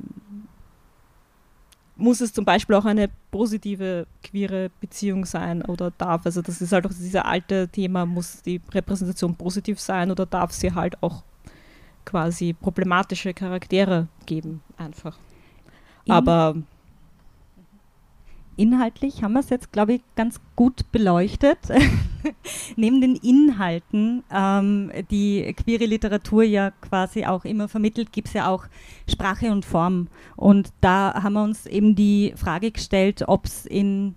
muss 1.97 2.21
es 2.21 2.31
zum 2.31 2.45
Beispiel 2.45 2.75
auch 2.75 2.85
eine 2.85 3.09
positive 3.29 4.07
queere 4.23 4.69
Beziehung 4.79 5.25
sein 5.25 5.63
oder 5.63 5.91
darf, 5.91 6.25
also 6.25 6.41
das 6.41 6.61
ist 6.61 6.71
halt 6.71 6.85
auch 6.85 6.91
dieses 6.91 7.15
alte 7.15 7.67
Thema, 7.67 8.05
muss 8.05 8.41
die 8.41 8.61
Repräsentation 8.71 9.35
positiv 9.35 9.79
sein 9.79 10.09
oder 10.09 10.25
darf 10.25 10.53
sie 10.53 10.73
halt 10.73 11.01
auch 11.03 11.23
quasi 12.05 12.53
problematische 12.53 13.33
Charaktere 13.33 14.07
geben, 14.25 14.61
einfach. 14.77 15.17
In 16.05 16.13
Aber 16.13 16.55
inhaltlich 18.57 19.23
haben 19.23 19.33
wir 19.33 19.39
es 19.39 19.49
jetzt, 19.49 19.71
glaube 19.71 19.93
ich, 19.93 20.01
ganz 20.15 20.41
gut 20.55 20.91
beleuchtet. 20.91 21.59
Neben 22.75 22.99
den 22.99 23.15
Inhalten, 23.15 24.23
ähm, 24.33 24.91
die 25.09 25.53
queere 25.53 25.85
Literatur 25.85 26.43
ja 26.43 26.71
quasi 26.81 27.25
auch 27.25 27.45
immer 27.45 27.67
vermittelt, 27.67 28.11
gibt 28.11 28.27
es 28.27 28.33
ja 28.33 28.49
auch 28.49 28.65
Sprache 29.09 29.51
und 29.51 29.63
Form. 29.63 30.07
Und 30.35 30.73
da 30.81 31.23
haben 31.23 31.33
wir 31.33 31.43
uns 31.43 31.65
eben 31.65 31.95
die 31.95 32.33
Frage 32.35 32.71
gestellt, 32.71 33.23
ob 33.27 33.45
es 33.45 33.65
in 33.65 34.15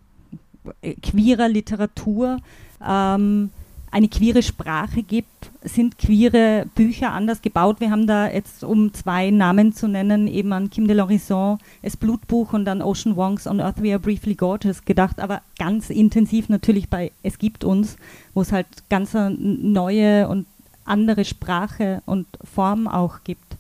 queerer 1.03 1.49
Literatur 1.49 2.39
ähm, 2.85 3.51
eine 3.93 4.09
queere 4.09 4.43
Sprache 4.43 5.03
gibt, 5.03 5.51
sind 5.63 5.99
queere 5.99 6.67
Bücher 6.75 7.13
anders 7.13 7.43
gebaut. 7.43 7.81
Wir 7.81 7.91
haben 7.91 8.07
da 8.07 8.31
jetzt, 8.31 8.63
um 8.63 8.95
zwei 8.95 9.31
Namen 9.31 9.73
zu 9.75 9.89
nennen, 9.89 10.29
eben 10.29 10.53
an 10.53 10.71
Kim 10.71 10.87
de 10.87 10.97
l'Horizon, 10.97 11.59
das 11.83 11.97
Blutbuch 11.97 12.53
und 12.53 12.69
an 12.69 12.83
Ocean 12.83 13.17
Wongs 13.17 13.47
On 13.47 13.61
Earth 13.61 13.83
We 13.83 13.91
Are 13.91 13.99
Briefly 13.99 14.37
Gorgeous 14.37 14.85
gedacht, 14.85 15.19
aber 15.19 15.43
ganz 15.59 15.91
intensiv 15.91 16.49
natürlich 16.49 16.89
bei 16.89 17.11
Es 17.23 17.39
gibt 17.39 17.65
uns, 17.65 17.97
wo 18.33 18.43
es 18.43 18.53
halt 18.53 18.69
ganz 18.89 19.13
neue 19.15 20.29
und 20.29 20.47
andere 20.85 21.25
Sprache 21.25 22.03
und 22.07 22.27
Form 22.45 22.87
auch 22.87 23.25
gibt. 23.25 23.57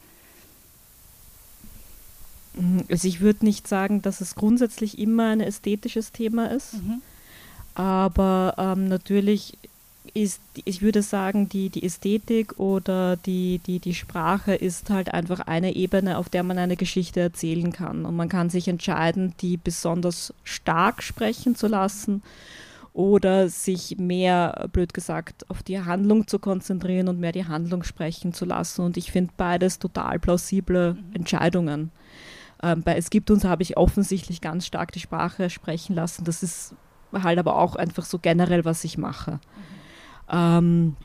Also 2.90 3.08
ich 3.08 3.20
würde 3.20 3.44
nicht 3.44 3.66
sagen, 3.66 4.02
dass 4.02 4.20
es 4.20 4.34
grundsätzlich 4.34 4.98
immer 4.98 5.28
ein 5.28 5.40
ästhetisches 5.40 6.12
Thema 6.12 6.50
ist, 6.50 6.74
mhm. 6.74 7.00
aber 7.74 8.54
ähm, 8.58 8.88
natürlich 8.88 9.56
ist, 10.14 10.40
ich 10.64 10.82
würde 10.82 11.02
sagen, 11.02 11.48
die, 11.48 11.68
die 11.68 11.84
Ästhetik 11.84 12.58
oder 12.58 13.16
die, 13.16 13.60
die, 13.66 13.78
die 13.78 13.94
Sprache 13.94 14.54
ist 14.54 14.90
halt 14.90 15.12
einfach 15.12 15.40
eine 15.40 15.74
Ebene, 15.74 16.18
auf 16.18 16.28
der 16.28 16.42
man 16.42 16.58
eine 16.58 16.76
Geschichte 16.76 17.20
erzählen 17.20 17.72
kann. 17.72 18.04
Und 18.04 18.16
man 18.16 18.28
kann 18.28 18.50
sich 18.50 18.68
entscheiden, 18.68 19.34
die 19.40 19.56
besonders 19.56 20.34
stark 20.44 21.02
sprechen 21.02 21.54
zu 21.54 21.66
lassen 21.66 22.22
oder 22.92 23.48
sich 23.48 23.98
mehr, 23.98 24.68
blöd 24.72 24.94
gesagt, 24.94 25.48
auf 25.48 25.62
die 25.62 25.80
Handlung 25.80 26.26
zu 26.26 26.38
konzentrieren 26.38 27.08
und 27.08 27.20
mehr 27.20 27.32
die 27.32 27.46
Handlung 27.46 27.82
sprechen 27.82 28.32
zu 28.32 28.44
lassen. 28.44 28.82
Und 28.82 28.96
ich 28.96 29.12
finde 29.12 29.32
beides 29.36 29.78
total 29.78 30.18
plausible 30.18 30.94
mhm. 30.94 31.14
Entscheidungen. 31.14 31.90
Ähm, 32.62 32.82
bei 32.82 32.96
Es 32.96 33.10
gibt 33.10 33.30
uns 33.30 33.44
habe 33.44 33.62
ich 33.62 33.76
offensichtlich 33.76 34.40
ganz 34.40 34.66
stark 34.66 34.92
die 34.92 35.00
Sprache 35.00 35.50
sprechen 35.50 35.94
lassen. 35.94 36.24
Das 36.24 36.42
ist 36.42 36.74
halt 37.12 37.38
aber 37.38 37.56
auch 37.56 37.76
einfach 37.76 38.04
so 38.04 38.18
generell, 38.18 38.64
was 38.64 38.84
ich 38.84 38.98
mache. 38.98 39.32
Mhm. 39.32 39.79
Ähm, 40.30 40.96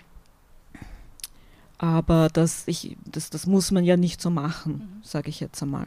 aber 1.77 2.29
das, 2.31 2.63
ich, 2.67 2.95
das, 3.05 3.29
das 3.29 3.47
muss 3.47 3.71
man 3.71 3.83
ja 3.83 3.97
nicht 3.97 4.21
so 4.21 4.29
machen, 4.29 4.73
mhm. 4.73 5.03
sage 5.03 5.29
ich 5.29 5.39
jetzt 5.39 5.61
einmal. 5.61 5.85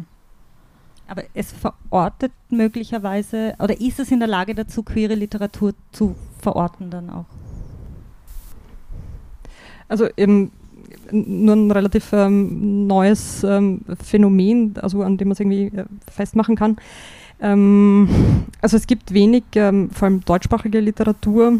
Aber 1.06 1.22
es 1.32 1.52
verortet 1.52 2.32
möglicherweise, 2.50 3.54
oder 3.58 3.80
ist 3.80 3.98
es 3.98 4.10
in 4.10 4.18
der 4.18 4.28
Lage 4.28 4.54
dazu, 4.54 4.82
queere 4.82 5.14
Literatur 5.14 5.72
zu 5.90 6.14
verorten 6.38 6.90
dann 6.90 7.08
auch? 7.08 7.24
Also 9.88 10.06
eben 10.18 10.52
nur 11.10 11.56
ein 11.56 11.70
relativ 11.70 12.12
ähm, 12.12 12.86
neues 12.86 13.42
ähm, 13.42 13.80
Phänomen, 14.02 14.74
also 14.76 15.02
an 15.02 15.16
dem 15.16 15.28
man 15.28 15.32
es 15.32 15.40
irgendwie 15.40 15.66
äh, 15.74 15.86
festmachen 16.12 16.56
kann. 16.56 16.76
Ähm, 17.40 18.08
also 18.60 18.76
es 18.76 18.86
gibt 18.86 19.14
wenig, 19.14 19.44
ähm, 19.54 19.90
vor 19.90 20.06
allem 20.06 20.20
deutschsprachige 20.20 20.80
Literatur, 20.80 21.58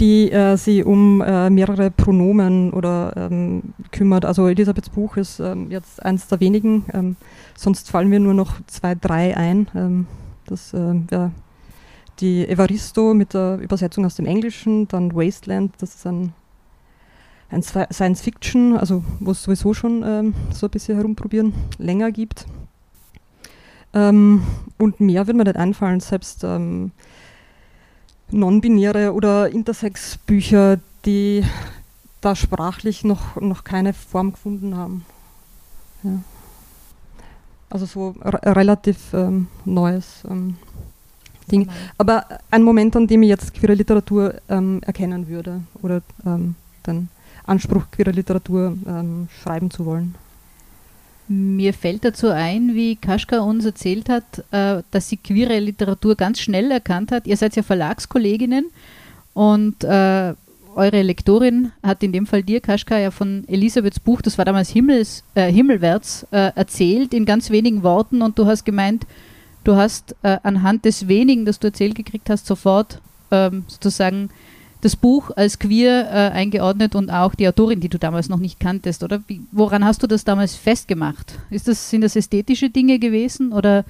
die 0.00 0.30
äh, 0.30 0.56
sich 0.56 0.84
um 0.84 1.20
äh, 1.20 1.50
mehrere 1.50 1.90
Pronomen 1.90 2.72
oder 2.72 3.12
ähm, 3.16 3.74
kümmert. 3.92 4.24
Also 4.24 4.48
Elisabeths 4.48 4.90
Buch 4.90 5.16
ist 5.16 5.40
ähm, 5.40 5.70
jetzt 5.70 6.04
eins 6.04 6.26
der 6.26 6.40
wenigen, 6.40 6.84
ähm, 6.92 7.16
sonst 7.56 7.90
fallen 7.90 8.08
mir 8.08 8.20
nur 8.20 8.34
noch 8.34 8.54
zwei, 8.66 8.94
drei 8.94 9.36
ein. 9.36 9.68
Ähm, 9.74 10.06
das 10.46 10.74
äh, 10.74 10.94
ja, 11.10 11.30
die 12.20 12.46
Evaristo 12.48 13.14
mit 13.14 13.34
der 13.34 13.58
Übersetzung 13.58 14.04
aus 14.04 14.14
dem 14.16 14.26
Englischen, 14.26 14.88
dann 14.88 15.14
Wasteland, 15.14 15.74
das 15.78 15.96
ist 15.96 16.06
ein, 16.06 16.32
ein 17.50 17.62
Science 17.62 18.20
Fiction, 18.20 18.76
also 18.76 19.04
wo 19.20 19.30
es 19.30 19.42
sowieso 19.42 19.74
schon 19.74 20.02
ähm, 20.04 20.34
so 20.52 20.66
ein 20.66 20.70
bisschen 20.70 20.96
herumprobieren 20.96 21.54
länger 21.78 22.12
gibt. 22.12 22.46
Ähm, 23.92 24.42
und 24.78 25.00
mehr 25.00 25.26
wird 25.26 25.36
mir 25.36 25.44
nicht 25.44 25.56
einfallen, 25.56 26.00
selbst 26.00 26.44
non-binäre 28.34 29.12
oder 29.12 29.48
Intersex-Bücher, 29.50 30.78
die 31.04 31.44
da 32.20 32.34
sprachlich 32.34 33.04
noch, 33.04 33.40
noch 33.40 33.64
keine 33.64 33.92
Form 33.92 34.32
gefunden 34.32 34.76
haben. 34.76 35.04
Ja. 36.02 36.18
Also 37.70 37.86
so 37.86 38.14
relativ 38.22 39.12
ähm, 39.12 39.48
neues 39.64 40.22
ähm, 40.30 40.56
Ding. 41.50 41.68
Aber 41.98 42.24
ein 42.50 42.62
Moment, 42.62 42.96
an 42.96 43.06
dem 43.06 43.22
ich 43.22 43.28
jetzt 43.28 43.52
queere 43.52 43.74
Literatur 43.74 44.34
ähm, 44.48 44.80
erkennen 44.84 45.28
würde 45.28 45.62
oder 45.82 46.02
ähm, 46.24 46.54
den 46.86 47.08
Anspruch, 47.46 47.84
queere 47.90 48.12
Literatur 48.12 48.76
ähm, 48.86 49.28
schreiben 49.42 49.70
zu 49.70 49.84
wollen. 49.84 50.14
Mir 51.26 51.72
fällt 51.72 52.04
dazu 52.04 52.28
ein, 52.28 52.74
wie 52.74 52.96
Kaschka 52.96 53.38
uns 53.40 53.64
erzählt 53.64 54.08
hat, 54.10 54.44
äh, 54.50 54.82
dass 54.90 55.08
sie 55.08 55.16
queere 55.16 55.58
Literatur 55.58 56.16
ganz 56.16 56.40
schnell 56.40 56.70
erkannt 56.70 57.12
hat. 57.12 57.26
Ihr 57.26 57.36
seid 57.36 57.56
ja 57.56 57.62
Verlagskolleginnen 57.62 58.66
und 59.32 59.82
äh, 59.84 60.34
eure 60.74 61.02
Lektorin 61.02 61.72
hat 61.82 62.02
in 62.02 62.12
dem 62.12 62.26
Fall 62.26 62.42
dir, 62.42 62.60
Kaschka, 62.60 62.98
ja 62.98 63.10
von 63.10 63.44
Elisabeths 63.46 64.00
Buch, 64.00 64.20
das 64.20 64.36
war 64.36 64.44
damals 64.44 64.70
Himmels, 64.70 65.24
äh, 65.34 65.50
Himmelwärts, 65.50 66.26
äh, 66.30 66.50
erzählt 66.54 67.14
in 67.14 67.24
ganz 67.24 67.48
wenigen 67.48 67.82
Worten 67.82 68.20
und 68.20 68.38
du 68.38 68.46
hast 68.46 68.64
gemeint, 68.64 69.06
du 69.62 69.76
hast 69.76 70.14
anhand 70.22 70.84
des 70.84 71.08
wenigen, 71.08 71.46
das 71.46 71.58
du 71.58 71.68
erzählt 71.68 71.94
gekriegt 71.94 72.28
hast, 72.28 72.44
sofort 72.44 73.00
ähm, 73.30 73.64
sozusagen 73.66 74.28
das 74.84 74.96
Buch 74.96 75.30
als 75.34 75.58
queer 75.58 76.08
äh, 76.10 76.36
eingeordnet 76.36 76.94
und 76.94 77.10
auch 77.10 77.34
die 77.34 77.48
Autorin, 77.48 77.80
die 77.80 77.88
du 77.88 77.98
damals 77.98 78.28
noch 78.28 78.38
nicht 78.38 78.60
kanntest, 78.60 79.02
oder? 79.02 79.20
Wie, 79.26 79.40
woran 79.50 79.84
hast 79.84 80.02
du 80.02 80.06
das 80.06 80.24
damals 80.24 80.54
festgemacht? 80.54 81.38
Ist 81.50 81.68
das, 81.68 81.90
sind 81.90 82.02
das 82.02 82.16
ästhetische 82.16 82.70
Dinge 82.70 82.98
gewesen 82.98 83.52
oder? 83.52 83.84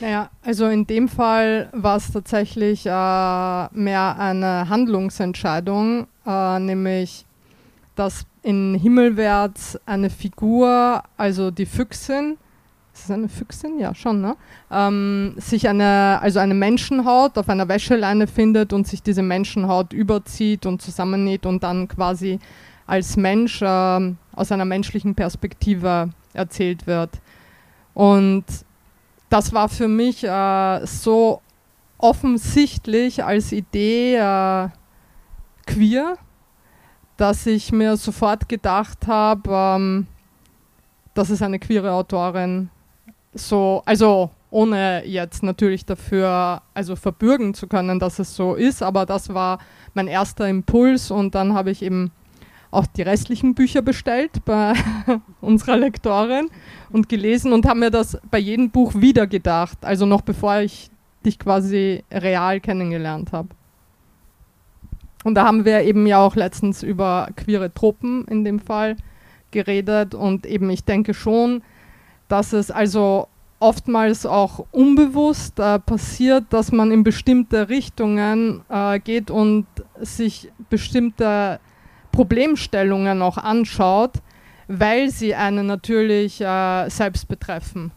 Naja, 0.00 0.30
also 0.42 0.66
in 0.66 0.86
dem 0.86 1.08
Fall 1.08 1.68
war 1.72 1.96
es 1.96 2.10
tatsächlich 2.10 2.86
äh, 2.86 2.88
mehr 2.90 4.16
eine 4.18 4.68
Handlungsentscheidung, 4.68 6.06
äh, 6.26 6.58
nämlich 6.58 7.26
dass 7.96 8.24
in 8.42 8.74
Himmelwärts 8.74 9.78
eine 9.84 10.08
Figur, 10.08 11.02
also 11.18 11.50
die 11.50 11.66
Füchsin, 11.66 12.38
ist 13.00 13.06
es 13.06 13.10
eine 13.10 13.28
Füchsin? 13.28 13.78
Ja, 13.78 13.94
schon, 13.94 14.20
ne? 14.20 14.36
Ähm, 14.70 15.34
sich 15.36 15.68
eine, 15.68 16.18
also 16.20 16.38
eine 16.38 16.54
Menschenhaut 16.54 17.38
auf 17.38 17.48
einer 17.48 17.68
Wäscheleine 17.68 18.26
findet 18.26 18.72
und 18.72 18.86
sich 18.86 19.02
diese 19.02 19.22
Menschenhaut 19.22 19.92
überzieht 19.92 20.66
und 20.66 20.82
zusammennäht 20.82 21.46
und 21.46 21.62
dann 21.62 21.88
quasi 21.88 22.38
als 22.86 23.16
Mensch 23.16 23.62
äh, 23.62 24.14
aus 24.34 24.52
einer 24.52 24.64
menschlichen 24.64 25.14
Perspektive 25.14 26.10
erzählt 26.34 26.86
wird. 26.86 27.10
Und 27.94 28.44
das 29.28 29.52
war 29.52 29.68
für 29.68 29.88
mich 29.88 30.24
äh, 30.24 30.86
so 30.86 31.40
offensichtlich 31.98 33.24
als 33.24 33.52
Idee 33.52 34.16
äh, 34.16 34.68
queer, 35.66 36.16
dass 37.16 37.46
ich 37.46 37.72
mir 37.72 37.96
sofort 37.96 38.48
gedacht 38.48 39.06
habe, 39.06 39.50
ähm, 39.50 40.06
das 41.14 41.30
ist 41.30 41.42
eine 41.42 41.58
queere 41.58 41.92
Autorin 41.92 42.70
so, 43.32 43.82
also 43.84 44.30
ohne 44.50 45.06
jetzt 45.06 45.42
natürlich 45.42 45.86
dafür 45.86 46.62
also 46.74 46.96
verbürgen 46.96 47.54
zu 47.54 47.68
können, 47.68 47.98
dass 47.98 48.18
es 48.18 48.34
so 48.34 48.54
ist, 48.54 48.82
aber 48.82 49.06
das 49.06 49.32
war 49.32 49.60
mein 49.94 50.08
erster 50.08 50.48
Impuls 50.48 51.10
und 51.10 51.34
dann 51.34 51.54
habe 51.54 51.70
ich 51.70 51.82
eben 51.82 52.10
auch 52.72 52.86
die 52.86 53.02
restlichen 53.02 53.54
Bücher 53.54 53.82
bestellt 53.82 54.44
bei 54.44 54.74
unserer 55.40 55.76
Lektorin 55.76 56.48
und 56.90 57.08
gelesen 57.08 57.52
und 57.52 57.66
habe 57.66 57.80
mir 57.80 57.90
das 57.90 58.18
bei 58.30 58.38
jedem 58.38 58.70
Buch 58.70 58.94
wieder 58.94 59.26
gedacht, 59.26 59.78
also 59.82 60.06
noch 60.06 60.22
bevor 60.22 60.58
ich 60.60 60.90
dich 61.24 61.38
quasi 61.38 62.04
real 62.10 62.60
kennengelernt 62.60 63.32
habe. 63.32 63.48
Und 65.24 65.34
da 65.34 65.44
haben 65.44 65.64
wir 65.64 65.82
eben 65.82 66.06
ja 66.06 66.18
auch 66.18 66.34
letztens 66.34 66.82
über 66.82 67.28
queere 67.36 67.72
Truppen 67.74 68.24
in 68.26 68.44
dem 68.44 68.58
Fall 68.58 68.96
geredet 69.50 70.14
und 70.14 70.46
eben 70.46 70.70
ich 70.70 70.84
denke 70.84 71.12
schon, 71.12 71.62
dass 72.30 72.52
es 72.52 72.70
also 72.70 73.26
oftmals 73.58 74.24
auch 74.24 74.64
unbewusst 74.70 75.58
äh, 75.58 75.78
passiert, 75.78 76.44
dass 76.50 76.72
man 76.72 76.90
in 76.92 77.04
bestimmte 77.04 77.68
Richtungen 77.68 78.62
äh, 78.70 78.98
geht 79.00 79.30
und 79.30 79.66
sich 80.00 80.50
bestimmte 80.70 81.60
Problemstellungen 82.12 83.20
auch 83.20 83.36
anschaut, 83.36 84.12
weil 84.68 85.10
sie 85.10 85.34
einen 85.34 85.66
natürlich 85.66 86.40
äh, 86.40 86.88
selbst 86.88 87.28
betreffen. 87.28 87.90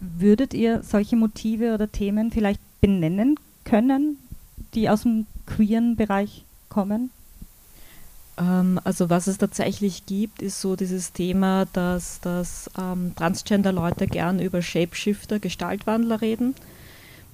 Würdet 0.00 0.54
ihr 0.54 0.82
solche 0.82 1.16
Motive 1.16 1.74
oder 1.74 1.90
Themen 1.90 2.30
vielleicht 2.30 2.60
benennen 2.80 3.34
können, 3.64 4.16
die 4.74 4.88
aus 4.88 5.02
dem 5.02 5.26
queeren 5.44 5.96
Bereich 5.96 6.44
kommen? 6.68 7.10
Ähm, 8.38 8.80
also 8.84 9.10
was 9.10 9.26
es 9.26 9.38
tatsächlich 9.38 10.06
gibt, 10.06 10.42
ist 10.42 10.60
so 10.60 10.76
dieses 10.76 11.12
Thema, 11.12 11.66
dass, 11.72 12.20
dass 12.20 12.70
ähm, 12.78 13.12
Transgender-Leute 13.16 14.06
gern 14.06 14.40
über 14.40 14.62
Shapeshifter, 14.62 15.38
Gestaltwandler 15.38 16.20
reden. 16.20 16.54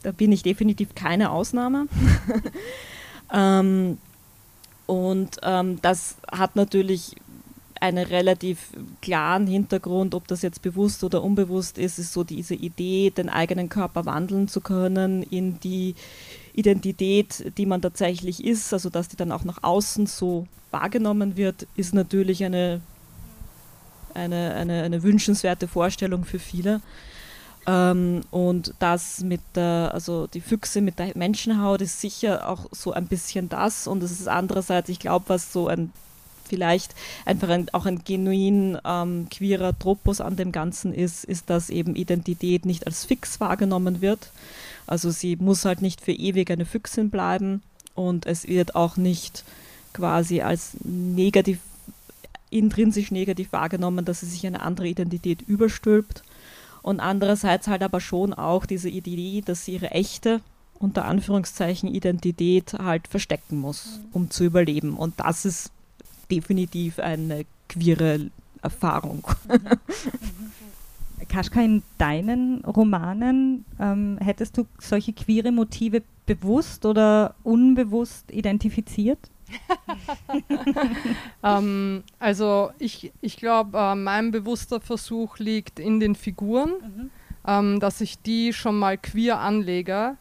Da 0.03 0.13
bin 0.13 0.33
ich 0.33 0.43
definitiv 0.43 0.95
keine 0.95 1.31
Ausnahme. 1.31 1.87
ähm, 3.33 3.99
und 4.87 5.39
ähm, 5.43 5.79
das 5.83 6.17
hat 6.31 6.57
natürlich 6.57 7.17
einen 7.81 8.07
relativ 8.07 8.71
klaren 9.03 9.47
Hintergrund, 9.47 10.15
ob 10.15 10.27
das 10.29 10.43
jetzt 10.43 10.63
bewusst 10.63 11.05
oder 11.05 11.23
unbewusst 11.23 11.77
ist, 11.77 11.99
ist 11.99 12.13
so 12.13 12.25
diese 12.25 12.55
Idee, 12.55 13.11
den 13.11 13.29
eigenen 13.29 13.69
Körper 13.69 14.07
wandeln 14.07 14.49
zu 14.49 14.63
können 14.63 15.23
in 15.23 15.61
die 15.61 15.95
Identität, 16.55 17.53
die 17.59 17.67
man 17.67 17.83
tatsächlich 17.83 18.45
ist, 18.45 18.73
also 18.73 18.91
dass 18.91 19.09
die 19.09 19.17
dann 19.17 19.33
auch 19.33 19.45
nach 19.45 19.63
außen 19.63 20.07
so 20.07 20.47
wahrgenommen 20.71 21.37
wird, 21.37 21.67
ist 21.77 21.95
natürlich 21.95 22.45
eine, 22.45 22.81
eine, 24.15 24.55
eine, 24.55 24.83
eine 24.83 25.03
wünschenswerte 25.03 25.69
Vorstellung 25.69 26.25
für 26.25 26.39
viele. 26.39 26.81
Ähm, 27.67 28.23
und 28.31 28.75
das 28.79 29.21
mit 29.21 29.41
der, 29.55 29.91
also 29.93 30.27
die 30.27 30.41
Füchse 30.41 30.81
mit 30.81 30.99
der 30.99 31.17
Menschenhaut 31.17 31.81
ist 31.81 32.01
sicher 32.01 32.49
auch 32.49 32.67
so 32.73 32.93
ein 32.93 33.07
bisschen 33.07 33.49
das. 33.49 33.87
Und 33.87 34.03
es 34.03 34.13
ist 34.13 34.29
andererseits, 34.29 34.89
ich 34.89 34.99
glaube, 34.99 35.25
was 35.29 35.53
so 35.53 35.69
ein 35.69 35.93
vielleicht 36.47 36.95
einfach 37.25 37.49
ein, 37.49 37.69
auch 37.73 37.87
ein 37.87 38.05
genuin 38.05 38.79
ähm, 38.85 39.29
queerer 39.31 39.77
Tropos 39.79 40.21
an 40.21 40.37
dem 40.37 40.53
Ganzen 40.53 40.93
ist, 40.93 41.25
ist, 41.25 41.49
dass 41.49 41.71
eben 41.71 41.97
Identität 41.97 42.67
nicht 42.67 42.87
als 42.87 43.05
fix 43.05 43.41
wahrgenommen 43.41 44.03
wird. 44.03 44.31
Also 44.87 45.11
sie 45.11 45.37
muss 45.37 45.65
halt 45.65 45.83
nicht 45.83 46.01
für 46.01 46.13
ewig 46.13 46.51
eine 46.51 46.67
Füchsin 46.67 47.11
bleiben 47.11 47.63
und 47.95 48.27
es 48.27 48.47
wird 48.47 48.75
auch 48.75 48.97
nicht 48.97 49.45
quasi 49.93 50.43
als 50.43 50.77
negativ, 50.83 51.59
intrinsisch 52.51 53.11
negativ 53.11 53.53
wahrgenommen, 53.53 54.05
dass 54.05 54.21
sie 54.21 54.27
sich 54.27 54.47
eine 54.47 54.61
andere 54.61 54.89
Identität 54.89 55.43
überstülpt. 55.43 56.23
Und 56.83 57.01
andererseits 57.01 57.67
halt 57.67 57.83
aber 57.83 58.01
schon 58.01 58.35
auch 58.35 58.67
diese 58.67 58.91
Idee, 58.91 59.43
dass 59.43 59.65
sie 59.65 59.75
ihre 59.75 59.93
echte, 59.93 60.43
unter 60.79 61.07
Anführungszeichen, 61.07 61.89
Identität 61.89 62.75
halt 62.75 63.09
verstecken 63.09 63.59
muss, 63.59 64.01
um 64.13 64.31
zu 64.31 64.45
überleben. 64.45 64.95
Und 64.95 65.15
das 65.19 65.47
ist 65.47 65.71
definitiv 66.31 66.99
eine 66.99 67.47
queere 67.69 68.31
Erfahrung. 68.61 69.25
Kaschka, 71.35 71.61
in 71.61 71.83
deinen 71.99 72.65
Romanen 72.65 73.65
ähm, 73.81 74.19
hättest 74.23 74.57
du 74.57 74.67
solche 74.79 75.13
queere 75.13 75.51
Motive 75.51 76.03
bewusst 76.27 76.87
oder 76.87 77.35
unbewusst 77.43 78.31
identifiziert? 78.31 79.19
ähm, 81.43 82.05
also 82.21 82.71
ich, 82.79 83.13
ich 83.21 83.37
glaube, 83.37 83.77
äh, 83.77 83.95
mein 83.97 84.31
bewusster 84.31 84.81
Versuch 84.81 85.39
liegt 85.39 85.81
in 85.81 85.99
den 85.99 86.15
Figuren, 86.15 86.71
mhm. 86.71 87.11
ähm, 87.47 87.81
dass 87.81 88.01
ich 88.01 88.23
die 88.23 88.53
schon 88.53 88.79
mal 88.79 88.97
queer 88.97 89.41
anlege 89.41 90.17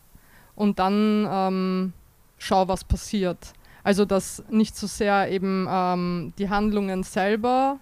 und 0.55 0.79
dann 0.79 1.27
ähm, 1.29 1.93
schaue, 2.39 2.67
was 2.67 2.83
passiert. 2.83 3.53
Also 3.83 4.05
dass 4.05 4.43
nicht 4.49 4.75
so 4.75 4.87
sehr 4.87 5.29
eben 5.29 5.67
ähm, 5.69 6.33
die 6.39 6.49
Handlungen 6.49 7.03
selber, 7.03 7.79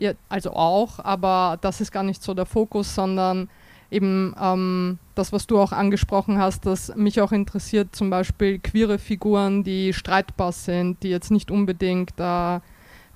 ja, 0.00 0.12
also 0.30 0.52
auch, 0.52 0.98
aber 0.98 1.58
das 1.60 1.82
ist 1.82 1.92
gar 1.92 2.02
nicht 2.02 2.22
so 2.22 2.32
der 2.32 2.46
Fokus, 2.46 2.94
sondern 2.94 3.50
eben 3.90 4.34
ähm, 4.40 4.98
das, 5.14 5.30
was 5.30 5.46
du 5.46 5.60
auch 5.60 5.72
angesprochen 5.72 6.38
hast, 6.38 6.64
dass 6.64 6.96
mich 6.96 7.20
auch 7.20 7.32
interessiert, 7.32 7.94
zum 7.94 8.08
Beispiel 8.08 8.58
queere 8.58 8.98
Figuren, 8.98 9.62
die 9.62 9.92
streitbar 9.92 10.52
sind, 10.52 11.02
die 11.02 11.10
jetzt 11.10 11.30
nicht 11.30 11.50
unbedingt 11.50 12.12
äh, 12.12 12.60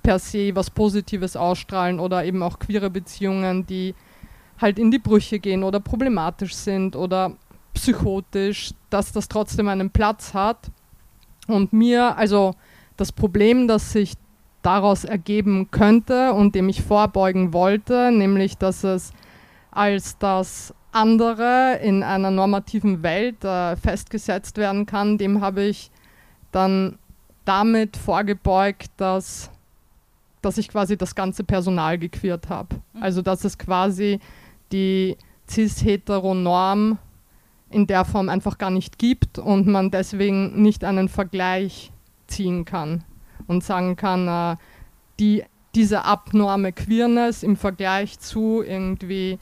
per 0.03 0.19
se 0.19 0.55
was 0.55 0.69
Positives 0.69 1.35
ausstrahlen 1.35 1.99
oder 1.99 2.23
eben 2.23 2.43
auch 2.43 2.59
queere 2.59 2.91
Beziehungen, 2.91 3.65
die 3.65 3.95
halt 4.61 4.77
in 4.77 4.91
die 4.91 4.99
Brüche 4.99 5.39
gehen 5.39 5.63
oder 5.63 5.79
problematisch 5.79 6.53
sind 6.53 6.95
oder 6.95 7.31
psychotisch, 7.73 8.73
dass 8.91 9.11
das 9.11 9.27
trotzdem 9.27 9.67
einen 9.69 9.89
Platz 9.89 10.35
hat. 10.35 10.69
Und 11.47 11.73
mir, 11.73 12.15
also 12.15 12.53
das 12.95 13.11
Problem, 13.11 13.67
das 13.67 13.91
sich 13.91 14.13
daraus 14.65 15.03
ergeben 15.03 15.69
könnte 15.69 16.33
und 16.33 16.55
dem 16.55 16.69
ich 16.69 16.81
vorbeugen 16.81 17.53
wollte, 17.53 18.11
nämlich 18.11 18.57
dass 18.57 18.83
es 18.83 19.13
als 19.71 20.17
das 20.17 20.73
andere 20.91 21.79
in 21.83 22.01
einer 22.01 22.31
normativen 22.31 23.03
Welt 23.03 23.43
äh, 23.43 23.75
festgesetzt 23.75 24.57
werden 24.57 24.85
kann, 24.85 25.17
dem 25.17 25.41
habe 25.41 25.63
ich 25.63 25.91
dann 26.51 26.97
damit 27.43 27.97
vorgebeugt, 27.97 28.89
dass, 28.97 29.51
dass 30.41 30.57
ich 30.57 30.69
quasi 30.69 30.97
das 30.97 31.13
ganze 31.13 31.43
Personal 31.43 31.97
gequert 31.97 32.49
habe. 32.49 32.75
Mhm. 32.93 33.03
Also 33.03 33.21
dass 33.21 33.43
es 33.43 33.57
quasi 33.57 34.19
die 34.71 35.17
cis-hetero-Norm 35.49 36.97
in 37.69 37.85
der 37.85 38.05
Form 38.05 38.29
einfach 38.29 38.57
gar 38.57 38.71
nicht 38.71 38.97
gibt 38.97 39.37
und 39.37 39.67
man 39.67 39.91
deswegen 39.91 40.61
nicht 40.61 40.83
einen 40.85 41.09
Vergleich 41.09 41.91
ziehen 42.27 42.65
kann 42.65 43.03
und 43.47 43.63
sagen 43.63 43.95
kann, 43.95 44.27
äh, 44.27 44.57
die, 45.19 45.43
diese 45.73 46.05
abnorme 46.05 46.71
Queerness 46.71 47.43
im 47.43 47.55
Vergleich 47.55 48.19
zu 48.19 48.61
irgendwie 48.61 49.39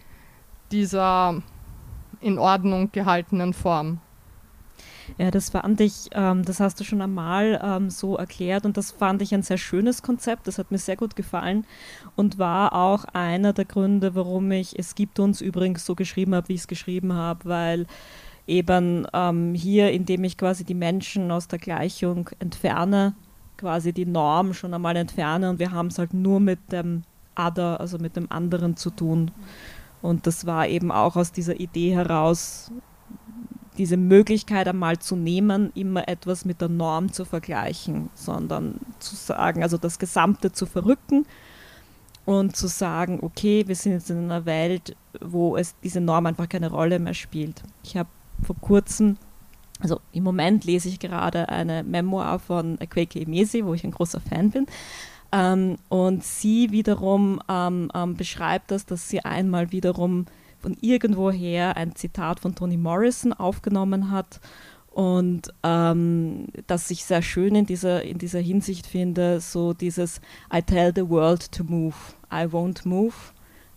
dieser 0.71 1.41
in 2.21 2.39
Ordnung 2.39 2.91
gehaltenen 2.91 3.53
Form. 3.53 3.99
Ja, 5.17 5.31
das 5.31 5.49
fand 5.49 5.81
ich, 5.81 6.09
ähm, 6.13 6.45
das 6.45 6.59
hast 6.59 6.79
du 6.79 6.83
schon 6.83 7.01
einmal 7.01 7.59
ähm, 7.61 7.89
so 7.89 8.15
erklärt 8.15 8.65
und 8.65 8.77
das 8.77 8.91
fand 8.91 9.21
ich 9.21 9.33
ein 9.33 9.43
sehr 9.43 9.57
schönes 9.57 10.01
Konzept, 10.01 10.47
das 10.47 10.57
hat 10.57 10.71
mir 10.71 10.77
sehr 10.77 10.95
gut 10.95 11.15
gefallen 11.15 11.65
und 12.15 12.37
war 12.37 12.73
auch 12.73 13.03
einer 13.05 13.53
der 13.53 13.65
Gründe, 13.65 14.15
warum 14.15 14.51
ich 14.51 14.79
Es 14.79 14.95
gibt 14.95 15.19
uns 15.19 15.41
übrigens 15.41 15.85
so 15.85 15.95
geschrieben 15.95 16.33
habe, 16.33 16.47
wie 16.49 16.53
ich 16.53 16.61
es 16.61 16.67
geschrieben 16.67 17.13
habe, 17.13 17.45
weil 17.45 17.85
eben 18.47 19.05
ähm, 19.13 19.53
hier, 19.53 19.91
indem 19.91 20.23
ich 20.23 20.37
quasi 20.37 20.63
die 20.63 20.73
Menschen 20.73 21.31
aus 21.31 21.47
der 21.47 21.59
Gleichung 21.59 22.29
entferne, 22.39 23.13
quasi 23.63 23.93
die 23.93 24.05
Norm 24.05 24.53
schon 24.53 24.73
einmal 24.73 24.97
entferne 24.97 25.49
und 25.49 25.57
wir 25.57 25.71
haben 25.71 25.87
es 25.87 25.97
halt 25.97 26.13
nur 26.13 26.41
mit 26.41 26.59
dem 26.73 27.03
Other, 27.33 27.79
also 27.79 27.97
mit 27.97 28.17
dem 28.17 28.29
anderen 28.29 28.75
zu 28.75 28.89
tun. 28.89 29.31
Und 30.01 30.27
das 30.27 30.45
war 30.45 30.67
eben 30.67 30.91
auch 30.91 31.15
aus 31.15 31.31
dieser 31.31 31.57
Idee 31.61 31.95
heraus, 31.95 32.71
diese 33.77 33.95
Möglichkeit 33.95 34.67
einmal 34.67 34.99
zu 34.99 35.15
nehmen, 35.15 35.71
immer 35.75 36.09
etwas 36.09 36.43
mit 36.43 36.59
der 36.59 36.67
Norm 36.67 37.13
zu 37.13 37.23
vergleichen, 37.23 38.09
sondern 38.15 38.81
zu 38.99 39.15
sagen, 39.15 39.63
also 39.63 39.77
das 39.77 39.97
Gesamte 39.97 40.51
zu 40.51 40.65
verrücken 40.65 41.25
und 42.25 42.57
zu 42.57 42.67
sagen, 42.67 43.19
okay, 43.21 43.63
wir 43.65 43.77
sind 43.77 43.93
jetzt 43.93 44.09
in 44.09 44.25
einer 44.25 44.45
Welt, 44.45 44.97
wo 45.21 45.55
es 45.55 45.73
diese 45.81 46.01
Norm 46.01 46.25
einfach 46.25 46.49
keine 46.49 46.69
Rolle 46.69 46.99
mehr 46.99 47.13
spielt. 47.13 47.63
Ich 47.81 47.95
habe 47.95 48.09
vor 48.43 48.57
kurzem, 48.59 49.15
also 49.83 49.99
im 50.13 50.23
Moment 50.23 50.63
lese 50.63 50.87
ich 50.87 50.99
gerade 50.99 51.49
eine 51.49 51.83
Memoir 51.83 52.39
von 52.39 52.79
Kweke 52.79 53.19
Emesi, 53.19 53.65
wo 53.65 53.73
ich 53.73 53.83
ein 53.83 53.91
großer 53.91 54.21
Fan 54.21 54.49
bin. 54.49 54.65
Ähm, 55.33 55.75
und 55.89 56.23
sie 56.23 56.71
wiederum 56.71 57.41
ähm, 57.49 57.91
ähm, 57.93 58.15
beschreibt 58.15 58.71
das, 58.71 58.85
dass 58.85 59.09
sie 59.09 59.19
einmal 59.25 59.71
wiederum 59.71 60.25
von 60.59 60.77
irgendwoher 60.79 61.75
ein 61.75 61.95
Zitat 61.95 62.39
von 62.39 62.55
Toni 62.55 62.77
Morrison 62.77 63.33
aufgenommen 63.33 64.09
hat 64.09 64.39
und 64.91 65.51
ähm, 65.63 66.45
das 66.67 66.89
ich 66.91 67.03
sehr 67.03 67.23
schön 67.23 67.55
in 67.55 67.65
dieser, 67.65 68.03
in 68.03 68.19
dieser 68.19 68.39
Hinsicht 68.39 68.85
finde, 68.85 69.41
so 69.41 69.73
dieses 69.73 70.21
I 70.53 70.61
tell 70.61 70.93
the 70.95 71.09
world 71.09 71.51
to 71.51 71.63
move, 71.63 71.95
I 72.31 72.45
won't 72.45 72.87
move, 72.87 73.15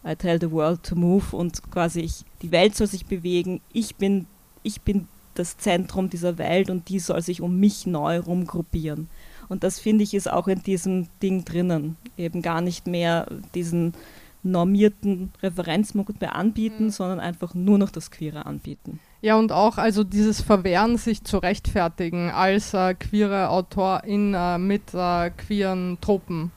I 0.06 0.14
tell 0.14 0.38
the 0.38 0.50
world 0.50 0.84
to 0.84 0.94
move 0.94 1.34
und 1.34 1.68
quasi 1.70 2.02
ich, 2.02 2.24
die 2.42 2.52
Welt 2.52 2.76
soll 2.76 2.86
sich 2.86 3.06
bewegen, 3.06 3.62
ich 3.72 3.96
bin, 3.96 4.26
ich 4.62 4.82
bin 4.82 5.08
das 5.38 5.56
Zentrum 5.56 6.10
dieser 6.10 6.38
Welt 6.38 6.70
und 6.70 6.88
die 6.88 6.98
soll 6.98 7.22
sich 7.22 7.40
um 7.40 7.58
mich 7.58 7.86
neu 7.86 8.18
rumgruppieren. 8.18 9.08
Und 9.48 9.64
das 9.64 9.78
finde 9.78 10.04
ich 10.04 10.14
ist 10.14 10.30
auch 10.30 10.48
in 10.48 10.62
diesem 10.62 11.08
Ding 11.22 11.44
drinnen, 11.44 11.96
eben 12.16 12.42
gar 12.42 12.60
nicht 12.60 12.86
mehr 12.86 13.28
diesen 13.54 13.94
normierten 14.42 15.32
Referenzpunkt 15.42 16.20
mehr 16.20 16.34
anbieten, 16.34 16.84
mhm. 16.84 16.90
sondern 16.90 17.20
einfach 17.20 17.54
nur 17.54 17.78
noch 17.78 17.90
das 17.90 18.10
Queere 18.10 18.46
anbieten. 18.46 19.00
Ja, 19.20 19.36
und 19.36 19.50
auch 19.50 19.78
also 19.78 20.04
dieses 20.04 20.40
Verwehren, 20.40 20.98
sich 20.98 21.24
zu 21.24 21.38
rechtfertigen 21.38 22.30
als 22.30 22.74
äh, 22.74 22.94
queere 22.94 23.48
Autorin 23.48 24.34
äh, 24.34 24.58
mit 24.58 24.94
äh, 24.94 25.30
queeren 25.30 25.98
Truppen. 26.00 26.52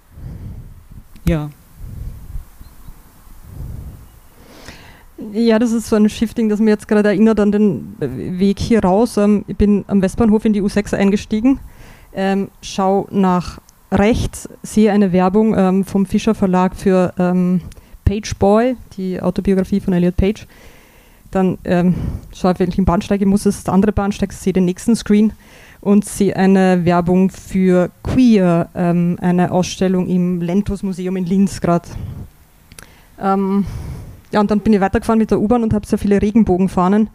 Ja. 1.26 1.50
Ja, 5.34 5.60
das 5.60 5.72
ist 5.74 5.90
so 5.90 5.96
ein 5.96 6.08
Shifting, 6.10 6.48
das 6.48 6.60
mir 6.60 6.72
jetzt 6.72 6.88
gerade 6.88 7.10
erinnert 7.10 7.40
an 7.40 7.52
den 7.52 7.96
Weg 8.00 8.60
hier 8.60 8.84
raus. 8.84 9.18
Ähm, 9.18 9.44
ich 9.48 9.58
bin 9.58 9.84
am 9.88 10.02
Westbahnhof 10.02 10.46
in 10.46 10.54
die 10.54 10.62
U6 10.62 10.96
eingestiegen, 10.96 11.60
ähm, 12.14 12.50
schau 12.62 13.08
nach 13.12 13.60
rechts, 13.92 14.48
sehe 14.64 14.92
eine 14.92 15.12
Werbung 15.12 15.58
ähm, 15.58 15.84
vom 15.84 16.06
Fischer 16.06 16.36
Verlag 16.36 16.76
für 16.76 17.14
ähm, 17.20 17.62
Page 18.06 18.34
Boy, 18.36 18.78
die 18.98 19.22
Autobiografie 19.22 19.80
von 19.80 19.94
Elliot 19.94 20.16
Page. 20.16 20.48
Dann 21.32 21.58
ähm, 21.66 21.96
schaue 22.34 22.54
ich, 22.54 22.60
welchen 22.60 22.86
Bahnsteig 22.86 23.22
ich 23.22 23.28
muss, 23.28 23.44
das 23.44 23.58
ist 23.58 23.68
der 23.68 23.74
andere 23.74 23.92
Bahnsteig, 23.92 24.32
sehe 24.32 24.54
den 24.54 24.66
nächsten 24.66 24.96
Screen 24.96 25.34
und 25.82 26.06
sehe 26.06 26.36
eine 26.36 26.86
Werbung 26.86 27.30
für 27.30 27.92
Queer, 28.04 28.70
ähm, 28.74 29.18
eine 29.22 29.52
Ausstellung 29.52 30.08
im 30.08 30.42
Lentos 30.42 30.82
Museum 30.82 31.18
in 31.18 31.26
Linz 31.26 31.62
gerade. 31.62 31.90
Ähm, 33.22 33.66
ja, 34.32 34.40
und 34.40 34.52
dann 34.52 34.60
bin 34.60 34.74
ich 34.74 34.82
weitergefahren 34.82 35.20
mit 35.20 35.32
der 35.32 35.40
U-Bahn 35.40 35.64
und 35.64 35.74
habe 35.74 35.86
sehr 35.88 36.00
viele 36.00 36.22
Regenbogenfahnen 36.22 37.10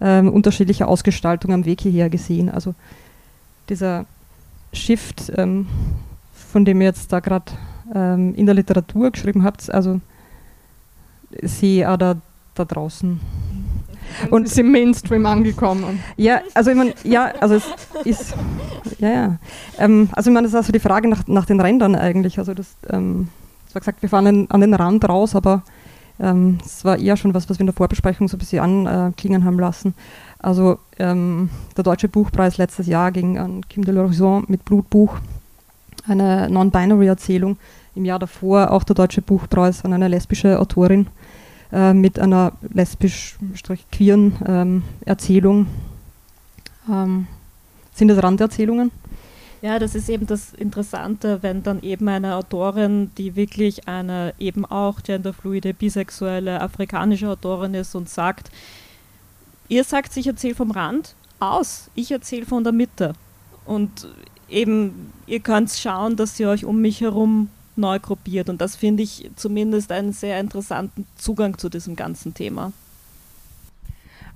ähm, 0.00 0.28
unterschiedlicher 0.32 0.88
Ausgestaltung 0.88 1.52
am 1.52 1.64
Weg 1.64 1.80
hierher 1.80 2.10
gesehen. 2.10 2.50
Also 2.50 2.74
dieser 3.68 4.06
Shift, 4.72 5.32
ähm, 5.36 5.66
von 6.32 6.64
dem 6.64 6.80
ihr 6.80 6.88
jetzt 6.88 7.12
da 7.12 7.20
gerade 7.20 7.52
ähm, 7.94 8.34
in 8.34 8.46
der 8.46 8.54
Literatur 8.54 9.10
geschrieben 9.10 9.44
habt, 9.44 9.72
also 9.72 10.00
sehe 11.42 11.90
auch 11.90 11.96
da, 11.96 12.16
da 12.54 12.64
draußen. 12.64 13.20
Und 14.30 14.46
ist 14.46 14.58
im 14.58 14.72
Mainstream 14.72 15.26
angekommen. 15.26 16.02
Ja, 16.16 16.40
also 16.54 16.70
ich 16.70 16.76
meine, 16.76 16.94
ja, 17.04 17.32
also 17.40 17.56
es 17.56 17.64
ist, 18.04 18.34
ja, 18.98 19.08
ja. 19.08 19.38
Ähm, 19.78 20.08
also 20.12 20.30
ich 20.30 20.34
meine, 20.34 20.46
das 20.46 20.52
ist 20.52 20.56
also 20.56 20.72
die 20.72 20.80
Frage 20.80 21.08
nach, 21.08 21.26
nach 21.26 21.44
den 21.44 21.60
Rändern 21.60 21.94
eigentlich. 21.94 22.38
Also 22.38 22.54
das, 22.54 22.68
ähm, 22.88 23.28
es 23.68 23.74
war 23.74 23.80
gesagt, 23.80 24.00
wir 24.00 24.08
fahren 24.08 24.50
an 24.50 24.60
den 24.60 24.74
Rand 24.74 25.06
raus, 25.06 25.34
aber 25.34 25.62
ähm, 26.20 26.58
es 26.64 26.84
war 26.84 26.98
eher 26.98 27.16
schon 27.16 27.34
was, 27.34 27.48
was 27.48 27.58
wir 27.58 27.62
in 27.62 27.66
der 27.66 27.74
Vorbesprechung 27.74 28.28
so 28.28 28.36
ein 28.36 28.40
bisschen 28.40 28.60
anklingen 28.60 29.44
haben 29.44 29.58
lassen. 29.58 29.94
Also 30.38 30.78
ähm, 30.98 31.50
der 31.76 31.84
Deutsche 31.84 32.08
Buchpreis 32.08 32.58
letztes 32.58 32.86
Jahr 32.86 33.12
ging 33.12 33.38
an 33.38 33.62
Kim 33.68 33.84
de 33.84 33.94
l'Horizon 33.94 34.44
mit 34.48 34.64
Blutbuch, 34.64 35.18
eine 36.06 36.48
Non-Binary-Erzählung. 36.50 37.56
Im 37.94 38.04
Jahr 38.04 38.18
davor 38.18 38.70
auch 38.70 38.84
der 38.84 38.94
Deutsche 38.94 39.22
Buchpreis 39.22 39.84
an 39.84 39.92
eine 39.92 40.08
lesbische 40.08 40.60
Autorin 40.60 41.08
äh, 41.72 41.92
mit 41.92 42.18
einer 42.18 42.52
lesbisch-queeren 42.72 44.36
ähm, 44.46 44.82
Erzählung. 45.04 45.66
Ähm, 46.88 47.26
sind 47.94 48.08
das 48.08 48.22
Randerzählungen? 48.22 48.92
Ja, 49.60 49.80
das 49.80 49.96
ist 49.96 50.08
eben 50.08 50.26
das 50.26 50.54
Interessante, 50.54 51.42
wenn 51.42 51.64
dann 51.64 51.82
eben 51.82 52.08
eine 52.08 52.36
Autorin, 52.36 53.10
die 53.18 53.34
wirklich 53.34 53.88
eine 53.88 54.32
eben 54.38 54.64
auch 54.64 55.02
genderfluide, 55.02 55.74
bisexuelle, 55.74 56.60
afrikanische 56.60 57.28
Autorin 57.28 57.74
ist 57.74 57.94
und 57.96 58.08
sagt, 58.08 58.50
ihr 59.68 59.82
sagt, 59.82 60.16
ich 60.16 60.28
erzähle 60.28 60.54
vom 60.54 60.70
Rand, 60.70 61.14
aus, 61.40 61.90
ich 61.96 62.12
erzähle 62.12 62.46
von 62.46 62.62
der 62.62 62.72
Mitte. 62.72 63.14
Und 63.66 64.08
eben, 64.48 65.12
ihr 65.26 65.40
könnt 65.40 65.70
schauen, 65.70 66.16
dass 66.16 66.38
ihr 66.38 66.48
euch 66.48 66.64
um 66.64 66.80
mich 66.80 67.00
herum 67.00 67.50
neu 67.74 67.98
gruppiert. 67.98 68.48
Und 68.48 68.60
das 68.60 68.76
finde 68.76 69.02
ich 69.02 69.30
zumindest 69.36 69.90
einen 69.90 70.12
sehr 70.12 70.38
interessanten 70.38 71.06
Zugang 71.16 71.58
zu 71.58 71.68
diesem 71.68 71.96
ganzen 71.96 72.32
Thema. 72.32 72.72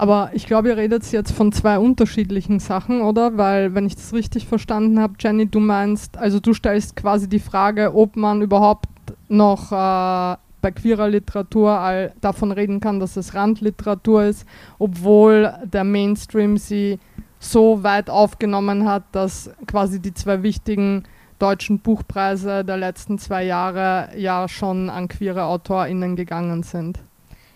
Aber 0.02 0.30
ich 0.32 0.46
glaube, 0.46 0.70
ihr 0.70 0.76
redet 0.76 1.12
jetzt 1.12 1.30
von 1.30 1.52
zwei 1.52 1.78
unterschiedlichen 1.78 2.58
Sachen, 2.58 3.02
oder? 3.02 3.38
Weil, 3.38 3.76
wenn 3.76 3.86
ich 3.86 3.94
das 3.94 4.12
richtig 4.12 4.48
verstanden 4.48 4.98
habe, 4.98 5.14
Jenny, 5.20 5.46
du 5.46 5.60
meinst, 5.60 6.18
also 6.18 6.40
du 6.40 6.54
stellst 6.54 6.96
quasi 6.96 7.28
die 7.28 7.38
Frage, 7.38 7.94
ob 7.94 8.16
man 8.16 8.42
überhaupt 8.42 8.88
noch 9.28 9.70
äh, 9.70 10.36
bei 10.60 10.72
queerer 10.74 11.08
Literatur 11.08 11.78
all, 11.78 12.14
davon 12.20 12.50
reden 12.50 12.80
kann, 12.80 12.98
dass 12.98 13.16
es 13.16 13.32
Randliteratur 13.34 14.24
ist, 14.24 14.44
obwohl 14.80 15.54
der 15.62 15.84
Mainstream 15.84 16.56
sie 16.56 16.98
so 17.38 17.84
weit 17.84 18.10
aufgenommen 18.10 18.88
hat, 18.88 19.04
dass 19.12 19.52
quasi 19.68 20.02
die 20.02 20.14
zwei 20.14 20.42
wichtigen 20.42 21.04
deutschen 21.38 21.78
Buchpreise 21.78 22.64
der 22.64 22.76
letzten 22.76 23.18
zwei 23.18 23.44
Jahre 23.44 24.08
ja 24.16 24.48
schon 24.48 24.90
an 24.90 25.06
queere 25.06 25.44
AutorInnen 25.44 26.16
gegangen 26.16 26.64
sind. 26.64 26.98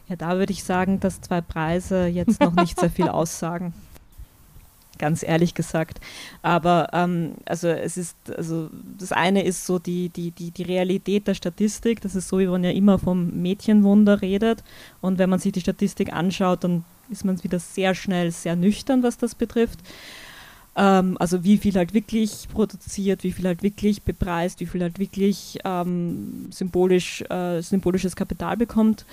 Ja, 0.09 0.17
da 0.17 0.39
würde 0.39 0.53
ich 0.53 0.63
sagen, 0.63 1.01
dass 1.01 1.21
zwei 1.21 1.41
Preise 1.41 2.07
jetzt 2.07 2.41
noch 2.41 2.55
nicht 2.55 2.79
sehr 2.79 2.91
viel 2.91 3.09
aussagen. 3.09 3.75
Ganz 4.99 5.23
ehrlich 5.23 5.55
gesagt. 5.55 6.01
Aber 6.43 6.89
ähm, 6.93 7.35
also 7.45 7.69
es 7.69 7.97
ist, 7.97 8.17
also 8.35 8.71
das 8.99 9.13
eine 9.13 9.43
ist 9.43 9.67
so 9.67 9.79
die, 9.79 10.09
die, 10.09 10.31
die, 10.31 10.51
die 10.53 10.63
Realität 10.63 11.27
der 11.27 11.35
Statistik. 11.35 12.01
Das 12.01 12.15
ist 12.15 12.29
so, 12.29 12.39
wie 12.39 12.47
man 12.47 12.65
ja 12.65 12.71
immer 12.71 12.99
vom 12.99 13.43
Mädchenwunder 13.43 14.23
redet. 14.23 14.65
Und 15.01 15.19
wenn 15.19 15.29
man 15.29 15.39
sich 15.39 15.53
die 15.53 15.61
Statistik 15.61 16.13
anschaut, 16.13 16.65
dann 16.65 16.85
ist 17.11 17.25
man 17.25 17.43
wieder 17.45 17.59
sehr 17.59 17.95
schnell 17.95 18.31
sehr 18.31 18.57
nüchtern, 18.57 19.03
was 19.03 19.19
das 19.19 19.35
betrifft. 19.35 19.81
Ähm, 20.77 21.17
also 21.19 21.45
wie 21.45 21.59
viel 21.59 21.75
halt 21.75 21.95
wirklich 21.95 22.49
produziert, 22.53 23.23
wie 23.23 23.33
viel 23.33 23.47
halt 23.47 23.63
wirklich 23.63 24.03
bepreist, 24.03 24.61
wie 24.61 24.67
viel 24.67 24.83
halt 24.83 24.99
wirklich 24.99 25.59
ähm, 25.65 26.49
symbolisch, 26.51 27.23
äh, 27.31 27.61
symbolisches 27.63 28.17
Kapital 28.17 28.57
bekommt. 28.57 29.07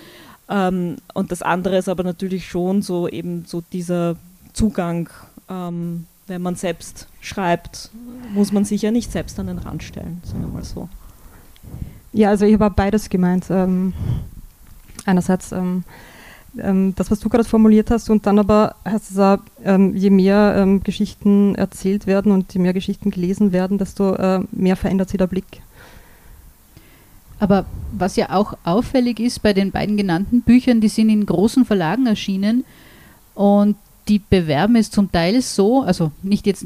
Ähm, 0.50 0.98
und 1.14 1.32
das 1.32 1.42
andere 1.42 1.78
ist 1.78 1.90
aber 1.90 2.04
natürlich 2.04 2.48
schon 2.48 2.82
so 2.82 3.08
eben 3.08 3.46
so 3.46 3.62
dieser 3.72 4.16
Zugang, 4.54 5.10
ähm, 5.50 6.06
wenn 6.28 6.42
man 6.42 6.56
selbst 6.56 7.08
schreibt, 7.22 7.92
muss 8.34 8.52
man 8.52 8.66
sich 8.66 8.82
ja 8.82 8.92
nicht 8.92 9.12
selbst 9.12 9.40
an 9.40 9.48
den 9.48 9.58
Rand 9.58 9.84
stellen, 9.84 10.22
sagen 10.24 10.42
wir 10.42 10.48
mal 10.48 10.64
so. 10.64 10.90
Ja, 12.14 12.30
also 12.30 12.46
ich 12.46 12.54
habe 12.54 12.74
beides 12.76 13.10
gemeint. 13.10 13.46
Ähm, 13.50 13.94
einerseits 15.06 15.52
ähm, 15.52 15.84
ähm, 16.60 16.94
das, 16.96 17.10
was 17.10 17.20
du 17.20 17.30
gerade 17.30 17.44
formuliert 17.44 17.90
hast, 17.90 18.10
und 18.10 18.26
dann 18.26 18.40
aber 18.40 18.76
heißt 18.86 19.12
es 19.12 19.18
auch, 19.18 19.40
ähm, 19.64 19.96
je 19.96 20.10
mehr 20.10 20.80
Geschichten 20.84 21.56
erzählt 21.56 22.06
werden 22.06 22.32
und 22.32 22.54
je 22.54 22.60
mehr 22.60 22.74
Geschichten 22.74 23.10
gelesen 23.10 23.52
werden, 23.52 23.78
desto 23.78 24.14
äh, 24.16 24.42
mehr 24.52 24.76
verändert 24.76 25.10
sich 25.10 25.18
der 25.18 25.28
Blick. 25.28 25.62
Aber 27.44 27.66
was 27.92 28.16
ja 28.16 28.30
auch 28.30 28.54
auffällig 28.64 29.20
ist 29.20 29.42
bei 29.42 29.52
den 29.52 29.72
beiden 29.72 29.98
genannten 29.98 30.44
Büchern, 30.44 30.80
die 30.80 30.88
sind 30.88 31.10
in 31.10 31.26
großen 31.26 31.66
Verlagen 31.66 32.06
erschienen 32.08 32.64
und 33.36 33.76
die 34.08 34.20
bewerben 34.20 34.78
es 34.78 34.92
zum 34.92 35.12
Teil 35.12 35.42
so, 35.42 35.82
also 35.82 36.14
nicht 36.22 36.48
jetzt 36.48 36.66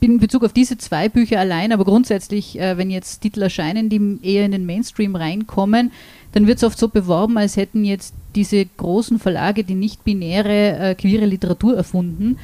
in 0.00 0.18
Bezug 0.18 0.44
auf 0.44 0.52
diese 0.52 0.76
zwei 0.76 1.08
Bücher 1.08 1.40
allein, 1.40 1.72
aber 1.72 1.86
grundsätzlich, 1.86 2.60
äh, 2.60 2.76
wenn 2.76 2.90
jetzt 2.90 3.22
Titel 3.22 3.40
erscheinen, 3.40 3.88
die 3.88 4.18
eher 4.22 4.44
in 4.44 4.52
den 4.52 4.66
Mainstream 4.66 5.16
reinkommen, 5.16 5.92
dann 6.32 6.46
wird 6.46 6.58
es 6.58 6.64
oft 6.64 6.78
so 6.78 6.88
beworben, 6.88 7.38
als 7.38 7.56
hätten 7.56 7.82
jetzt 7.82 8.12
diese 8.34 8.66
großen 8.66 9.18
Verlage 9.18 9.64
die 9.64 9.74
nicht-binäre 9.74 10.90
äh, 10.90 10.94
queere 10.94 11.24
Literatur 11.24 11.74
erfunden. 11.74 12.36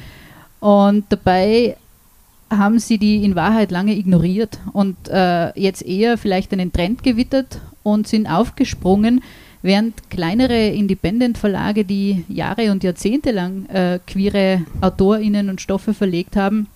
Und 0.59 1.05
dabei 1.09 1.77
haben 2.49 2.79
sie 2.79 2.97
die 2.97 3.23
in 3.23 3.35
Wahrheit 3.35 3.71
lange 3.71 3.95
ignoriert 3.95 4.59
und 4.73 4.95
äh, 5.07 5.57
jetzt 5.59 5.85
eher 5.85 6.17
vielleicht 6.17 6.51
einen 6.53 6.73
Trend 6.73 7.03
gewittert 7.03 7.59
und 7.83 8.07
sind 8.07 8.27
aufgesprungen, 8.27 9.21
während 9.61 10.09
kleinere 10.09 10.67
Independent-Verlage, 10.69 11.85
die 11.85 12.23
Jahre 12.27 12.71
und 12.71 12.83
Jahrzehnte 12.83 13.31
lang 13.31 13.65
äh, 13.67 13.99
queere 14.07 14.61
AutorInnen 14.81 15.49
und 15.49 15.61
Stoffe 15.61 15.93
verlegt 15.93 16.35
haben, 16.35 16.67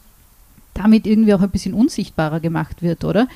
damit 0.73 1.07
irgendwie 1.07 1.33
auch 1.33 1.41
ein 1.41 1.49
bisschen 1.49 1.73
unsichtbarer 1.73 2.39
gemacht 2.39 2.81
wird, 2.81 3.03
oder? 3.03 3.27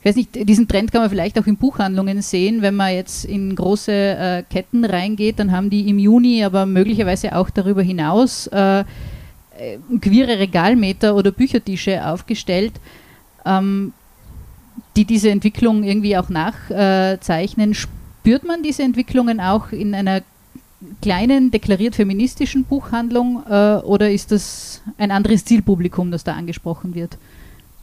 Ich 0.00 0.10
weiß 0.10 0.16
nicht, 0.16 0.48
diesen 0.48 0.68
Trend 0.68 0.92
kann 0.92 1.00
man 1.00 1.10
vielleicht 1.10 1.36
auch 1.38 1.46
in 1.46 1.56
Buchhandlungen 1.56 2.22
sehen. 2.22 2.62
Wenn 2.62 2.76
man 2.76 2.94
jetzt 2.94 3.24
in 3.24 3.56
große 3.56 3.92
äh, 3.92 4.42
Ketten 4.48 4.84
reingeht, 4.84 5.40
dann 5.40 5.50
haben 5.50 5.68
die 5.68 5.88
im 5.88 5.98
Juni, 5.98 6.44
aber 6.44 6.64
möglicherweise 6.64 7.34
auch 7.34 7.50
darüber 7.50 7.82
hinaus 7.82 8.46
äh, 8.48 8.84
queere 10.00 10.38
Regalmeter 10.38 11.14
oder 11.14 11.30
Büchertische 11.30 12.06
aufgestellt, 12.06 12.72
ähm, 13.44 13.92
die 14.96 15.04
diese 15.04 15.30
Entwicklung 15.30 15.84
irgendwie 15.84 16.16
auch 16.16 16.28
nachzeichnen. 16.28 17.74
Spürt 17.74 18.44
man 18.44 18.62
diese 18.62 18.82
Entwicklungen 18.82 19.40
auch 19.40 19.72
in 19.72 19.94
einer 19.94 20.22
kleinen, 21.00 21.50
deklariert 21.50 21.94
feministischen 21.94 22.64
Buchhandlung 22.64 23.42
äh, 23.48 23.76
oder 23.76 24.10
ist 24.10 24.32
das 24.32 24.82
ein 24.98 25.10
anderes 25.10 25.44
Zielpublikum, 25.44 26.10
das 26.10 26.24
da 26.24 26.34
angesprochen 26.34 26.94
wird? 26.94 27.18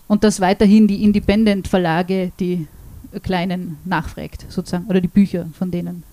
Und 0.07 0.23
das 0.23 0.41
weiterhin 0.41 0.87
die 0.87 1.03
Independent-Verlage, 1.03 2.31
die 2.39 2.67
kleinen 3.23 3.77
nachfragt, 3.85 4.45
sozusagen, 4.49 4.85
oder 4.87 5.01
die 5.01 5.07
Bücher 5.07 5.47
von 5.57 5.71
denen? 5.71 6.03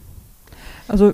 Also 0.88 1.12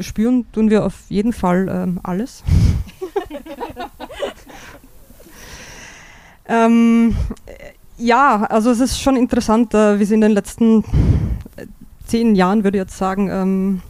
spüren 0.00 0.46
tun 0.52 0.70
wir 0.70 0.84
auf 0.84 1.04
jeden 1.08 1.32
Fall 1.32 1.68
ähm, 1.70 2.00
alles. 2.02 2.42
ähm, 6.48 7.16
ja, 7.98 8.42
also 8.44 8.70
es 8.70 8.80
ist 8.80 9.00
schon 9.00 9.16
interessant, 9.16 9.74
äh, 9.74 9.98
wie 9.98 10.04
sie 10.04 10.14
in 10.14 10.20
den 10.20 10.32
letzten 10.32 10.84
äh, 11.56 11.66
zehn 12.06 12.34
Jahren, 12.34 12.64
würde 12.64 12.78
ich 12.78 12.82
jetzt 12.82 12.98
sagen, 12.98 13.28
ähm, 13.30 13.82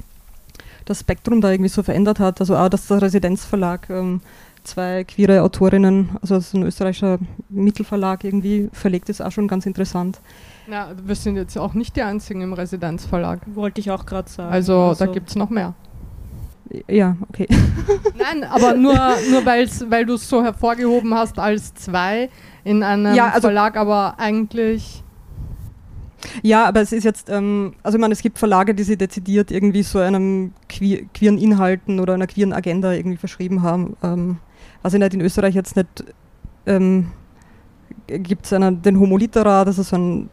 das 0.84 1.00
Spektrum 1.00 1.40
da 1.40 1.50
irgendwie 1.50 1.68
so 1.68 1.82
verändert 1.82 2.20
hat. 2.20 2.40
Also 2.40 2.56
auch, 2.56 2.68
dass 2.68 2.86
der 2.86 3.02
Residenzverlag 3.02 3.90
ähm, 3.90 4.20
zwei 4.64 5.04
queere 5.04 5.42
Autorinnen, 5.42 6.10
also 6.20 6.36
das 6.36 6.48
ist 6.48 6.54
ein 6.54 6.62
österreichischer 6.62 7.18
Mittelverlag 7.48 8.24
irgendwie 8.24 8.68
verlegt, 8.72 9.08
ist 9.08 9.20
auch 9.20 9.32
schon 9.32 9.48
ganz 9.48 9.66
interessant. 9.66 10.20
Ja, 10.70 10.90
wir 11.04 11.14
sind 11.14 11.36
jetzt 11.36 11.56
auch 11.56 11.74
nicht 11.74 11.96
die 11.96 12.02
einzigen 12.02 12.42
im 12.42 12.52
Residenzverlag. 12.52 13.40
Wollte 13.54 13.80
ich 13.80 13.90
auch 13.90 14.06
gerade 14.06 14.28
sagen. 14.28 14.52
Also, 14.52 14.80
also 14.80 15.04
da 15.04 15.12
gibt 15.12 15.28
es 15.28 15.36
noch 15.36 15.50
mehr. 15.50 15.74
Ja, 16.88 17.16
okay. 17.28 17.46
Nein, 18.18 18.44
aber 18.44 18.74
nur, 18.74 18.94
nur 19.30 19.46
weil 19.46 20.06
du 20.06 20.14
es 20.14 20.28
so 20.28 20.42
hervorgehoben 20.42 21.14
hast 21.14 21.38
als 21.38 21.74
zwei 21.74 22.28
in 22.64 22.82
einem 22.82 23.14
ja, 23.14 23.28
also 23.28 23.42
Verlag, 23.42 23.76
aber 23.76 24.14
eigentlich. 24.18 25.02
Ja, 26.42 26.64
aber 26.64 26.80
es 26.80 26.92
ist 26.92 27.04
jetzt, 27.04 27.30
ähm, 27.30 27.74
also 27.82 27.96
ich 27.96 28.00
meine, 28.00 28.12
es 28.12 28.22
gibt 28.22 28.38
Verlage, 28.38 28.74
die 28.74 28.82
sich 28.82 28.98
dezidiert 28.98 29.50
irgendwie 29.50 29.82
so 29.82 30.00
einem 30.00 30.52
queer, 30.68 31.02
queeren 31.14 31.38
Inhalten 31.38 32.00
oder 32.00 32.14
einer 32.14 32.26
queeren 32.26 32.52
Agenda 32.52 32.92
irgendwie 32.92 33.18
verschrieben 33.18 33.62
haben. 33.62 33.96
Ähm, 34.02 34.38
was 34.82 34.94
ich 34.94 35.00
nicht 35.00 35.14
in 35.14 35.20
Österreich 35.20 35.54
jetzt 35.54 35.76
nicht, 35.76 36.04
ähm, 36.66 37.12
gibt 38.08 38.46
es 38.46 38.50
den 38.50 38.98
Homo 38.98 39.16
Litera, 39.16 39.64
das 39.64 39.78
ist 39.78 39.90
so 39.90 39.96
ein 39.96 40.30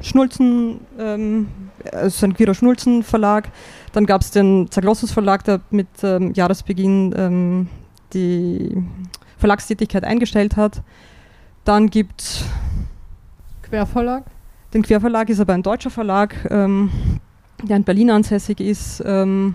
Schnulzen, 0.00 0.80
ähm, 0.98 1.48
also 1.92 2.26
ein 2.26 2.34
queerer 2.34 2.54
Schnulzen-Verlag. 2.54 3.50
Dann 3.92 4.06
gab 4.06 4.22
es 4.22 4.30
den 4.30 4.70
Zaglossus 4.70 5.12
Verlag, 5.12 5.44
der 5.44 5.60
mit 5.70 5.88
ähm, 6.02 6.32
Jahresbeginn 6.34 7.14
ähm, 7.16 7.68
die 8.14 8.82
Verlagstätigkeit 9.38 10.04
eingestellt 10.04 10.56
hat. 10.56 10.82
Dann 11.64 11.90
gibt 11.90 12.20
es 12.20 12.44
Querverlag. 13.62 14.24
Den 14.74 14.82
Querverlag 14.82 15.28
ist 15.28 15.40
aber 15.40 15.54
ein 15.54 15.62
deutscher 15.62 15.90
Verlag, 15.90 16.34
ähm, 16.50 16.90
der 17.62 17.76
in 17.76 17.84
Berlin 17.84 18.10
ansässig 18.10 18.60
ist. 18.60 19.02
Ähm, 19.04 19.54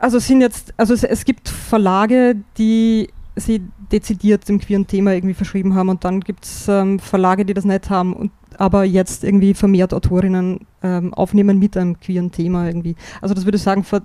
also 0.00 0.18
sind 0.18 0.40
jetzt, 0.40 0.72
also 0.76 0.94
es, 0.94 1.04
es, 1.04 1.24
gibt 1.24 1.48
Verlage, 1.48 2.36
die 2.56 3.08
sie 3.36 3.62
dezidiert 3.92 4.48
dem 4.48 4.58
queeren 4.58 4.86
Thema 4.86 5.12
irgendwie 5.12 5.34
verschrieben 5.34 5.74
haben 5.74 5.90
und 5.90 6.04
dann 6.04 6.20
gibt 6.20 6.44
es 6.44 6.68
ähm, 6.68 6.98
Verlage, 6.98 7.44
die 7.44 7.54
das 7.54 7.64
nicht 7.64 7.90
haben 7.90 8.14
und 8.14 8.32
aber 8.60 8.84
jetzt 8.84 9.24
irgendwie 9.24 9.54
vermehrt 9.54 9.94
Autorinnen 9.94 10.66
ähm, 10.82 11.14
aufnehmen 11.14 11.58
mit 11.58 11.78
einem 11.78 11.98
queeren 11.98 12.30
Thema 12.30 12.66
irgendwie. 12.66 12.94
Also 13.22 13.34
das 13.34 13.46
würde 13.46 13.56
ich 13.56 13.62
sagen, 13.62 13.84
vor 13.84 14.02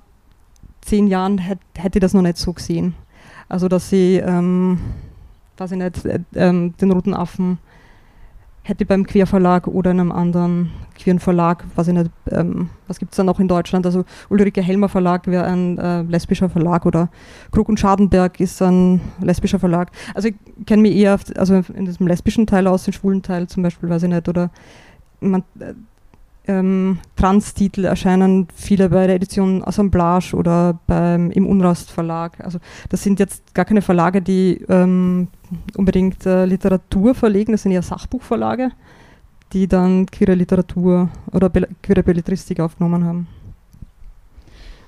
zehn 0.79 1.07
Jahren 1.07 1.39
hätte 1.39 1.61
hätt 1.75 1.97
ich 1.97 1.99
das 1.99 2.13
noch 2.13 2.21
nicht 2.21 2.37
so 2.37 2.53
gesehen. 2.53 2.95
Also 3.49 3.67
dass 3.67 3.89
sie, 3.89 4.15
ähm, 4.15 4.79
weiß 5.57 5.73
ich 5.73 5.77
nicht, 5.77 6.05
äh, 6.05 6.19
ähm, 6.35 6.73
den 6.79 6.91
Roten 6.91 7.13
Affen 7.13 7.57
hätte 8.65 8.83
beim 8.83 9.05
Querverlag 9.05 9.67
oder 9.67 9.91
einem 9.91 10.11
anderen 10.11 10.71
queeren 10.97 11.19
Verlag, 11.19 11.63
weiß 11.75 11.89
ich 11.89 11.93
nicht, 11.93 12.09
ähm, 12.31 12.69
was 12.87 12.97
gibt 12.97 13.11
es 13.11 13.17
da 13.17 13.23
noch 13.23 13.39
in 13.39 13.47
Deutschland? 13.47 13.85
Also 13.85 14.05
Ulrike 14.29 14.61
Helmer 14.61 14.89
Verlag 14.89 15.27
wäre 15.27 15.45
ein 15.45 15.77
äh, 15.77 16.01
lesbischer 16.01 16.49
Verlag 16.49 16.87
oder 16.87 17.09
Krug 17.51 17.69
und 17.69 17.79
Schadenberg 17.79 18.39
ist 18.39 18.59
ein 18.63 19.01
lesbischer 19.21 19.59
Verlag. 19.59 19.91
Also 20.15 20.29
ich 20.29 20.35
kenne 20.65 20.81
mich 20.81 20.95
eher 20.95 21.19
also 21.37 21.63
in 21.75 21.85
diesem 21.85 22.07
lesbischen 22.07 22.47
Teil 22.47 22.65
aus, 22.65 22.85
den 22.85 22.93
schwulen 22.93 23.21
Teil 23.21 23.47
zum 23.47 23.61
Beispiel, 23.61 23.87
weiß 23.87 24.01
ich 24.01 24.09
nicht, 24.09 24.27
oder 24.27 24.49
man, 25.19 25.43
äh, 25.59 25.75
ähm, 26.47 26.99
Trans-Titel 27.15 27.85
erscheinen 27.85 28.47
viele 28.55 28.89
bei 28.89 29.07
der 29.07 29.15
Edition 29.15 29.63
Assemblage 29.63 30.35
oder 30.35 30.79
beim, 30.87 31.31
im 31.31 31.47
Unrast 31.47 31.91
Verlag. 31.91 32.39
Also 32.43 32.59
das 32.89 33.03
sind 33.03 33.19
jetzt 33.19 33.53
gar 33.53 33.65
keine 33.65 33.81
Verlage, 33.81 34.21
die 34.21 34.63
ähm, 34.69 35.27
unbedingt 35.75 36.25
äh, 36.25 36.45
Literatur 36.45 37.15
verlegen, 37.15 37.51
das 37.51 37.63
sind 37.63 37.71
eher 37.71 37.81
Sachbuchverlage, 37.81 38.71
die 39.53 39.67
dann 39.67 40.05
queere 40.05 40.33
Literatur 40.35 41.09
oder 41.31 41.49
Be 41.49 41.67
queere 41.81 42.03
Belletristik 42.03 42.59
aufgenommen 42.59 43.05
haben. 43.05 43.27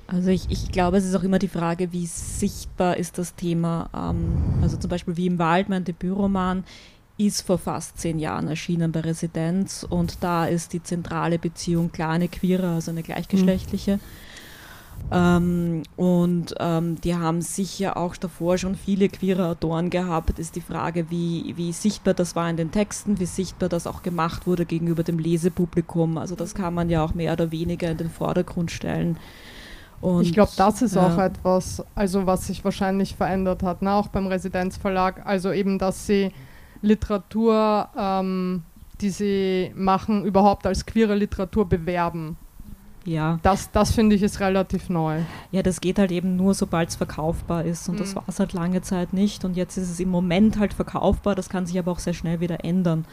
Also 0.07 0.29
ich, 0.29 0.49
ich 0.49 0.71
glaube, 0.71 0.97
es 0.97 1.05
ist 1.05 1.15
auch 1.15 1.23
immer 1.23 1.37
die 1.37 1.49
Frage, 1.49 1.91
wie 1.91 2.05
sichtbar 2.05 2.95
ist 2.95 3.17
das 3.17 3.35
Thema. 3.35 3.89
Ähm, 3.93 4.61
also 4.61 4.77
zum 4.77 4.89
Beispiel 4.89 5.17
wie 5.17 5.27
im 5.27 5.37
Wald, 5.37 5.67
mein 5.67 5.83
Debütroman, 5.83 6.63
ist 7.18 7.41
vor 7.41 7.57
fast 7.57 7.99
zehn 7.99 8.20
Jahren 8.20 8.47
erschienen 8.47 8.91
bei 8.91 9.01
Residenz 9.01 9.86
und 9.88 10.18
da 10.22 10.45
ist 10.45 10.74
die 10.74 10.84
zentrale 10.84 11.39
Beziehung 11.39 11.91
kleine 11.91 12.28
Queere, 12.28 12.70
also 12.70 12.91
eine 12.91 13.03
gleichgeschlechtliche. 13.03 13.95
Mhm. 13.95 14.01
Ähm, 15.09 15.84
und 15.95 16.55
ähm, 16.59 16.99
die 17.01 17.15
haben 17.15 17.41
sicher 17.41 17.97
auch 17.97 18.15
davor 18.18 18.57
schon 18.57 18.76
viele 18.76 19.07
queere 19.09 19.47
Autoren 19.47 19.89
gehabt. 19.89 20.38
Ist 20.38 20.55
die 20.55 20.61
Frage, 20.61 21.09
wie, 21.09 21.53
wie 21.55 21.72
sichtbar 21.72 22.13
das 22.13 22.36
war 22.36 22.49
in 22.49 22.57
den 22.57 22.72
Texten, 22.72 23.20
wie 23.20 23.26
sichtbar 23.26 23.70
das 23.70 23.88
auch 23.88 24.03
gemacht 24.03 24.47
wurde 24.47 24.65
gegenüber 24.65 25.03
dem 25.03 25.20
Lesepublikum. 25.20 26.18
Also 26.18 26.36
das 26.36 26.55
kann 26.55 26.74
man 26.74 26.89
ja 26.89 27.03
auch 27.03 27.13
mehr 27.13 27.34
oder 27.34 27.51
weniger 27.51 27.89
in 27.89 27.97
den 27.97 28.09
Vordergrund 28.09 28.72
stellen. 28.72 29.18
Und, 30.01 30.24
ich 30.24 30.34
glaube, 30.34 30.51
das 30.57 30.82
ist 30.82 30.95
ja. 30.95 31.07
auch 31.07 31.18
etwas, 31.18 31.84
also 31.95 32.28
was 32.28 32.47
sich 32.47 32.63
wahrscheinlich 32.63 33.15
verändert 33.15 33.63
hat, 33.63 33.82
ne? 33.82 33.93
auch 33.93 34.09
beim 34.09 34.28
Residenzverlag. 34.28 35.26
Also 35.26 35.51
eben, 35.51 35.80
dass 35.80 36.05
sie 36.05 36.32
Literatur, 36.82 37.89
ähm, 37.97 38.63
die 39.01 39.09
sie 39.09 39.71
machen, 39.75 40.25
überhaupt 40.25 40.65
als 40.65 40.86
queere 40.86 41.15
Literatur 41.15 41.67
bewerben. 41.67 42.38
Ja. 43.07 43.39
Das, 43.41 43.71
das 43.71 43.91
finde 43.91 44.17
ich 44.17 44.21
ist 44.21 44.41
relativ 44.41 44.89
neu. 44.89 45.21
Ja, 45.51 45.63
das 45.63 45.79
geht 45.79 45.97
halt 45.97 46.11
eben 46.11 46.35
nur, 46.35 46.53
sobald 46.53 46.89
es 46.89 46.97
verkaufbar 46.97 47.63
ist. 47.63 47.87
Und 47.87 47.95
mhm. 47.95 47.99
das 47.99 48.15
war 48.17 48.23
es 48.27 48.37
halt 48.37 48.51
lange 48.51 48.81
Zeit 48.81 49.13
nicht. 49.13 49.45
Und 49.45 49.55
jetzt 49.55 49.77
ist 49.77 49.89
es 49.89 50.01
im 50.01 50.09
Moment 50.09 50.59
halt 50.59 50.73
verkaufbar. 50.73 51.33
Das 51.33 51.47
kann 51.47 51.65
sich 51.65 51.79
aber 51.79 51.93
auch 51.93 51.99
sehr 51.99 52.13
schnell 52.13 52.41
wieder 52.41 52.65
ändern. 52.65 53.05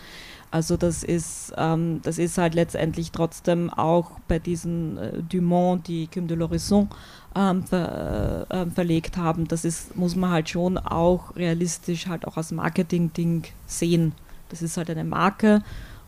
Also 0.51 0.77
das 0.77 1.05
ist, 1.05 1.53
ähm, 1.57 2.01
das 2.03 2.19
ist 2.19 2.39
halt 2.39 2.55
letztendlich 2.55 3.13
trotzdem 3.13 3.71
auch 3.71 4.19
bei 4.27 4.41
diesen 4.41 4.99
äh, 4.99 5.23
Dumont, 5.23 5.87
die 5.87 6.09
Cum 6.09 6.27
de 6.27 6.37
l'Horizon 6.37 6.89
ähm, 7.37 7.63
ver, 7.63 8.47
äh, 8.51 8.63
ähm, 8.63 8.73
verlegt 8.73 9.17
haben, 9.17 9.49
das 9.49 9.65
ist, 9.65 9.97
muss 9.97 10.17
man 10.17 10.31
halt 10.31 10.49
schon 10.49 10.77
auch 10.79 11.35
realistisch 11.37 12.07
halt 12.09 12.27
auch 12.27 12.37
als 12.37 12.53
Marketing-Ding 12.53 13.45
sehen. 13.67 14.13
Das 14.49 14.63
ist 14.63 14.77
halt 14.77 14.91
eine 14.91 15.05
Marke 15.05 15.63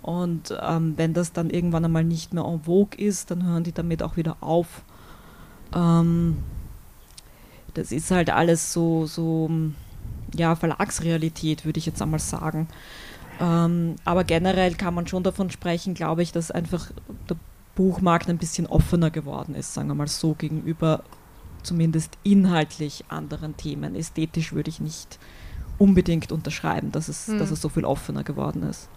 und 0.06 0.56
ähm, 0.62 0.94
wenn 0.96 1.14
das 1.14 1.32
dann 1.32 1.50
irgendwann 1.50 1.84
einmal 1.84 2.04
nicht 2.04 2.32
mehr 2.32 2.44
en 2.44 2.62
vogue 2.62 2.96
ist, 2.96 3.32
dann 3.32 3.44
hören 3.44 3.64
die 3.64 3.72
damit 3.72 4.04
auch 4.04 4.16
wieder 4.16 4.36
auf. 4.40 4.82
Ähm, 5.74 6.36
das 7.74 7.90
ist 7.90 8.12
halt 8.12 8.30
alles 8.30 8.72
so, 8.72 9.06
so 9.06 9.50
ja, 10.32 10.54
Verlagsrealität, 10.54 11.64
würde 11.64 11.80
ich 11.80 11.86
jetzt 11.86 12.00
einmal 12.00 12.20
sagen. 12.20 12.68
Ähm, 13.40 13.96
aber 14.04 14.22
generell 14.22 14.76
kann 14.76 14.94
man 14.94 15.08
schon 15.08 15.24
davon 15.24 15.50
sprechen, 15.50 15.94
glaube 15.94 16.22
ich, 16.22 16.30
dass 16.30 16.52
einfach 16.52 16.92
der 17.28 17.36
Buchmarkt 17.74 18.28
ein 18.30 18.38
bisschen 18.38 18.68
offener 18.68 19.10
geworden 19.10 19.56
ist, 19.56 19.74
sagen 19.74 19.88
wir 19.88 19.96
mal 19.96 20.06
so, 20.06 20.34
gegenüber 20.34 21.02
zumindest 21.64 22.16
inhaltlich 22.22 23.06
anderen 23.08 23.56
Themen. 23.56 23.96
Ästhetisch 23.96 24.52
würde 24.52 24.70
ich 24.70 24.78
nicht 24.78 25.18
unbedingt 25.78 26.30
unterschreiben, 26.30 26.92
dass 26.92 27.08
es, 27.08 27.26
hm. 27.26 27.40
dass 27.40 27.50
es 27.50 27.60
so 27.60 27.68
viel 27.68 27.84
offener 27.84 28.22
geworden 28.22 28.62
ist. 28.62 28.88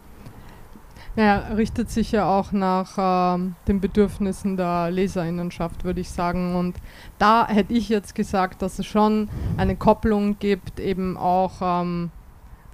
Naja, 1.15 1.53
richtet 1.55 1.89
sich 1.89 2.11
ja 2.11 2.29
auch 2.29 2.51
nach 2.51 3.35
ähm, 3.35 3.55
den 3.67 3.81
Bedürfnissen 3.81 4.57
der 4.57 4.91
Leserinnenschaft, 4.91 5.83
würde 5.83 6.01
ich 6.01 6.09
sagen. 6.09 6.55
Und 6.55 6.77
da 7.17 7.47
hätte 7.47 7.73
ich 7.73 7.89
jetzt 7.89 8.15
gesagt, 8.15 8.61
dass 8.61 8.79
es 8.79 8.85
schon 8.85 9.27
eine 9.57 9.75
Kopplung 9.75 10.37
gibt, 10.39 10.79
eben 10.79 11.17
auch 11.17 11.61
ähm, 11.61 12.11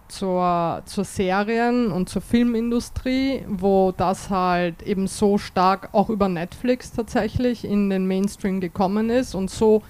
zur, 0.07 0.81
zur 0.85 1.03
Serien- 1.03 1.91
und 1.91 2.09
zur 2.09 2.21
Filmindustrie, 2.21 3.43
wo 3.47 3.91
das 3.91 4.29
halt 4.29 4.83
eben 4.83 5.07
so 5.07 5.37
stark 5.37 5.89
auch 5.93 6.09
über 6.09 6.29
Netflix 6.29 6.91
tatsächlich 6.91 7.65
in 7.65 7.89
den 7.89 8.07
Mainstream 8.07 8.59
gekommen 8.59 9.09
ist 9.09 9.33
und 9.33 9.49
so 9.49 9.81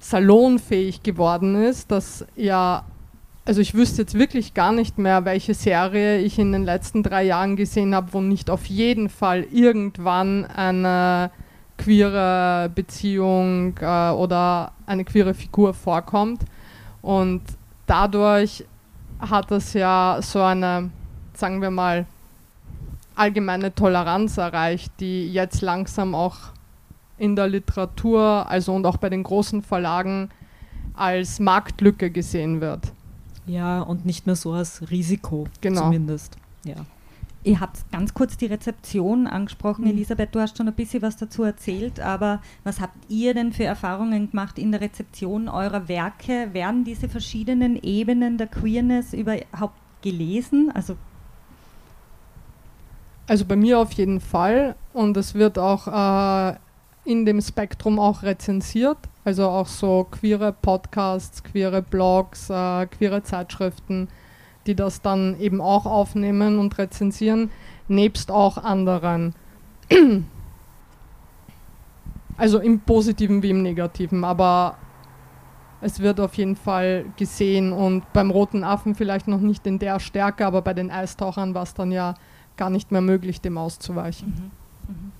salonfähig 0.00 1.02
geworden 1.02 1.54
ist, 1.56 1.90
dass 1.90 2.26
ja, 2.36 2.84
also 3.48 3.62
ich 3.62 3.72
wüsste 3.72 4.02
jetzt 4.02 4.12
wirklich 4.12 4.52
gar 4.52 4.72
nicht 4.72 4.98
mehr, 4.98 5.24
welche 5.24 5.54
Serie 5.54 6.18
ich 6.18 6.38
in 6.38 6.52
den 6.52 6.64
letzten 6.64 7.02
drei 7.02 7.22
Jahren 7.22 7.56
gesehen 7.56 7.94
habe, 7.94 8.12
wo 8.12 8.20
nicht 8.20 8.50
auf 8.50 8.66
jeden 8.66 9.08
Fall 9.08 9.46
irgendwann 9.50 10.44
eine 10.44 11.30
queere 11.78 12.70
Beziehung 12.74 13.74
äh, 13.80 14.10
oder 14.10 14.72
eine 14.84 15.02
queere 15.06 15.32
Figur 15.32 15.72
vorkommt. 15.72 16.42
Und 17.00 17.40
dadurch 17.86 18.66
hat 19.18 19.50
das 19.50 19.72
ja 19.72 20.18
so 20.20 20.42
eine, 20.42 20.90
sagen 21.32 21.62
wir 21.62 21.70
mal, 21.70 22.04
allgemeine 23.14 23.74
Toleranz 23.74 24.36
erreicht, 24.36 24.92
die 25.00 25.32
jetzt 25.32 25.62
langsam 25.62 26.14
auch 26.14 26.36
in 27.16 27.34
der 27.34 27.48
Literatur, 27.48 28.44
also 28.46 28.74
und 28.74 28.84
auch 28.84 28.98
bei 28.98 29.08
den 29.08 29.22
großen 29.22 29.62
Verlagen 29.62 30.28
als 30.92 31.40
Marktlücke 31.40 32.10
gesehen 32.10 32.60
wird. 32.60 32.92
Ja, 33.48 33.80
und 33.80 34.06
nicht 34.06 34.26
mehr 34.26 34.36
so 34.36 34.52
als 34.52 34.90
Risiko 34.90 35.46
genau. 35.60 35.82
zumindest. 35.82 36.36
Ja. 36.64 36.76
Ihr 37.44 37.60
habt 37.60 37.90
ganz 37.92 38.12
kurz 38.14 38.36
die 38.36 38.46
Rezeption 38.46 39.26
angesprochen. 39.26 39.84
Mhm. 39.84 39.92
Elisabeth, 39.92 40.34
du 40.34 40.40
hast 40.40 40.58
schon 40.58 40.68
ein 40.68 40.74
bisschen 40.74 41.02
was 41.02 41.16
dazu 41.16 41.44
erzählt, 41.44 41.98
aber 42.00 42.42
was 42.64 42.80
habt 42.80 42.96
ihr 43.08 43.32
denn 43.32 43.52
für 43.52 43.64
Erfahrungen 43.64 44.30
gemacht 44.30 44.58
in 44.58 44.72
der 44.72 44.80
Rezeption 44.80 45.48
eurer 45.48 45.88
Werke? 45.88 46.52
Werden 46.52 46.84
diese 46.84 47.08
verschiedenen 47.08 47.80
Ebenen 47.82 48.38
der 48.38 48.48
Queerness 48.48 49.14
überhaupt 49.14 49.78
gelesen? 50.02 50.70
Also, 50.74 50.96
also 53.26 53.44
bei 53.44 53.56
mir 53.56 53.78
auf 53.78 53.92
jeden 53.92 54.20
Fall 54.20 54.74
und 54.92 55.16
es 55.16 55.34
wird 55.34 55.58
auch 55.58 55.86
äh, 55.86 56.56
in 57.08 57.24
dem 57.24 57.40
Spektrum 57.40 57.98
auch 57.98 58.22
rezensiert. 58.22 58.98
Also 59.24 59.48
auch 59.48 59.66
so 59.66 60.06
queere 60.10 60.52
Podcasts, 60.52 61.42
queere 61.42 61.82
Blogs, 61.82 62.50
äh, 62.50 62.86
queere 62.86 63.22
Zeitschriften 63.22 64.08
die 64.68 64.76
das 64.76 65.02
dann 65.02 65.40
eben 65.40 65.60
auch 65.60 65.86
aufnehmen 65.86 66.58
und 66.58 66.78
rezensieren, 66.78 67.50
nebst 67.88 68.30
auch 68.30 68.58
anderen. 68.58 69.34
Also 72.36 72.60
im 72.60 72.78
positiven 72.78 73.42
wie 73.42 73.50
im 73.50 73.62
negativen, 73.64 74.22
aber 74.22 74.76
es 75.80 75.98
wird 75.98 76.20
auf 76.20 76.34
jeden 76.34 76.54
Fall 76.54 77.06
gesehen 77.16 77.72
und 77.72 78.04
beim 78.12 78.30
roten 78.30 78.62
Affen 78.62 78.94
vielleicht 78.94 79.26
noch 79.26 79.40
nicht 79.40 79.66
in 79.66 79.80
der 79.80 79.98
Stärke, 79.98 80.46
aber 80.46 80.62
bei 80.62 80.72
den 80.72 80.88
Eistauchern 80.88 81.52
war 81.54 81.64
es 81.64 81.74
dann 81.74 81.90
ja 81.90 82.14
gar 82.56 82.70
nicht 82.70 82.92
mehr 82.92 83.00
möglich, 83.00 83.40
dem 83.40 83.58
auszuweichen. 83.58 84.52
Mhm. 84.86 84.94
Mhm. 84.94 85.12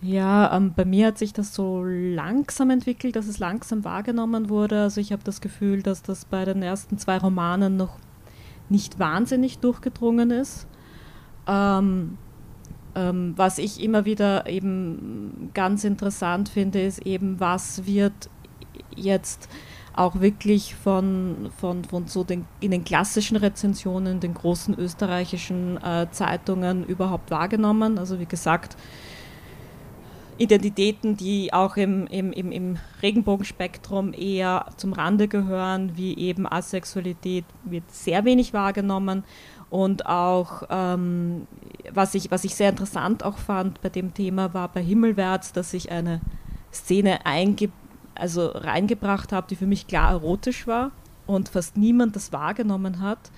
Ja, 0.00 0.56
ähm, 0.56 0.74
bei 0.76 0.84
mir 0.84 1.08
hat 1.08 1.18
sich 1.18 1.32
das 1.32 1.52
so 1.52 1.82
langsam 1.84 2.70
entwickelt, 2.70 3.16
dass 3.16 3.26
es 3.26 3.40
langsam 3.40 3.84
wahrgenommen 3.84 4.48
wurde. 4.48 4.82
Also 4.82 5.00
ich 5.00 5.10
habe 5.10 5.24
das 5.24 5.40
Gefühl, 5.40 5.82
dass 5.82 6.02
das 6.02 6.24
bei 6.24 6.44
den 6.44 6.62
ersten 6.62 6.98
zwei 6.98 7.18
Romanen 7.18 7.76
noch 7.76 7.98
nicht 8.68 8.98
wahnsinnig 8.98 9.58
durchgedrungen 9.58 10.30
ist. 10.30 10.68
Ähm, 11.48 12.16
ähm, 12.94 13.32
was 13.36 13.58
ich 13.58 13.82
immer 13.82 14.04
wieder 14.04 14.48
eben 14.48 15.50
ganz 15.52 15.82
interessant 15.82 16.48
finde, 16.48 16.80
ist 16.80 17.04
eben, 17.04 17.40
was 17.40 17.84
wird 17.86 18.30
jetzt 18.94 19.48
auch 19.94 20.20
wirklich 20.20 20.76
von, 20.76 21.50
von, 21.56 21.84
von 21.84 22.06
so 22.06 22.22
den, 22.22 22.46
in 22.60 22.70
den 22.70 22.84
klassischen 22.84 23.36
Rezensionen, 23.36 24.20
den 24.20 24.34
großen 24.34 24.78
österreichischen 24.78 25.76
äh, 25.82 26.06
Zeitungen 26.12 26.84
überhaupt 26.84 27.32
wahrgenommen. 27.32 27.98
Also 27.98 28.20
wie 28.20 28.26
gesagt, 28.26 28.76
Identitäten, 30.38 31.16
die 31.16 31.52
auch 31.52 31.76
im, 31.76 32.06
im, 32.06 32.32
im, 32.32 32.52
im 32.52 32.78
Regenbogenspektrum 33.02 34.12
eher 34.12 34.66
zum 34.76 34.92
Rande 34.92 35.28
gehören, 35.28 35.96
wie 35.96 36.16
eben 36.16 36.50
Asexualität, 36.50 37.44
wird 37.64 37.90
sehr 37.90 38.24
wenig 38.24 38.52
wahrgenommen. 38.52 39.24
Und 39.70 40.06
auch, 40.06 40.62
ähm, 40.70 41.46
was, 41.92 42.14
ich, 42.14 42.30
was 42.30 42.44
ich 42.44 42.54
sehr 42.54 42.70
interessant 42.70 43.22
auch 43.24 43.38
fand 43.38 43.80
bei 43.82 43.88
dem 43.88 44.14
Thema, 44.14 44.54
war 44.54 44.68
bei 44.68 44.82
Himmelwärts, 44.82 45.52
dass 45.52 45.74
ich 45.74 45.90
eine 45.90 46.20
Szene 46.72 47.26
einge 47.26 47.70
also 48.14 48.48
reingebracht 48.48 49.32
habe, 49.32 49.46
die 49.48 49.54
für 49.54 49.66
mich 49.66 49.86
klar 49.86 50.10
erotisch 50.10 50.66
war 50.66 50.90
und 51.26 51.48
fast 51.48 51.76
niemand 51.76 52.16
das 52.16 52.32
wahrgenommen 52.32 53.00
hat 53.00 53.30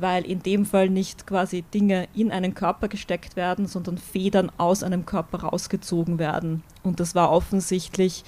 weil 0.00 0.24
in 0.24 0.42
dem 0.42 0.66
Fall 0.66 0.90
nicht 0.90 1.26
quasi 1.26 1.62
Dinge 1.62 2.08
in 2.14 2.30
einen 2.30 2.54
Körper 2.54 2.88
gesteckt 2.88 3.36
werden, 3.36 3.66
sondern 3.66 3.98
Federn 3.98 4.50
aus 4.58 4.82
einem 4.82 5.06
Körper 5.06 5.40
rausgezogen 5.40 6.18
werden. 6.18 6.62
Und 6.82 7.00
das 7.00 7.14
war 7.14 7.30
offensichtlich, 7.30 8.24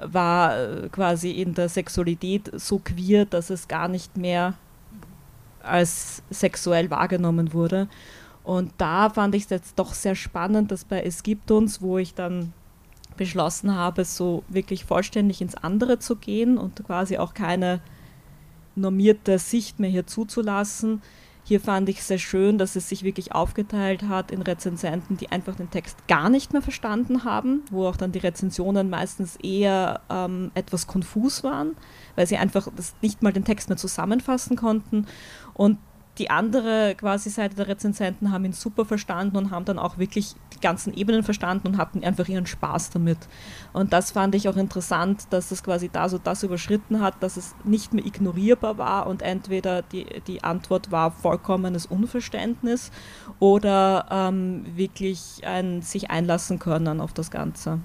war 0.00 0.58
äh, 0.58 0.88
quasi 0.90 1.30
in 1.32 1.54
der 1.54 1.68
Sexualität 1.68 2.50
so 2.54 2.80
queer, 2.82 3.24
dass 3.24 3.50
es 3.50 3.68
gar 3.68 3.88
nicht 3.88 4.16
mehr 4.16 4.54
als 5.62 6.22
sexuell 6.30 6.90
wahrgenommen 6.90 7.52
wurde. 7.52 7.88
Und 8.44 8.72
da 8.78 9.10
fand 9.10 9.34
ich 9.34 9.44
es 9.44 9.50
jetzt 9.50 9.78
doch 9.78 9.92
sehr 9.92 10.14
spannend, 10.14 10.70
dass 10.70 10.84
bei 10.84 11.02
Es 11.02 11.24
gibt 11.24 11.50
uns, 11.50 11.82
wo 11.82 11.98
ich 11.98 12.14
dann 12.14 12.52
beschlossen 13.16 13.74
habe, 13.74 14.04
so 14.04 14.44
wirklich 14.48 14.84
vollständig 14.84 15.40
ins 15.40 15.56
andere 15.56 15.98
zu 15.98 16.16
gehen 16.16 16.58
und 16.58 16.84
quasi 16.84 17.18
auch 17.18 17.34
keine 17.34 17.80
normierte 18.76 19.38
Sicht 19.38 19.80
mehr 19.80 19.90
hier 19.90 20.06
zuzulassen. 20.06 21.02
Hier 21.44 21.60
fand 21.60 21.88
ich 21.88 22.02
sehr 22.02 22.18
schön, 22.18 22.58
dass 22.58 22.74
es 22.74 22.88
sich 22.88 23.04
wirklich 23.04 23.32
aufgeteilt 23.32 24.02
hat 24.02 24.32
in 24.32 24.42
Rezensenten, 24.42 25.16
die 25.16 25.30
einfach 25.30 25.54
den 25.54 25.70
Text 25.70 25.96
gar 26.08 26.28
nicht 26.28 26.52
mehr 26.52 26.60
verstanden 26.60 27.22
haben, 27.22 27.62
wo 27.70 27.86
auch 27.86 27.94
dann 27.94 28.10
die 28.10 28.18
Rezensionen 28.18 28.90
meistens 28.90 29.36
eher 29.36 30.00
ähm, 30.10 30.50
etwas 30.54 30.88
konfus 30.88 31.44
waren, 31.44 31.76
weil 32.16 32.26
sie 32.26 32.36
einfach 32.36 32.68
nicht 33.00 33.22
mal 33.22 33.32
den 33.32 33.44
Text 33.44 33.68
mehr 33.68 33.78
zusammenfassen 33.78 34.56
konnten. 34.56 35.06
Und 35.54 35.78
die 36.18 36.30
andere 36.30 36.94
quasi 36.96 37.30
Seite 37.30 37.54
der 37.54 37.68
Rezensenten 37.68 38.32
haben 38.32 38.44
ihn 38.44 38.52
super 38.52 38.84
verstanden 38.84 39.36
und 39.36 39.50
haben 39.52 39.66
dann 39.66 39.78
auch 39.78 39.98
wirklich 39.98 40.34
die 40.56 40.60
ganzen 40.60 40.94
Ebenen 40.94 41.22
verstanden 41.22 41.68
und 41.68 41.78
hatten 41.78 42.02
einfach 42.02 42.28
ihren 42.28 42.46
Spaß 42.46 42.90
damit. 42.90 43.18
Und 43.72 43.92
das 43.92 44.10
fand 44.10 44.34
ich 44.34 44.48
auch 44.48 44.56
interessant, 44.56 45.24
dass 45.30 45.50
es 45.50 45.62
quasi 45.62 45.88
da 45.88 46.08
so 46.08 46.18
das 46.18 46.42
überschritten 46.42 47.00
hat, 47.00 47.22
dass 47.22 47.36
es 47.36 47.54
nicht 47.64 47.92
mehr 47.92 48.04
ignorierbar 48.04 48.78
war 48.78 49.06
und 49.06 49.22
entweder 49.22 49.82
die, 49.82 50.06
die 50.26 50.42
Antwort 50.42 50.90
war 50.90 51.10
vollkommenes 51.10 51.86
Unverständnis 51.86 52.90
oder 53.38 54.06
ähm, 54.10 54.64
wirklich 54.74 55.42
ein 55.44 55.82
sich 55.82 56.10
einlassen 56.10 56.58
können 56.58 57.00
auf 57.00 57.12
das 57.12 57.30
Ganze. 57.30 57.80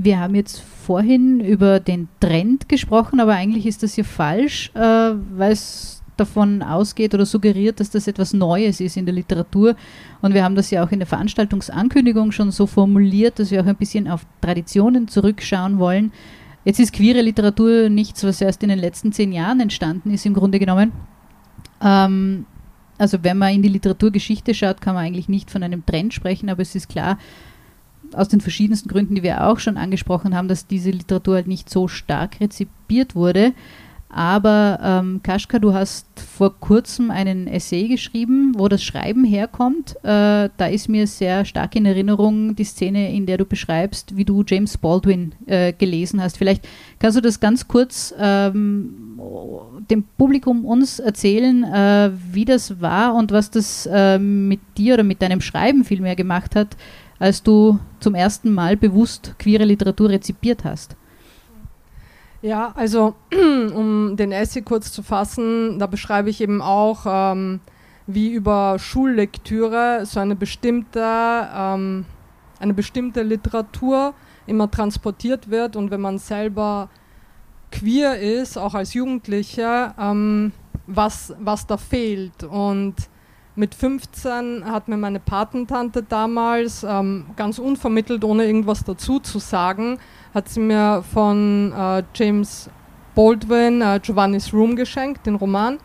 Wir 0.00 0.20
haben 0.20 0.36
jetzt 0.36 0.60
vorhin 0.60 1.40
über 1.40 1.80
den 1.80 2.08
Trend 2.20 2.68
gesprochen, 2.68 3.18
aber 3.18 3.34
eigentlich 3.34 3.66
ist 3.66 3.82
das 3.82 3.94
hier 3.94 4.04
falsch, 4.04 4.70
äh, 4.74 4.80
weil 4.80 5.50
es 5.50 5.97
davon 6.18 6.62
ausgeht 6.62 7.14
oder 7.14 7.26
suggeriert, 7.26 7.80
dass 7.80 7.90
das 7.90 8.06
etwas 8.06 8.32
Neues 8.32 8.80
ist 8.80 8.96
in 8.96 9.06
der 9.06 9.14
Literatur. 9.14 9.76
Und 10.20 10.34
wir 10.34 10.44
haben 10.44 10.54
das 10.54 10.70
ja 10.70 10.84
auch 10.84 10.90
in 10.90 10.98
der 10.98 11.06
Veranstaltungsankündigung 11.06 12.32
schon 12.32 12.50
so 12.50 12.66
formuliert, 12.66 13.38
dass 13.38 13.50
wir 13.50 13.62
auch 13.62 13.66
ein 13.66 13.76
bisschen 13.76 14.08
auf 14.08 14.26
Traditionen 14.40 15.08
zurückschauen 15.08 15.78
wollen. 15.78 16.12
Jetzt 16.64 16.80
ist 16.80 16.92
queere 16.92 17.22
Literatur 17.22 17.88
nichts, 17.88 18.24
was 18.24 18.40
erst 18.40 18.62
in 18.62 18.68
den 18.68 18.78
letzten 18.78 19.12
zehn 19.12 19.32
Jahren 19.32 19.60
entstanden 19.60 20.10
ist, 20.10 20.26
im 20.26 20.34
Grunde 20.34 20.58
genommen. 20.58 20.92
Ähm, 21.82 22.46
also 22.98 23.22
wenn 23.22 23.38
man 23.38 23.54
in 23.54 23.62
die 23.62 23.68
Literaturgeschichte 23.68 24.52
schaut, 24.54 24.80
kann 24.80 24.94
man 24.94 25.04
eigentlich 25.04 25.28
nicht 25.28 25.50
von 25.50 25.62
einem 25.62 25.86
Trend 25.86 26.12
sprechen, 26.12 26.50
aber 26.50 26.62
es 26.62 26.74
ist 26.74 26.88
klar, 26.88 27.18
aus 28.12 28.28
den 28.28 28.40
verschiedensten 28.40 28.88
Gründen, 28.88 29.14
die 29.14 29.22
wir 29.22 29.46
auch 29.46 29.58
schon 29.58 29.76
angesprochen 29.76 30.34
haben, 30.34 30.48
dass 30.48 30.66
diese 30.66 30.90
Literatur 30.90 31.36
halt 31.36 31.46
nicht 31.46 31.70
so 31.70 31.88
stark 31.88 32.40
rezipiert 32.40 33.14
wurde. 33.14 33.52
Aber 34.10 34.78
ähm, 34.82 35.20
Kaschka, 35.22 35.58
du 35.58 35.74
hast 35.74 36.06
vor 36.16 36.58
kurzem 36.58 37.10
einen 37.10 37.46
Essay 37.46 37.88
geschrieben, 37.88 38.54
wo 38.56 38.68
das 38.68 38.82
Schreiben 38.82 39.22
herkommt. 39.22 39.96
Äh, 40.02 40.48
da 40.56 40.66
ist 40.70 40.88
mir 40.88 41.06
sehr 41.06 41.44
stark 41.44 41.76
in 41.76 41.84
Erinnerung 41.84 42.56
die 42.56 42.64
Szene, 42.64 43.12
in 43.12 43.26
der 43.26 43.36
du 43.36 43.44
beschreibst, 43.44 44.16
wie 44.16 44.24
du 44.24 44.42
James 44.46 44.78
Baldwin 44.78 45.34
äh, 45.44 45.74
gelesen 45.74 46.22
hast. 46.22 46.38
Vielleicht 46.38 46.66
kannst 46.98 47.18
du 47.18 47.20
das 47.20 47.38
ganz 47.38 47.68
kurz 47.68 48.14
ähm, 48.18 49.18
dem 49.90 50.04
Publikum 50.16 50.64
uns 50.64 51.00
erzählen, 51.00 51.64
äh, 51.64 52.10
wie 52.32 52.46
das 52.46 52.80
war 52.80 53.14
und 53.14 53.30
was 53.30 53.50
das 53.50 53.86
äh, 53.92 54.18
mit 54.18 54.60
dir 54.78 54.94
oder 54.94 55.04
mit 55.04 55.20
deinem 55.20 55.42
Schreiben 55.42 55.84
vielmehr 55.84 56.16
gemacht 56.16 56.56
hat, 56.56 56.78
als 57.18 57.42
du 57.42 57.78
zum 58.00 58.14
ersten 58.14 58.54
Mal 58.54 58.78
bewusst 58.78 59.34
queere 59.38 59.64
Literatur 59.64 60.08
rezipiert 60.08 60.64
hast. 60.64 60.96
Ja, 62.40 62.72
also 62.76 63.16
um 63.32 64.16
den 64.16 64.30
Essay 64.30 64.62
kurz 64.62 64.92
zu 64.92 65.02
fassen, 65.02 65.78
da 65.78 65.86
beschreibe 65.86 66.30
ich 66.30 66.40
eben 66.40 66.62
auch, 66.62 67.04
ähm, 67.06 67.60
wie 68.06 68.32
über 68.32 68.78
Schullektüre 68.78 70.06
so 70.06 70.20
eine 70.20 70.36
bestimmte, 70.36 71.02
ähm, 71.02 72.06
eine 72.60 72.74
bestimmte 72.74 73.22
Literatur 73.22 74.14
immer 74.46 74.70
transportiert 74.70 75.50
wird 75.50 75.76
und 75.76 75.90
wenn 75.90 76.00
man 76.00 76.18
selber 76.18 76.88
queer 77.70 78.18
ist, 78.18 78.56
auch 78.56 78.74
als 78.74 78.94
Jugendliche, 78.94 79.94
ähm, 79.98 80.52
was, 80.86 81.34
was 81.38 81.66
da 81.66 81.76
fehlt. 81.76 82.44
Und 82.44 82.94
mit 83.58 83.74
15 83.74 84.64
hat 84.64 84.86
mir 84.86 84.96
meine 84.96 85.18
Patentante 85.18 86.04
damals 86.04 86.86
ähm, 86.88 87.26
ganz 87.34 87.58
unvermittelt, 87.58 88.22
ohne 88.22 88.44
irgendwas 88.44 88.84
dazu 88.84 89.18
zu 89.18 89.40
sagen, 89.40 89.98
hat 90.32 90.48
sie 90.48 90.60
mir 90.60 91.02
von 91.12 91.72
äh, 91.76 92.04
James 92.14 92.70
Baldwin 93.16 93.82
äh, 93.82 93.98
Giovanni's 94.00 94.54
Room 94.54 94.76
geschenkt, 94.76 95.26
den 95.26 95.34
Roman. 95.34 95.78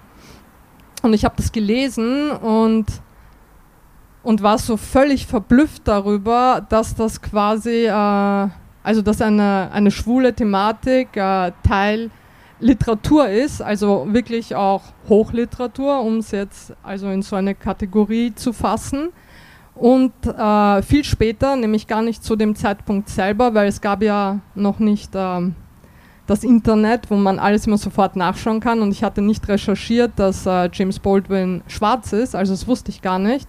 Und 1.01 1.13
ich 1.13 1.25
habe 1.25 1.33
das 1.35 1.51
gelesen 1.51 2.29
und, 2.29 2.85
und 4.21 4.43
war 4.43 4.59
so 4.59 4.77
völlig 4.77 5.25
verblüfft 5.25 5.87
darüber, 5.87 6.63
dass 6.69 6.93
das 6.93 7.23
quasi, 7.23 7.87
äh, 7.87 8.49
also 8.83 9.01
dass 9.01 9.19
eine, 9.19 9.71
eine 9.73 9.89
schwule 9.89 10.35
Thematik 10.35 11.17
äh, 11.17 11.51
Teil 11.67 12.11
Literatur 12.59 13.27
ist, 13.27 13.61
also 13.61 14.07
wirklich 14.09 14.55
auch 14.55 14.81
Hochliteratur, 15.09 16.01
um 16.01 16.17
es 16.17 16.31
jetzt 16.31 16.73
also 16.83 17.09
in 17.09 17.21
so 17.21 17.35
eine 17.35 17.55
Kategorie 17.55 18.33
zu 18.35 18.53
fassen. 18.53 19.09
Und 19.75 20.13
äh, 20.25 20.81
viel 20.83 21.03
später, 21.03 21.55
nämlich 21.55 21.87
gar 21.87 22.03
nicht 22.03 22.23
zu 22.23 22.35
dem 22.35 22.55
Zeitpunkt 22.55 23.09
selber, 23.09 23.53
weil 23.53 23.67
es 23.67 23.81
gab 23.81 24.03
ja 24.03 24.39
noch 24.53 24.79
nicht 24.79 25.15
äh, 25.15 25.41
das 26.27 26.43
Internet, 26.43 27.09
wo 27.09 27.15
man 27.15 27.39
alles 27.39 27.67
immer 27.67 27.77
sofort 27.77 28.15
nachschauen 28.15 28.59
kann. 28.59 28.81
Und 28.81 28.91
ich 28.91 29.03
hatte 29.03 29.21
nicht 29.21 29.47
recherchiert, 29.47 30.11
dass 30.17 30.45
äh, 30.45 30.69
James 30.71 30.99
Baldwin 30.99 31.63
schwarz 31.67 32.13
ist, 32.13 32.35
also 32.35 32.53
das 32.53 32.67
wusste 32.67 32.91
ich 32.91 33.01
gar 33.01 33.19
nicht. 33.19 33.47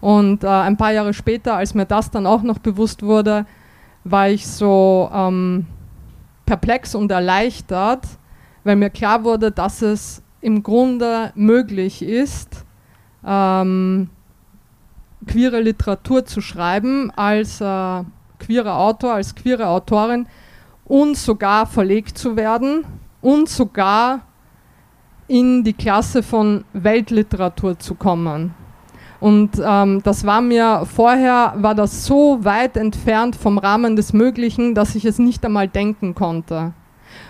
Und 0.00 0.44
äh, 0.44 0.48
ein 0.48 0.76
paar 0.76 0.92
Jahre 0.92 1.12
später, 1.12 1.56
als 1.56 1.74
mir 1.74 1.86
das 1.86 2.10
dann 2.10 2.26
auch 2.26 2.42
noch 2.42 2.58
bewusst 2.58 3.02
wurde, 3.02 3.46
war 4.04 4.28
ich 4.28 4.46
so 4.46 5.10
ähm, 5.12 5.66
perplex 6.46 6.94
und 6.94 7.10
erleichtert, 7.10 8.06
weil 8.68 8.76
mir 8.76 8.90
klar 8.90 9.24
wurde, 9.24 9.50
dass 9.50 9.80
es 9.80 10.22
im 10.42 10.62
Grunde 10.62 11.32
möglich 11.34 12.02
ist, 12.02 12.66
ähm, 13.26 14.10
queere 15.26 15.62
Literatur 15.62 16.26
zu 16.26 16.42
schreiben 16.42 17.10
als 17.16 17.62
äh, 17.62 18.04
queerer 18.38 18.76
Autor, 18.76 19.14
als 19.14 19.34
queere 19.34 19.68
Autorin 19.68 20.26
und 20.84 21.16
sogar 21.16 21.64
verlegt 21.64 22.18
zu 22.18 22.36
werden 22.36 22.84
und 23.22 23.48
sogar 23.48 24.20
in 25.28 25.64
die 25.64 25.72
Klasse 25.72 26.22
von 26.22 26.62
Weltliteratur 26.74 27.78
zu 27.78 27.94
kommen. 27.94 28.54
Und 29.18 29.52
ähm, 29.64 30.02
das 30.02 30.26
war 30.26 30.42
mir 30.42 30.84
vorher, 30.84 31.54
war 31.56 31.74
das 31.74 32.04
so 32.04 32.44
weit 32.44 32.76
entfernt 32.76 33.34
vom 33.34 33.56
Rahmen 33.56 33.96
des 33.96 34.12
Möglichen, 34.12 34.74
dass 34.74 34.94
ich 34.94 35.06
es 35.06 35.18
nicht 35.18 35.42
einmal 35.46 35.68
denken 35.68 36.14
konnte. 36.14 36.74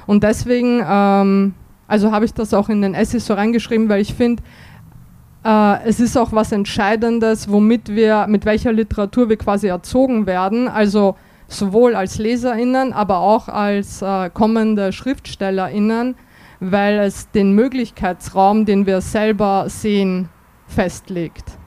Und 0.07 0.23
deswegen, 0.23 0.83
ähm, 0.87 1.55
also 1.87 2.13
habe 2.13 2.25
ich 2.25 2.35
das 2.35 2.55
auch 2.55 2.69
in 2.69 2.83
den 2.83 2.95
Essays 2.95 3.27
so 3.27 3.35
reingeschrieben, 3.35 3.89
weil 3.89 4.01
ich 4.01 4.15
finde, 4.15 4.43
äh, 5.45 5.83
es 5.85 6.01
ist 6.01 6.17
auch 6.17 6.33
was 6.33 6.53
Entscheidendes, 6.53 7.51
womit 7.51 7.89
wir, 7.89 8.27
mit 8.29 8.45
welcher 8.45 8.73
Literatur 8.73 9.29
wir 9.29 9.37
quasi 9.37 9.69
erzogen 9.69 10.27
werden. 10.27 10.69
Also 10.69 11.17
sowohl 11.49 11.95
als 11.95 12.19
LeserInnen, 12.19 12.93
aber 12.93 13.19
auch 13.19 13.49
als 13.49 14.03
äh, 14.03 14.31
kommende 14.31 14.93
SchriftstellerInnen, 14.93 16.15
weil 16.61 16.99
es 16.99 17.31
den 17.31 17.53
Möglichkeitsraum, 17.53 18.65
den 18.65 18.87
wir 18.87 19.01
selber 19.01 19.65
sehen, 19.69 20.29
festlegt. 20.67 21.59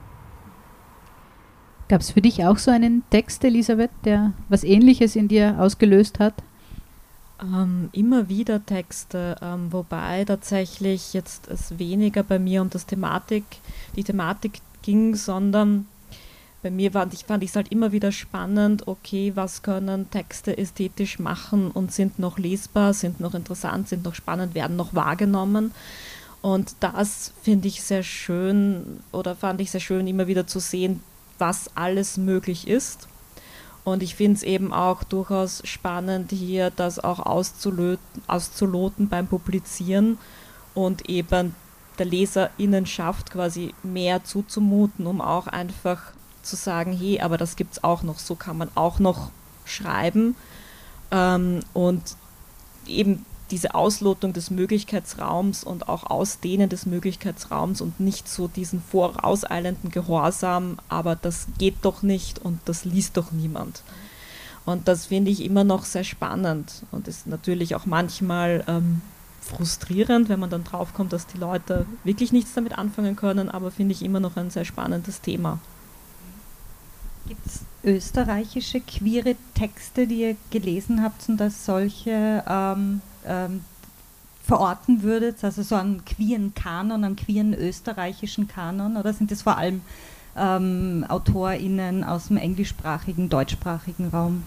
Gab 1.88 2.00
es 2.00 2.12
für 2.12 2.22
dich 2.22 2.44
auch 2.44 2.58
so 2.58 2.70
einen 2.70 3.02
Text, 3.10 3.44
Elisabeth, 3.44 3.90
der 4.04 4.32
was 4.48 4.64
Ähnliches 4.64 5.16
in 5.16 5.28
dir 5.28 5.56
ausgelöst 5.58 6.20
hat? 6.20 6.34
Ähm, 7.42 7.88
immer 7.92 8.28
wieder 8.28 8.64
Texte, 8.64 9.36
ähm, 9.42 9.72
wobei 9.72 10.24
tatsächlich 10.24 11.12
jetzt 11.12 11.48
es 11.48 11.76
weniger 11.78 12.22
bei 12.22 12.38
mir 12.38 12.62
um 12.62 12.70
das 12.70 12.86
Thematik, 12.86 13.44
die 13.96 14.04
Thematik 14.04 14.60
ging, 14.82 15.16
sondern 15.16 15.86
bei 16.62 16.70
mir 16.70 16.92
fand 16.92 17.12
ich 17.14 17.24
fand 17.24 17.42
es 17.42 17.56
halt 17.56 17.72
immer 17.72 17.90
wieder 17.90 18.12
spannend, 18.12 18.86
okay, 18.86 19.32
was 19.34 19.62
können 19.62 20.08
Texte 20.10 20.56
ästhetisch 20.56 21.18
machen 21.18 21.72
und 21.72 21.92
sind 21.92 22.20
noch 22.20 22.38
lesbar, 22.38 22.94
sind 22.94 23.18
noch 23.18 23.34
interessant, 23.34 23.88
sind 23.88 24.04
noch 24.04 24.14
spannend, 24.14 24.54
werden 24.54 24.76
noch 24.76 24.94
wahrgenommen. 24.94 25.72
Und 26.42 26.76
das 26.78 27.32
finde 27.42 27.66
ich 27.66 27.82
sehr 27.82 28.04
schön 28.04 29.00
oder 29.10 29.34
fand 29.34 29.60
ich 29.60 29.72
sehr 29.72 29.80
schön, 29.80 30.06
immer 30.06 30.28
wieder 30.28 30.46
zu 30.46 30.60
sehen, 30.60 31.00
was 31.38 31.76
alles 31.76 32.16
möglich 32.18 32.68
ist 32.68 33.08
und 33.84 34.02
ich 34.02 34.14
finde 34.14 34.36
es 34.36 34.42
eben 34.42 34.72
auch 34.72 35.02
durchaus 35.02 35.62
spannend, 35.64 36.30
hier 36.30 36.70
das 36.70 36.98
auch 36.98 37.18
auszuloten 37.18 39.08
beim 39.08 39.26
Publizieren 39.26 40.18
und 40.74 41.08
eben 41.08 41.54
der 41.98 42.06
Leserinnenschaft 42.06 43.30
quasi 43.30 43.74
mehr 43.82 44.24
zuzumuten, 44.24 45.06
um 45.06 45.20
auch 45.20 45.46
einfach 45.46 46.12
zu 46.42 46.56
sagen, 46.56 46.92
hey, 46.96 47.20
aber 47.20 47.38
das 47.38 47.56
gibt 47.56 47.72
es 47.72 47.84
auch 47.84 48.02
noch, 48.02 48.18
so 48.18 48.34
kann 48.34 48.56
man 48.56 48.70
auch 48.74 48.98
noch 48.98 49.30
schreiben. 49.64 50.36
Ähm, 51.10 51.60
und 51.72 52.16
eben 52.86 53.24
diese 53.52 53.74
Auslotung 53.74 54.32
des 54.32 54.50
Möglichkeitsraums 54.50 55.62
und 55.62 55.88
auch 55.88 56.04
Ausdehnen 56.04 56.70
des 56.70 56.86
Möglichkeitsraums 56.86 57.82
und 57.82 58.00
nicht 58.00 58.26
so 58.26 58.48
diesen 58.48 58.82
vorauseilenden 58.82 59.90
Gehorsam, 59.90 60.78
aber 60.88 61.14
das 61.14 61.46
geht 61.58 61.76
doch 61.82 62.02
nicht 62.02 62.38
und 62.38 62.58
das 62.64 62.84
liest 62.86 63.18
doch 63.18 63.30
niemand. 63.30 63.82
Und 64.64 64.88
das 64.88 65.06
finde 65.06 65.30
ich 65.30 65.44
immer 65.44 65.64
noch 65.64 65.84
sehr 65.84 66.04
spannend 66.04 66.82
und 66.92 67.08
ist 67.08 67.26
natürlich 67.26 67.74
auch 67.74 67.84
manchmal 67.84 68.64
ähm, 68.66 69.02
frustrierend, 69.42 70.30
wenn 70.30 70.40
man 70.40 70.50
dann 70.50 70.64
draufkommt, 70.64 71.12
dass 71.12 71.26
die 71.26 71.38
Leute 71.38 71.84
wirklich 72.04 72.32
nichts 72.32 72.54
damit 72.54 72.78
anfangen 72.78 73.16
können, 73.16 73.50
aber 73.50 73.70
finde 73.70 73.92
ich 73.92 74.02
immer 74.02 74.20
noch 74.20 74.36
ein 74.36 74.50
sehr 74.50 74.64
spannendes 74.64 75.20
Thema. 75.20 75.58
Gibt 77.28 77.46
es 77.46 77.60
österreichische 77.84 78.80
queere 78.80 79.36
Texte, 79.54 80.06
die 80.06 80.22
ihr 80.22 80.36
gelesen 80.50 81.02
habt 81.02 81.28
und 81.28 81.40
als 81.42 81.66
solche 81.66 82.42
ähm, 82.48 83.02
ähm, 83.26 83.64
verorten 84.44 85.02
würdet, 85.02 85.42
also 85.44 85.62
so 85.62 85.76
einen 85.76 86.04
queeren 86.04 86.54
Kanon, 86.54 87.04
einen 87.04 87.16
queeren 87.16 87.54
österreichischen 87.54 88.48
Kanon, 88.48 88.96
oder 88.96 89.12
sind 89.12 89.30
das 89.30 89.42
vor 89.42 89.56
allem 89.56 89.82
ähm, 90.36 91.04
AutorInnen 91.08 92.04
aus 92.04 92.28
dem 92.28 92.36
englischsprachigen, 92.36 93.28
deutschsprachigen 93.28 94.08
Raum? 94.08 94.42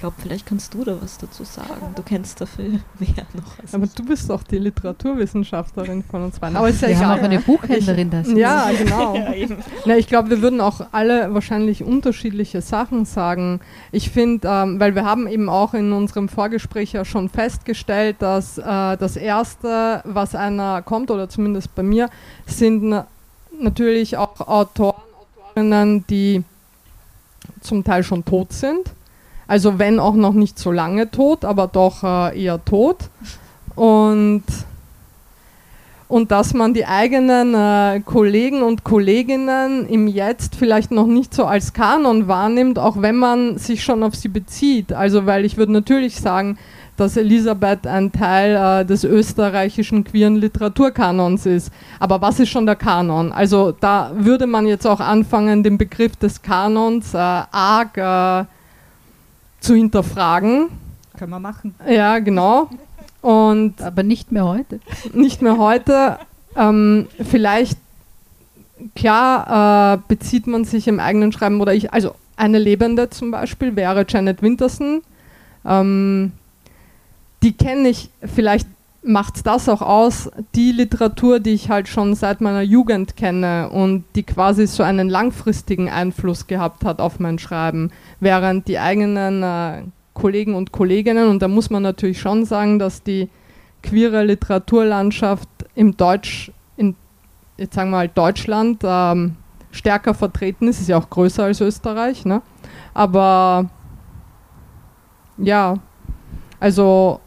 Glaube, 0.00 0.16
vielleicht 0.18 0.46
kannst 0.46 0.74
du 0.74 0.84
da 0.84 0.96
was 1.00 1.18
dazu 1.18 1.44
sagen. 1.44 1.94
Du 1.94 2.02
kennst 2.02 2.40
dafür 2.40 2.64
mehr 2.98 3.26
noch. 3.34 3.58
Als 3.60 3.74
Aber 3.74 3.86
du 3.86 4.04
bist 4.04 4.30
doch 4.30 4.42
die 4.42 4.58
Literaturwissenschaftlerin 4.58 6.02
von 6.02 6.24
uns 6.24 6.38
beiden. 6.38 6.56
Aber 6.56 6.68
ist 6.68 6.82
ja 6.82 6.88
wir 6.88 6.96
egal. 6.96 7.08
haben 7.08 7.20
auch 7.20 7.24
eine 7.24 7.40
Buchhändlerin 7.40 8.10
das. 8.10 8.28
Ja, 8.32 8.70
genau. 8.70 9.14
ja, 9.34 9.56
Na, 9.86 9.96
ich 9.96 10.06
glaube, 10.06 10.30
wir 10.30 10.42
würden 10.42 10.60
auch 10.60 10.80
alle 10.92 11.32
wahrscheinlich 11.34 11.82
unterschiedliche 11.82 12.60
Sachen 12.60 13.04
sagen. 13.04 13.60
Ich 13.92 14.10
finde, 14.10 14.48
ähm, 14.48 14.80
weil 14.80 14.94
wir 14.94 15.04
haben 15.04 15.26
eben 15.26 15.48
auch 15.48 15.74
in 15.74 15.92
unserem 15.92 16.28
Vorgespräch 16.28 16.92
ja 16.92 17.04
schon 17.04 17.28
festgestellt, 17.28 18.16
dass 18.20 18.58
äh, 18.58 18.62
das 18.64 19.16
Erste, 19.16 20.02
was 20.04 20.34
einer 20.34 20.82
kommt, 20.82 21.10
oder 21.10 21.28
zumindest 21.28 21.74
bei 21.74 21.82
mir, 21.82 22.10
sind 22.46 22.84
na 22.84 23.06
natürlich 23.58 24.18
auch 24.18 24.40
Autoren, 24.40 25.00
Autorinnen, 25.56 26.04
die 26.08 26.44
zum 27.60 27.82
Teil 27.82 28.04
schon 28.04 28.24
tot 28.24 28.52
sind 28.52 28.90
also 29.48 29.78
wenn 29.78 30.00
auch 30.00 30.14
noch 30.14 30.32
nicht 30.32 30.58
so 30.58 30.72
lange 30.72 31.10
tot, 31.10 31.44
aber 31.44 31.68
doch 31.68 32.02
äh, 32.02 32.42
eher 32.42 32.64
tot. 32.64 32.96
Und, 33.74 34.42
und 36.08 36.30
dass 36.30 36.54
man 36.54 36.74
die 36.74 36.86
eigenen 36.86 37.54
äh, 37.54 38.00
Kollegen 38.04 38.62
und 38.62 38.82
Kolleginnen 38.82 39.86
im 39.88 40.08
Jetzt 40.08 40.56
vielleicht 40.56 40.90
noch 40.90 41.06
nicht 41.06 41.32
so 41.34 41.44
als 41.44 41.72
Kanon 41.72 42.26
wahrnimmt, 42.26 42.78
auch 42.78 43.00
wenn 43.02 43.16
man 43.16 43.58
sich 43.58 43.84
schon 43.84 44.02
auf 44.02 44.14
sie 44.16 44.28
bezieht. 44.28 44.92
Also 44.92 45.26
weil 45.26 45.44
ich 45.44 45.56
würde 45.56 45.72
natürlich 45.72 46.16
sagen, 46.16 46.58
dass 46.96 47.16
Elisabeth 47.16 47.86
ein 47.86 48.10
Teil 48.10 48.56
äh, 48.56 48.84
des 48.84 49.04
österreichischen 49.04 50.02
queeren 50.02 50.36
Literaturkanons 50.36 51.46
ist. 51.46 51.70
Aber 52.00 52.20
was 52.20 52.40
ist 52.40 52.48
schon 52.48 52.66
der 52.66 52.76
Kanon? 52.76 53.32
Also 53.32 53.72
da 53.72 54.12
würde 54.16 54.46
man 54.46 54.66
jetzt 54.66 54.86
auch 54.86 55.00
anfangen, 55.00 55.62
den 55.62 55.78
Begriff 55.78 56.16
des 56.16 56.40
Kanons 56.42 57.14
äh, 57.14 57.18
arg 57.18 57.96
äh, 57.98 58.46
zu 59.66 59.74
hinterfragen. 59.74 60.68
Können 61.18 61.30
wir 61.30 61.40
machen. 61.40 61.74
Ja, 61.88 62.20
genau. 62.20 62.70
Und 63.20 63.82
Aber 63.82 64.04
nicht 64.04 64.30
mehr 64.30 64.44
heute. 64.44 64.78
Nicht 65.12 65.42
mehr 65.42 65.58
heute. 65.58 66.18
Ähm, 66.54 67.08
vielleicht, 67.28 67.76
klar, 68.94 69.94
äh, 69.94 69.98
bezieht 70.06 70.46
man 70.46 70.64
sich 70.64 70.86
im 70.86 71.00
eigenen 71.00 71.32
Schreiben 71.32 71.60
oder 71.60 71.74
ich, 71.74 71.92
also 71.92 72.14
eine 72.36 72.58
Lebende 72.58 73.10
zum 73.10 73.32
Beispiel 73.32 73.74
wäre 73.74 74.06
Janet 74.08 74.40
Winterson. 74.40 75.02
Ähm, 75.64 76.32
die 77.42 77.52
kenne 77.52 77.88
ich 77.88 78.10
vielleicht 78.22 78.68
macht 79.06 79.46
das 79.46 79.68
auch 79.68 79.82
aus, 79.82 80.30
die 80.54 80.72
Literatur, 80.72 81.38
die 81.38 81.50
ich 81.50 81.70
halt 81.70 81.88
schon 81.88 82.14
seit 82.14 82.40
meiner 82.40 82.62
Jugend 82.62 83.16
kenne 83.16 83.70
und 83.70 84.04
die 84.16 84.24
quasi 84.24 84.66
so 84.66 84.82
einen 84.82 85.08
langfristigen 85.08 85.88
Einfluss 85.88 86.46
gehabt 86.46 86.84
hat 86.84 87.00
auf 87.00 87.20
mein 87.20 87.38
Schreiben, 87.38 87.92
während 88.18 88.66
die 88.66 88.78
eigenen 88.78 89.42
äh, 89.42 89.82
Kollegen 90.12 90.54
und 90.54 90.72
Kolleginnen, 90.72 91.28
und 91.28 91.40
da 91.40 91.48
muss 91.48 91.70
man 91.70 91.82
natürlich 91.82 92.20
schon 92.20 92.44
sagen, 92.44 92.78
dass 92.78 93.02
die 93.02 93.28
queere 93.82 94.24
Literaturlandschaft 94.24 95.48
im 95.74 95.96
Deutsch, 95.96 96.50
in, 96.76 96.96
jetzt 97.56 97.74
sagen 97.74 97.90
wir 97.90 97.98
mal 97.98 98.08
Deutschland, 98.08 98.82
ähm, 98.84 99.36
stärker 99.70 100.14
vertreten 100.14 100.68
ist, 100.68 100.80
ist 100.80 100.88
ja 100.88 100.98
auch 100.98 101.10
größer 101.10 101.44
als 101.44 101.60
Österreich, 101.60 102.24
ne? 102.24 102.42
aber 102.94 103.70
ja, 105.38 105.76
also 106.58 107.20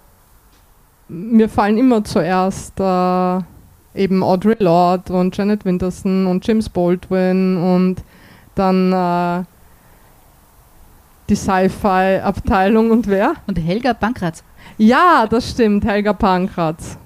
mir 1.09 1.49
fallen 1.49 1.77
immer 1.77 2.03
zuerst 2.03 2.79
äh, 2.79 3.39
eben 3.95 4.23
Audre 4.23 4.55
Lorde 4.59 5.11
und 5.13 5.35
Janet 5.35 5.65
Winterson 5.65 6.27
und 6.27 6.45
James 6.47 6.69
Baldwin 6.69 7.57
und 7.57 8.03
dann 8.55 8.93
äh, 8.93 9.43
die 11.29 11.35
Sci-Fi-Abteilung 11.35 12.91
und 12.91 13.07
wer? 13.07 13.33
Und 13.47 13.57
Helga 13.57 13.93
Pankratz. 13.93 14.43
Ja, 14.77 15.27
das 15.29 15.51
stimmt, 15.51 15.85
Helga 15.85 16.13
Pankratz. 16.13 16.97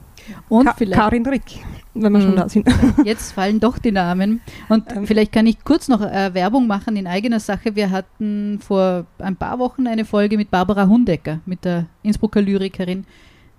Und 0.48 0.66
Ka 0.66 0.74
vielleicht 0.78 1.00
Karin 1.00 1.26
Rick, 1.26 1.60
wenn 1.94 2.14
wir 2.14 2.22
schon 2.22 2.32
hm. 2.32 2.36
da 2.38 2.50
sind. 2.50 2.68
Jetzt 3.04 3.34
fallen 3.34 3.60
doch 3.60 3.78
die 3.78 3.92
Namen. 3.92 4.42
Und 4.70 4.96
ähm. 4.96 5.06
vielleicht 5.06 5.32
kann 5.32 5.48
ich 5.48 5.64
kurz 5.64 5.88
noch 5.88 6.02
äh, 6.02 6.34
Werbung 6.34 6.68
machen 6.68 6.96
in 6.96 7.08
eigener 7.08 7.40
Sache. 7.40 7.76
Wir 7.76 7.92
hatten 7.92 8.60
vor 8.66 9.06
ein 9.20 9.36
paar 9.36 9.60
Wochen 9.60 9.88
eine 9.88 10.06
Folge 10.06 10.38
mit 10.38 10.50
Barbara 10.50 10.88
Hundecker, 10.88 11.40
mit 11.46 11.66
der 11.66 11.88
Innsbrucker 12.04 12.42
Lyrikerin, 12.42 13.06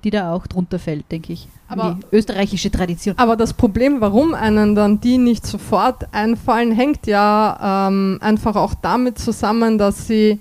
die 0.05 0.11
da 0.11 0.33
auch 0.33 0.47
drunter 0.47 0.79
fällt, 0.79 1.11
denke 1.11 1.33
ich. 1.33 1.49
Aber 1.69 1.99
die 1.99 2.17
österreichische 2.17 2.71
Tradition. 2.71 3.17
Aber 3.19 3.37
das 3.37 3.55
Problem, 3.55 4.01
warum 4.01 4.35
einen 4.35 4.75
dann 4.75 5.01
die 5.01 5.19
nicht 5.19 5.47
sofort 5.47 6.07
einfallen, 6.13 6.73
hängt 6.73 7.07
ja 7.07 7.89
ähm, 7.89 8.19
einfach 8.21 8.55
auch 8.57 8.75
damit 8.75 9.19
zusammen, 9.19 9.79
dass 9.79 10.07
sie 10.07 10.41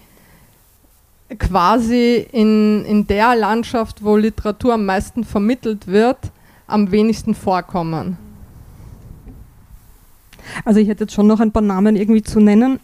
quasi 1.39 2.28
in, 2.32 2.86
in 2.86 3.07
der 3.07 3.36
Landschaft, 3.36 4.03
wo 4.03 4.18
Literatur 4.18 4.74
am 4.74 4.86
meisten 4.86 5.24
vermittelt 5.24 5.88
wird, 5.88 6.18
am 6.68 6.91
wenigsten 6.91 7.34
vorkommen. 7.34 8.18
Also 10.66 10.80
ich 10.80 10.89
hätte 10.89 11.05
jetzt 11.05 11.14
schon 11.14 11.28
noch 11.28 11.39
ein 11.39 11.51
paar 11.51 11.61
Namen 11.61 11.95
irgendwie 11.95 12.22
zu 12.22 12.39
nennen. 12.39 12.80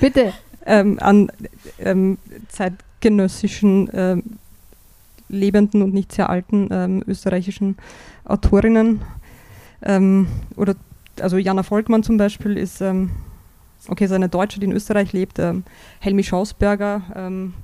Bitte. 0.00 0.32
ähm, 0.66 0.98
an 1.00 1.30
ähm, 1.78 2.18
zeitgenössischen 2.48 3.88
ähm, 3.92 4.22
lebenden 5.28 5.82
und 5.82 5.94
nicht 5.94 6.12
sehr 6.12 6.30
alten 6.30 6.68
ähm, 6.70 7.02
österreichischen 7.06 7.76
Autorinnen. 8.24 9.02
Ähm, 9.82 10.28
oder 10.56 10.74
also 11.20 11.36
Jana 11.38 11.62
Volkmann 11.62 12.02
zum 12.02 12.16
Beispiel 12.16 12.56
ist, 12.56 12.80
ähm, 12.80 13.10
okay, 13.88 14.04
ist 14.04 14.12
eine 14.12 14.28
Deutsche, 14.28 14.60
die 14.60 14.66
in 14.66 14.72
Österreich 14.72 15.12
lebt. 15.12 15.38
Ähm, 15.38 15.64
Helmi 16.00 16.22
Schausberger 16.22 17.02
ähm, 17.14 17.54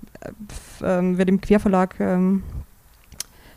ähm, 0.82 1.18
wird 1.18 1.28
im 1.28 1.40
Querverlag 1.40 1.96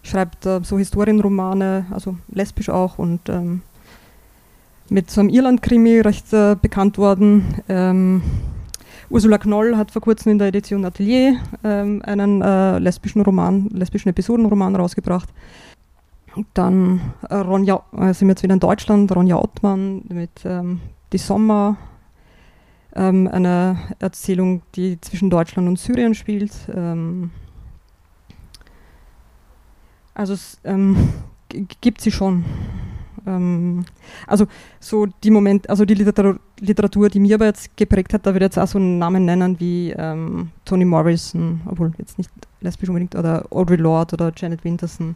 schreibt 0.02 0.46
äh, 0.46 0.60
so 0.64 0.78
Historienromane, 0.78 1.88
also 1.92 2.18
lesbisch 2.32 2.70
auch 2.70 3.00
und 3.00 3.30
mit 4.90 5.10
so 5.10 5.22
einem 5.22 5.30
Irland-Krimi 5.30 6.00
recht 6.02 6.32
äh, 6.34 6.56
bekannt 6.60 6.98
worden. 6.98 8.55
Ursula 9.10 9.38
Knoll 9.38 9.78
hat 9.78 9.92
vor 9.92 10.02
kurzem 10.02 10.34
in 10.34 10.40
der 10.40 10.48
Edition 10.48 10.84
Atelier 10.86 11.40
ähm, 11.64 12.02
einen 12.06 12.42
äh, 12.42 12.80
lesbischen 12.80 13.22
Roman, 13.22 13.70
lesbischen 13.70 14.10
Episodenroman 14.10 14.76
rausgebracht. 14.76 15.30
Dann 16.54 17.14
äh, 17.30 17.36
Ronja, 17.36 17.84
äh, 17.96 18.14
sind 18.14 18.28
wir 18.28 18.34
jetzt 18.34 18.44
wieder 18.44 18.56
in 18.56 18.60
Deutschland, 18.60 19.16
Ronja 19.16 19.38
Ottmann 19.38 20.04
mit 20.10 20.44
ähm, 20.44 20.82
Die 21.14 21.18
Sommer, 21.18 21.78
ähm, 22.96 23.30
eine 23.32 23.78
Erzählung, 24.00 24.64
die 24.76 25.00
zwischen 25.02 25.30
Deutschland 25.30 25.68
und 25.68 25.80
Syrien 25.80 26.16
spielt. 26.16 26.54
Ähm, 26.74 27.32
also 30.14 30.34
es 30.34 30.60
ähm, 30.64 31.10
gibt 31.82 32.02
sie 32.02 32.12
schon 32.12 32.44
ähm, 33.26 33.86
also 34.28 34.46
so 34.80 35.06
die 35.24 35.32
Moment, 35.32 35.70
also 35.70 35.86
die 35.86 35.94
Literatur, 35.94 36.40
Literatur, 36.60 37.10
die 37.10 37.20
mir 37.20 37.36
aber 37.36 37.46
jetzt 37.46 37.76
geprägt 37.76 38.14
hat, 38.14 38.26
da 38.26 38.34
würde 38.34 38.46
ich 38.46 38.50
jetzt 38.50 38.60
auch 38.60 38.68
so 38.68 38.78
einen 38.78 38.98
Namen 38.98 39.26
nennen 39.26 39.60
wie 39.60 39.92
ähm, 39.92 40.52
Toni 40.64 40.86
Morrison, 40.86 41.62
obwohl 41.66 41.92
jetzt 41.98 42.18
nicht 42.18 42.32
lesbisch 42.62 42.90
unbedingt, 42.90 43.16
oder 43.16 43.46
Audre 43.52 43.76
Lorde 43.76 44.16
oder 44.16 44.32
Janet 44.36 44.64
Winterson. 44.64 45.16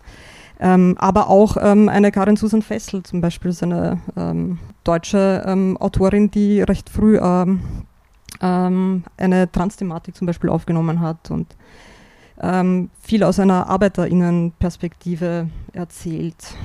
Ähm, 0.60 0.96
aber 0.98 1.30
auch 1.30 1.56
ähm, 1.60 1.88
eine 1.88 2.12
Karin 2.12 2.36
Susan 2.36 2.62
Fessel 2.62 3.04
zum 3.04 3.22
Beispiel, 3.22 3.52
ist 3.52 3.64
eine 3.64 4.00
ähm, 4.18 4.60
deutsche 4.84 5.44
ähm, 5.46 5.78
Autorin, 5.78 6.30
die 6.32 6.62
recht 6.62 6.90
früh 6.90 7.18
ähm, 7.18 7.62
ähm, 8.42 9.04
eine 9.18 9.50
Trans-Thematik 9.50 10.16
zum 10.16 10.28
Beispiel 10.28 10.50
aufgenommen 10.50 11.00
hat 11.00 11.32
und 11.32 11.56
viel 13.02 13.26
aus 13.26 13.38
einer 13.38 13.68
ArbeiterInnen-Perspektive 13.68 15.50
erzählt. 15.74 16.56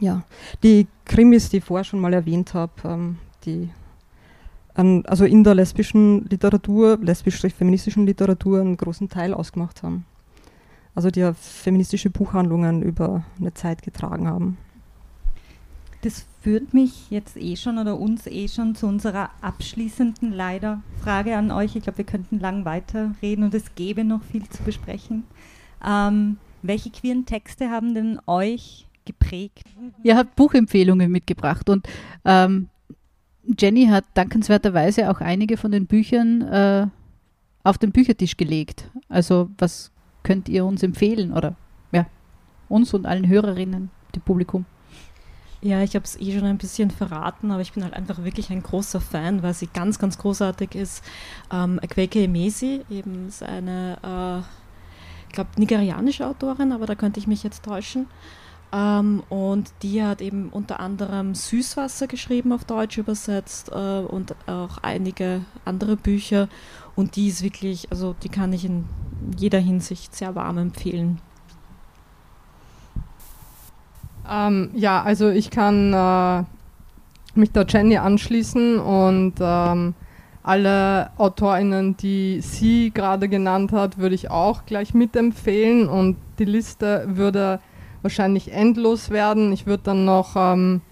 Ja, 0.00 0.24
die 0.62 0.86
Krimis, 1.04 1.48
die 1.48 1.58
ich 1.58 1.64
vorher 1.64 1.84
schon 1.84 2.00
mal 2.00 2.12
erwähnt 2.12 2.54
habe, 2.54 2.72
ähm, 2.84 3.18
die 3.44 3.70
an, 4.74 5.04
also 5.06 5.24
in 5.24 5.44
der 5.44 5.54
lesbischen 5.54 6.28
Literatur, 6.28 6.98
lesbisch-feministischen 7.00 8.06
Literatur 8.06 8.60
einen 8.60 8.76
großen 8.76 9.08
Teil 9.08 9.32
ausgemacht 9.32 9.82
haben. 9.82 10.04
Also 10.94 11.10
die 11.10 11.20
ja 11.20 11.32
feministische 11.32 12.10
Buchhandlungen 12.10 12.82
über 12.82 13.24
eine 13.38 13.54
Zeit 13.54 13.82
getragen 13.82 14.28
haben. 14.28 14.58
Das 16.02 16.26
führt 16.42 16.74
mich 16.74 17.10
jetzt 17.10 17.36
eh 17.36 17.56
schon 17.56 17.78
oder 17.78 17.98
uns 17.98 18.26
eh 18.26 18.48
schon 18.48 18.74
zu 18.74 18.86
unserer 18.86 19.30
abschließenden 19.40 20.32
leider 20.32 20.82
Frage 21.02 21.36
an 21.36 21.50
euch. 21.50 21.76
Ich 21.76 21.84
glaube, 21.84 21.98
wir 21.98 22.04
könnten 22.04 22.38
lang 22.38 22.64
weiterreden 22.64 23.44
und 23.44 23.54
es 23.54 23.74
gäbe 23.74 24.04
noch 24.04 24.22
viel 24.22 24.46
zu 24.48 24.62
besprechen. 24.62 25.24
Ähm, 25.84 26.36
welche 26.62 26.90
queeren 26.90 27.26
Texte 27.26 27.70
haben 27.70 27.94
denn 27.94 28.20
euch 28.26 28.86
geprägt. 29.04 29.64
Ihr 30.02 30.16
habt 30.16 30.36
Buchempfehlungen 30.36 31.10
mitgebracht 31.10 31.68
und 31.68 31.86
ähm, 32.24 32.68
Jenny 33.58 33.86
hat 33.86 34.04
dankenswerterweise 34.14 35.10
auch 35.10 35.20
einige 35.20 35.56
von 35.56 35.70
den 35.70 35.86
Büchern 35.86 36.42
äh, 36.42 36.86
auf 37.62 37.78
den 37.78 37.92
Büchertisch 37.92 38.36
gelegt. 38.36 38.90
Also 39.08 39.50
was 39.58 39.90
könnt 40.22 40.48
ihr 40.48 40.64
uns 40.64 40.82
empfehlen 40.82 41.32
oder 41.32 41.56
ja, 41.92 42.06
uns 42.68 42.94
und 42.94 43.06
allen 43.06 43.28
Hörerinnen, 43.28 43.90
dem 44.14 44.22
Publikum? 44.22 44.64
Ja, 45.64 45.82
ich 45.82 45.94
habe 45.94 46.04
es 46.04 46.20
eh 46.20 46.34
schon 46.34 46.44
ein 46.44 46.58
bisschen 46.58 46.90
verraten, 46.90 47.50
aber 47.50 47.62
ich 47.62 47.72
bin 47.72 47.82
halt 47.84 47.94
einfach 47.94 48.22
wirklich 48.22 48.50
ein 48.50 48.62
großer 48.62 49.00
Fan, 49.00 49.42
weil 49.42 49.54
sie 49.54 49.66
ganz, 49.66 49.98
ganz 49.98 50.18
großartig 50.18 50.74
ist. 50.74 51.02
Ähm, 51.50 51.80
Akweke 51.82 52.22
Emesi, 52.22 52.82
eben 52.90 53.30
seine, 53.30 53.96
äh, 54.02 54.40
ich 55.28 55.32
glaube, 55.32 55.50
nigerianische 55.56 56.26
Autorin, 56.26 56.70
aber 56.70 56.84
da 56.84 56.94
könnte 56.94 57.18
ich 57.18 57.26
mich 57.26 57.42
jetzt 57.42 57.64
täuschen. 57.64 58.08
Ähm, 58.74 59.22
und 59.28 59.72
die 59.82 60.02
hat 60.02 60.20
eben 60.20 60.48
unter 60.48 60.80
anderem 60.80 61.34
Süßwasser 61.34 62.08
geschrieben, 62.08 62.52
auf 62.52 62.64
Deutsch 62.64 62.98
übersetzt 62.98 63.70
äh, 63.70 64.00
und 64.00 64.34
auch 64.48 64.78
einige 64.82 65.42
andere 65.64 65.96
Bücher. 65.96 66.48
Und 66.96 67.14
die 67.14 67.28
ist 67.28 67.42
wirklich, 67.44 67.90
also 67.92 68.16
die 68.22 68.28
kann 68.28 68.52
ich 68.52 68.64
in 68.64 68.86
jeder 69.36 69.60
Hinsicht 69.60 70.16
sehr 70.16 70.34
warm 70.34 70.58
empfehlen. 70.58 71.20
Ähm, 74.28 74.70
ja, 74.74 75.02
also 75.02 75.28
ich 75.28 75.50
kann 75.50 75.92
äh, 75.92 76.44
mich 77.38 77.52
der 77.52 77.66
Jenny 77.68 77.98
anschließen 77.98 78.80
und 78.80 79.34
ähm, 79.40 79.94
alle 80.42 81.10
AutorInnen, 81.16 81.96
die 81.96 82.40
sie 82.40 82.90
gerade 82.92 83.28
genannt 83.28 83.70
hat, 83.70 83.98
würde 83.98 84.16
ich 84.16 84.30
auch 84.30 84.66
gleich 84.66 84.94
mitempfehlen 84.94 85.88
und 85.88 86.16
die 86.38 86.44
Liste 86.44 87.04
würde 87.06 87.60
wahrscheinlich 88.04 88.52
endlos 88.52 89.10
werden. 89.10 89.52
Ich 89.52 89.66
würde 89.66 89.82
dann 89.84 90.04
noch 90.04 90.36
ähm, 90.36 90.82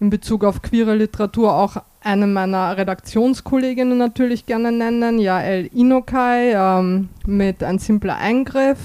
in 0.00 0.10
Bezug 0.10 0.42
auf 0.42 0.62
queere 0.62 0.96
Literatur 0.96 1.54
auch 1.54 1.76
eine 2.02 2.26
meiner 2.26 2.76
Redaktionskolleginnen 2.76 3.96
natürlich 3.96 4.44
gerne 4.46 4.72
nennen, 4.72 5.18
Jael 5.18 5.70
Inokai 5.72 6.52
ähm, 6.52 7.08
mit 7.26 7.62
Ein 7.62 7.78
simpler 7.78 8.16
Eingriff 8.16 8.78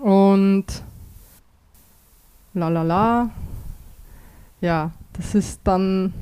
und 0.00 0.64
la 2.54 2.68
la 2.68 2.82
la. 2.82 3.30
Ja, 4.60 4.90
das 5.12 5.34
ist 5.34 5.60
dann 5.64 6.12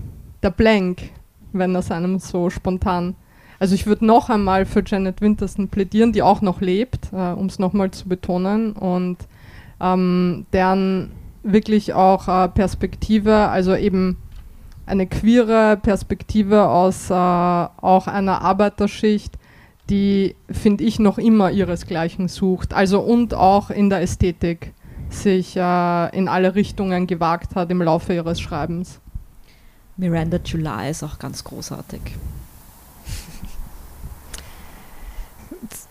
der 0.43 0.51
Blank, 0.51 1.11
wenn 1.53 1.73
das 1.75 1.91
einem 1.91 2.19
so 2.19 2.51
spontan. 2.51 3.15
Also 3.59 3.75
ich 3.75 3.87
würde 3.87 4.07
noch 4.07 4.31
einmal 4.31 4.65
für 4.65 4.83
Janet 4.85 5.21
Winterson 5.21 5.69
plädieren, 5.69 6.13
die 6.13 6.23
auch 6.23 6.41
noch 6.41 6.63
lebt, 6.63 7.13
äh, 7.13 7.33
um 7.33 7.47
es 7.47 7.59
nochmal 7.59 7.91
zu 7.91 8.09
betonen 8.09 8.73
und 8.73 9.19
ähm, 9.81 10.47
deren 10.53 11.13
wirklich 11.43 11.95
auch 11.95 12.29
äh, 12.29 12.49
Perspektive, 12.49 13.49
also 13.49 13.75
eben 13.75 14.17
eine 14.87 15.07
queere 15.07 15.77
Perspektive 15.77 16.69
aus 16.69 17.11
äh, 17.11 17.15
auch 17.15 18.07
einer 18.07 18.43
Arbeiterschicht, 18.43 19.39
die, 19.89 20.37
finde 20.51 20.85
ich, 20.85 20.99
noch 20.99 21.19
immer 21.19 21.51
ihresgleichen 21.51 22.29
sucht. 22.29 22.75
Also 22.75 23.01
und 23.01 23.35
auch 23.35 23.71
in 23.71 23.91
der 23.91 24.03
Ästhetik 24.03 24.73
sich 25.09 25.57
äh, 25.57 26.17
in 26.17 26.29
alle 26.29 26.55
Richtungen 26.55 27.07
gewagt 27.07 27.55
hat 27.57 27.71
im 27.71 27.83
Laufe 27.83 28.15
ihres 28.15 28.41
Schreibens. 28.41 29.01
Miranda 29.97 30.39
July 30.45 30.91
ist 30.91 31.03
auch 31.03 31.19
ganz 31.19 31.43
großartig. 31.45 32.01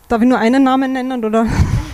Darf 0.07 0.21
ich 0.21 0.27
nur 0.27 0.39
einen 0.39 0.63
Namen 0.63 0.93
nennen 0.93 1.23
oder? 1.23 1.45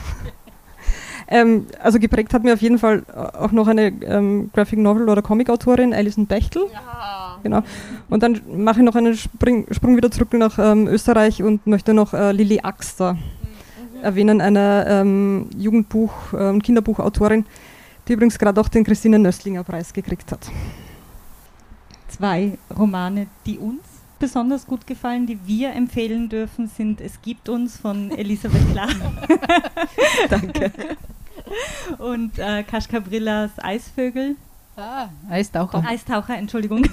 ähm, 1.28 1.66
also 1.82 2.00
geprägt 2.00 2.34
hat 2.34 2.44
mir 2.44 2.54
auf 2.54 2.62
jeden 2.62 2.78
Fall 2.78 3.04
auch 3.14 3.52
noch 3.52 3.68
eine 3.68 3.88
ähm, 3.88 4.50
Graphic 4.54 4.80
Novel 4.80 5.10
oder 5.10 5.22
Comic-Autorin, 5.22 5.94
Alison 5.94 6.28
Bechtel. 6.28 6.64
Ja. 6.72 7.38
Genau. 7.44 7.62
Und 8.10 8.24
dann 8.24 8.42
mache 8.58 8.80
ich 8.80 8.86
noch 8.86 8.96
einen 8.96 9.16
Spring, 9.16 9.68
Sprung 9.72 9.98
wieder 9.98 10.12
zurück 10.12 10.34
nach 10.34 10.58
ähm, 10.60 10.88
Österreich 10.88 11.44
und 11.44 11.66
möchte 11.68 11.94
noch 11.94 12.14
äh, 12.14 12.32
Lilly 12.32 12.60
Axter 12.62 13.18
erwähnen, 14.02 14.42
eine 14.42 14.86
ähm, 14.88 15.50
Jugendbuch- 15.58 16.34
und 16.34 16.40
ähm, 16.40 16.62
Kinderbuchautorin, 16.62 17.46
die 18.08 18.14
übrigens 18.14 18.38
gerade 18.38 18.62
auch 18.62 18.70
den 18.70 18.84
Christine 18.84 19.20
Nöstlinger 19.20 19.64
Preis 19.64 19.94
gekriegt 19.94 20.32
hat. 20.32 20.52
Zwei 22.08 22.58
Romane, 22.78 23.28
die 23.46 23.58
uns 23.58 23.82
besonders 24.20 24.66
gut 24.66 24.88
gefallen, 24.88 25.28
die 25.28 25.40
wir 25.46 25.74
empfehlen 25.74 26.30
dürfen, 26.30 26.68
sind 26.68 27.02
Es 27.02 27.22
gibt 27.22 27.50
uns 27.50 27.78
von 27.78 28.12
Elisabeth 28.12 28.72
Klar. 28.72 28.90
Danke. 30.30 30.72
Und 31.98 32.38
äh, 32.40 32.64
Kaschka 32.64 33.00
Brillas 33.00 33.52
Eisvögel. 33.58 34.36
Ah, 34.78 35.08
Eistaucher. 35.30 35.84
Eistaucher, 35.88 36.38
Entschuldigung. 36.38 36.86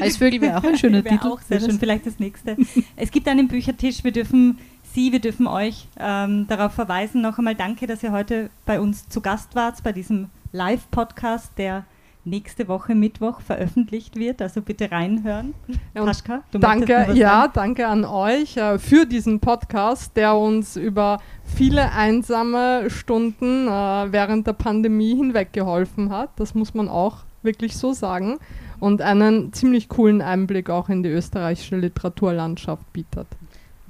Eisvögel 0.00 0.40
wäre 0.40 0.58
auch 0.58 0.64
ein 0.64 0.78
schöner 0.78 1.04
wäre 1.04 1.16
Titel. 1.16 1.28
auch 1.28 1.40
sehr 1.40 1.60
schön, 1.60 1.78
vielleicht 1.78 2.06
das 2.06 2.18
nächste. 2.18 2.56
Es 2.96 3.10
gibt 3.10 3.28
einen 3.28 3.48
Büchertisch, 3.48 4.02
wir 4.04 4.12
dürfen 4.12 4.58
Sie, 4.92 5.12
wir 5.12 5.20
dürfen 5.20 5.46
euch 5.46 5.86
ähm, 5.98 6.46
darauf 6.48 6.72
verweisen. 6.72 7.20
Noch 7.22 7.38
einmal 7.38 7.54
danke, 7.54 7.86
dass 7.86 8.02
ihr 8.02 8.10
heute 8.10 8.50
bei 8.66 8.80
uns 8.80 9.08
zu 9.08 9.20
Gast 9.20 9.54
wart, 9.54 9.82
bei 9.84 9.92
diesem 9.92 10.30
Live-Podcast, 10.52 11.52
der 11.58 11.84
nächste 12.24 12.68
Woche 12.68 12.94
Mittwoch 12.94 13.40
veröffentlicht 13.40 14.16
wird. 14.16 14.42
Also 14.42 14.62
bitte 14.62 14.90
reinhören. 14.90 15.54
Ja, 15.94 16.04
Paschka, 16.04 16.42
danke, 16.52 17.08
ja, 17.14 17.48
danke 17.48 17.86
an 17.86 18.04
euch 18.04 18.56
äh, 18.56 18.78
für 18.78 19.06
diesen 19.06 19.40
Podcast, 19.40 20.16
der 20.16 20.36
uns 20.36 20.76
über 20.76 21.20
viele 21.44 21.92
einsame 21.92 22.90
Stunden 22.90 23.66
äh, 23.66 23.70
während 24.12 24.46
der 24.46 24.52
Pandemie 24.52 25.16
hinweg 25.16 25.52
geholfen 25.52 26.10
hat. 26.10 26.30
Das 26.36 26.54
muss 26.54 26.74
man 26.74 26.88
auch 26.88 27.18
wirklich 27.42 27.76
so 27.76 27.92
sagen. 27.92 28.38
Und 28.78 29.02
einen 29.02 29.52
ziemlich 29.52 29.88
coolen 29.88 30.22
Einblick 30.22 30.70
auch 30.70 30.88
in 30.88 31.02
die 31.02 31.10
österreichische 31.10 31.76
Literaturlandschaft 31.76 32.90
bietet. 32.92 33.26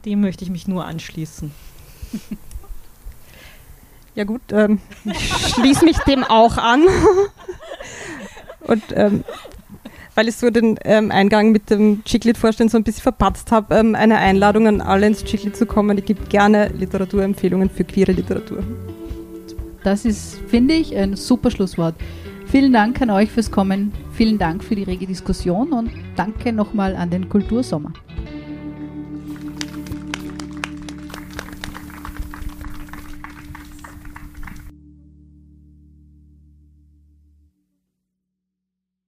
Dem 0.05 0.21
möchte 0.21 0.45
ich 0.45 0.51
mich 0.51 0.67
nur 0.67 0.85
anschließen. 0.85 1.53
Ja 4.15 4.25
gut, 4.25 4.41
ähm, 4.53 4.81
ich 5.05 5.55
schließe 5.55 5.85
mich 5.85 5.99
dem 5.99 6.25
auch 6.25 6.59
an. 6.59 6.83
Und 8.61 8.83
ähm, 8.95 9.25
weil 10.15 10.29
ich 10.29 10.37
so 10.37 10.51
den 10.51 10.79
ähm, 10.85 11.11
Eingang 11.11 11.53
mit 11.53 11.71
dem 11.71 12.05
Chiclet-Vorstellen 12.05 12.69
so 12.69 12.77
ein 12.77 12.85
bisschen 12.85 13.03
verpatzt 13.03 13.53
habe, 13.53 13.75
ähm, 13.75 13.95
eine 13.95 14.19
Einladung 14.19 14.67
an 14.67 14.81
alle 14.81 15.07
ins 15.07 15.25
Chiclet 15.25 15.57
zu 15.57 15.67
kommen. 15.67 15.97
Ich 15.99 16.05
gebe 16.05 16.27
gerne 16.27 16.69
Literaturempfehlungen 16.69 17.71
für 17.71 17.85
queere 17.85 18.13
Literatur. 18.13 18.63
Das 19.83 20.05
ist, 20.05 20.39
finde 20.49 20.75
ich, 20.75 20.95
ein 20.95 21.17
super 21.17 21.51
Schlusswort. 21.51 21.95
Vielen 22.47 22.73
Dank 22.73 23.01
an 23.01 23.11
euch 23.11 23.31
fürs 23.31 23.51
Kommen, 23.51 23.93
vielen 24.13 24.37
Dank 24.37 24.65
für 24.65 24.75
die 24.75 24.83
rege 24.83 25.07
Diskussion 25.07 25.73
und 25.73 25.91
danke 26.17 26.53
nochmal 26.53 26.97
an 26.97 27.09
den 27.09 27.29
Kultursommer. 27.29 27.93